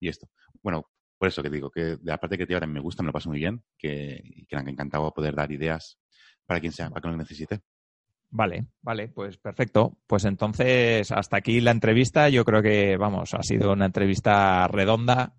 esto. 0.00 0.28
Bueno, 0.62 0.84
por 1.18 1.28
eso 1.28 1.42
que 1.42 1.50
digo, 1.50 1.70
que 1.70 1.80
de 1.80 1.98
la 2.02 2.18
parte 2.18 2.36
creativa 2.36 2.64
me 2.66 2.80
gusta, 2.80 3.02
me 3.02 3.08
lo 3.08 3.12
paso 3.12 3.28
muy 3.28 3.38
bien, 3.38 3.64
que, 3.78 4.46
que 4.48 4.56
encantado 4.56 5.12
poder 5.12 5.34
dar 5.34 5.50
ideas 5.50 5.98
para 6.46 6.60
quien 6.60 6.72
sea, 6.72 6.90
para 6.90 7.00
quien 7.00 7.12
lo 7.12 7.18
necesite. 7.18 7.60
Vale, 8.36 8.66
vale, 8.82 9.08
pues 9.08 9.38
perfecto. 9.38 9.96
Pues 10.06 10.26
entonces, 10.26 11.10
hasta 11.10 11.38
aquí 11.38 11.62
la 11.62 11.70
entrevista. 11.70 12.28
Yo 12.28 12.44
creo 12.44 12.60
que, 12.60 12.98
vamos, 12.98 13.32
ha 13.32 13.42
sido 13.42 13.72
una 13.72 13.86
entrevista 13.86 14.68
redonda. 14.68 15.34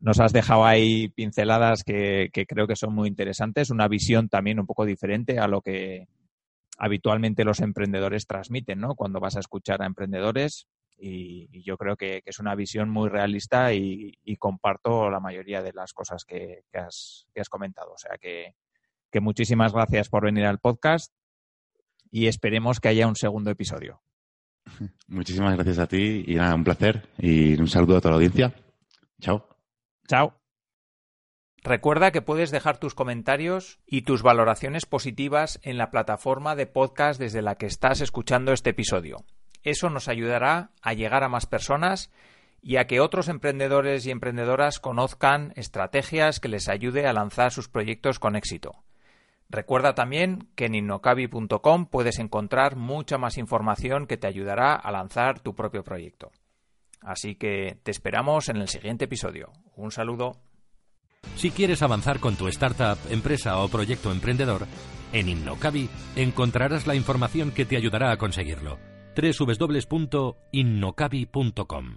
Nos 0.00 0.18
has 0.18 0.32
dejado 0.32 0.64
ahí 0.64 1.06
pinceladas 1.06 1.84
que, 1.84 2.30
creo 2.48 2.66
que 2.66 2.74
son 2.74 2.96
muy 2.96 3.06
interesantes, 3.06 3.70
una 3.70 3.86
visión 3.86 4.28
también 4.28 4.58
un 4.58 4.66
poco 4.66 4.84
diferente 4.84 5.38
a 5.38 5.46
lo 5.46 5.60
que 5.60 6.08
habitualmente 6.78 7.44
los 7.44 7.60
emprendedores 7.60 8.26
transmiten, 8.26 8.80
¿no? 8.80 8.96
Cuando 8.96 9.20
vas 9.20 9.36
a 9.36 9.40
escuchar 9.40 9.80
a 9.80 9.86
emprendedores. 9.86 10.66
Y, 10.98 11.62
yo 11.62 11.76
creo 11.76 11.96
que, 11.96 12.22
es 12.24 12.40
una 12.40 12.56
visión 12.56 12.90
muy 12.90 13.08
realista 13.08 13.72
y, 13.72 14.18
comparto 14.40 15.08
la 15.10 15.20
mayoría 15.20 15.62
de 15.62 15.72
las 15.74 15.92
cosas 15.92 16.24
que, 16.24 16.64
has, 16.74 17.28
has 17.36 17.48
comentado. 17.48 17.92
O 17.92 17.98
sea 17.98 18.18
que 18.18 18.56
muchísimas 19.20 19.72
gracias 19.72 20.08
por 20.08 20.24
venir 20.24 20.44
al 20.46 20.58
podcast 20.58 21.12
y 22.12 22.28
esperemos 22.28 22.78
que 22.78 22.88
haya 22.88 23.08
un 23.08 23.16
segundo 23.16 23.50
episodio. 23.50 24.02
Muchísimas 25.08 25.54
gracias 25.54 25.80
a 25.80 25.88
ti 25.88 26.22
y 26.26 26.36
nada, 26.36 26.54
un 26.54 26.62
placer 26.62 27.08
y 27.18 27.58
un 27.58 27.66
saludo 27.66 27.96
a 27.96 28.00
toda 28.00 28.10
la 28.10 28.16
audiencia. 28.16 28.54
Chao. 29.20 29.48
Chao. 30.06 30.38
Recuerda 31.64 32.10
que 32.10 32.22
puedes 32.22 32.50
dejar 32.50 32.78
tus 32.78 32.94
comentarios 32.94 33.78
y 33.86 34.02
tus 34.02 34.22
valoraciones 34.22 34.84
positivas 34.84 35.60
en 35.62 35.78
la 35.78 35.90
plataforma 35.90 36.54
de 36.56 36.66
podcast 36.66 37.20
desde 37.20 37.40
la 37.40 37.54
que 37.54 37.66
estás 37.66 38.00
escuchando 38.00 38.52
este 38.52 38.70
episodio. 38.70 39.24
Eso 39.62 39.88
nos 39.88 40.08
ayudará 40.08 40.72
a 40.82 40.92
llegar 40.92 41.22
a 41.22 41.28
más 41.28 41.46
personas 41.46 42.10
y 42.60 42.76
a 42.76 42.86
que 42.88 43.00
otros 43.00 43.28
emprendedores 43.28 44.04
y 44.06 44.10
emprendedoras 44.10 44.80
conozcan 44.80 45.52
estrategias 45.54 46.40
que 46.40 46.48
les 46.48 46.68
ayude 46.68 47.06
a 47.06 47.12
lanzar 47.12 47.52
sus 47.52 47.68
proyectos 47.68 48.18
con 48.18 48.34
éxito. 48.34 48.82
Recuerda 49.52 49.94
también 49.94 50.48
que 50.56 50.64
en 50.64 50.74
innocabi.com 50.74 51.86
puedes 51.86 52.18
encontrar 52.18 52.74
mucha 52.76 53.18
más 53.18 53.36
información 53.36 54.06
que 54.06 54.16
te 54.16 54.26
ayudará 54.26 54.74
a 54.74 54.90
lanzar 54.90 55.40
tu 55.40 55.54
propio 55.54 55.84
proyecto. 55.84 56.30
Así 57.02 57.34
que 57.34 57.76
te 57.82 57.90
esperamos 57.90 58.48
en 58.48 58.56
el 58.56 58.68
siguiente 58.68 59.04
episodio. 59.04 59.52
Un 59.76 59.90
saludo. 59.90 60.38
Si 61.36 61.50
quieres 61.50 61.82
avanzar 61.82 62.18
con 62.18 62.36
tu 62.36 62.48
startup, 62.48 62.96
empresa 63.10 63.58
o 63.58 63.68
proyecto 63.68 64.10
emprendedor, 64.10 64.66
en 65.12 65.28
Innocabi 65.28 65.90
encontrarás 66.16 66.86
la 66.86 66.94
información 66.94 67.50
que 67.50 67.66
te 67.66 67.76
ayudará 67.76 68.10
a 68.10 68.16
conseguirlo. 68.16 68.78
www.innocabi.com 69.14 71.96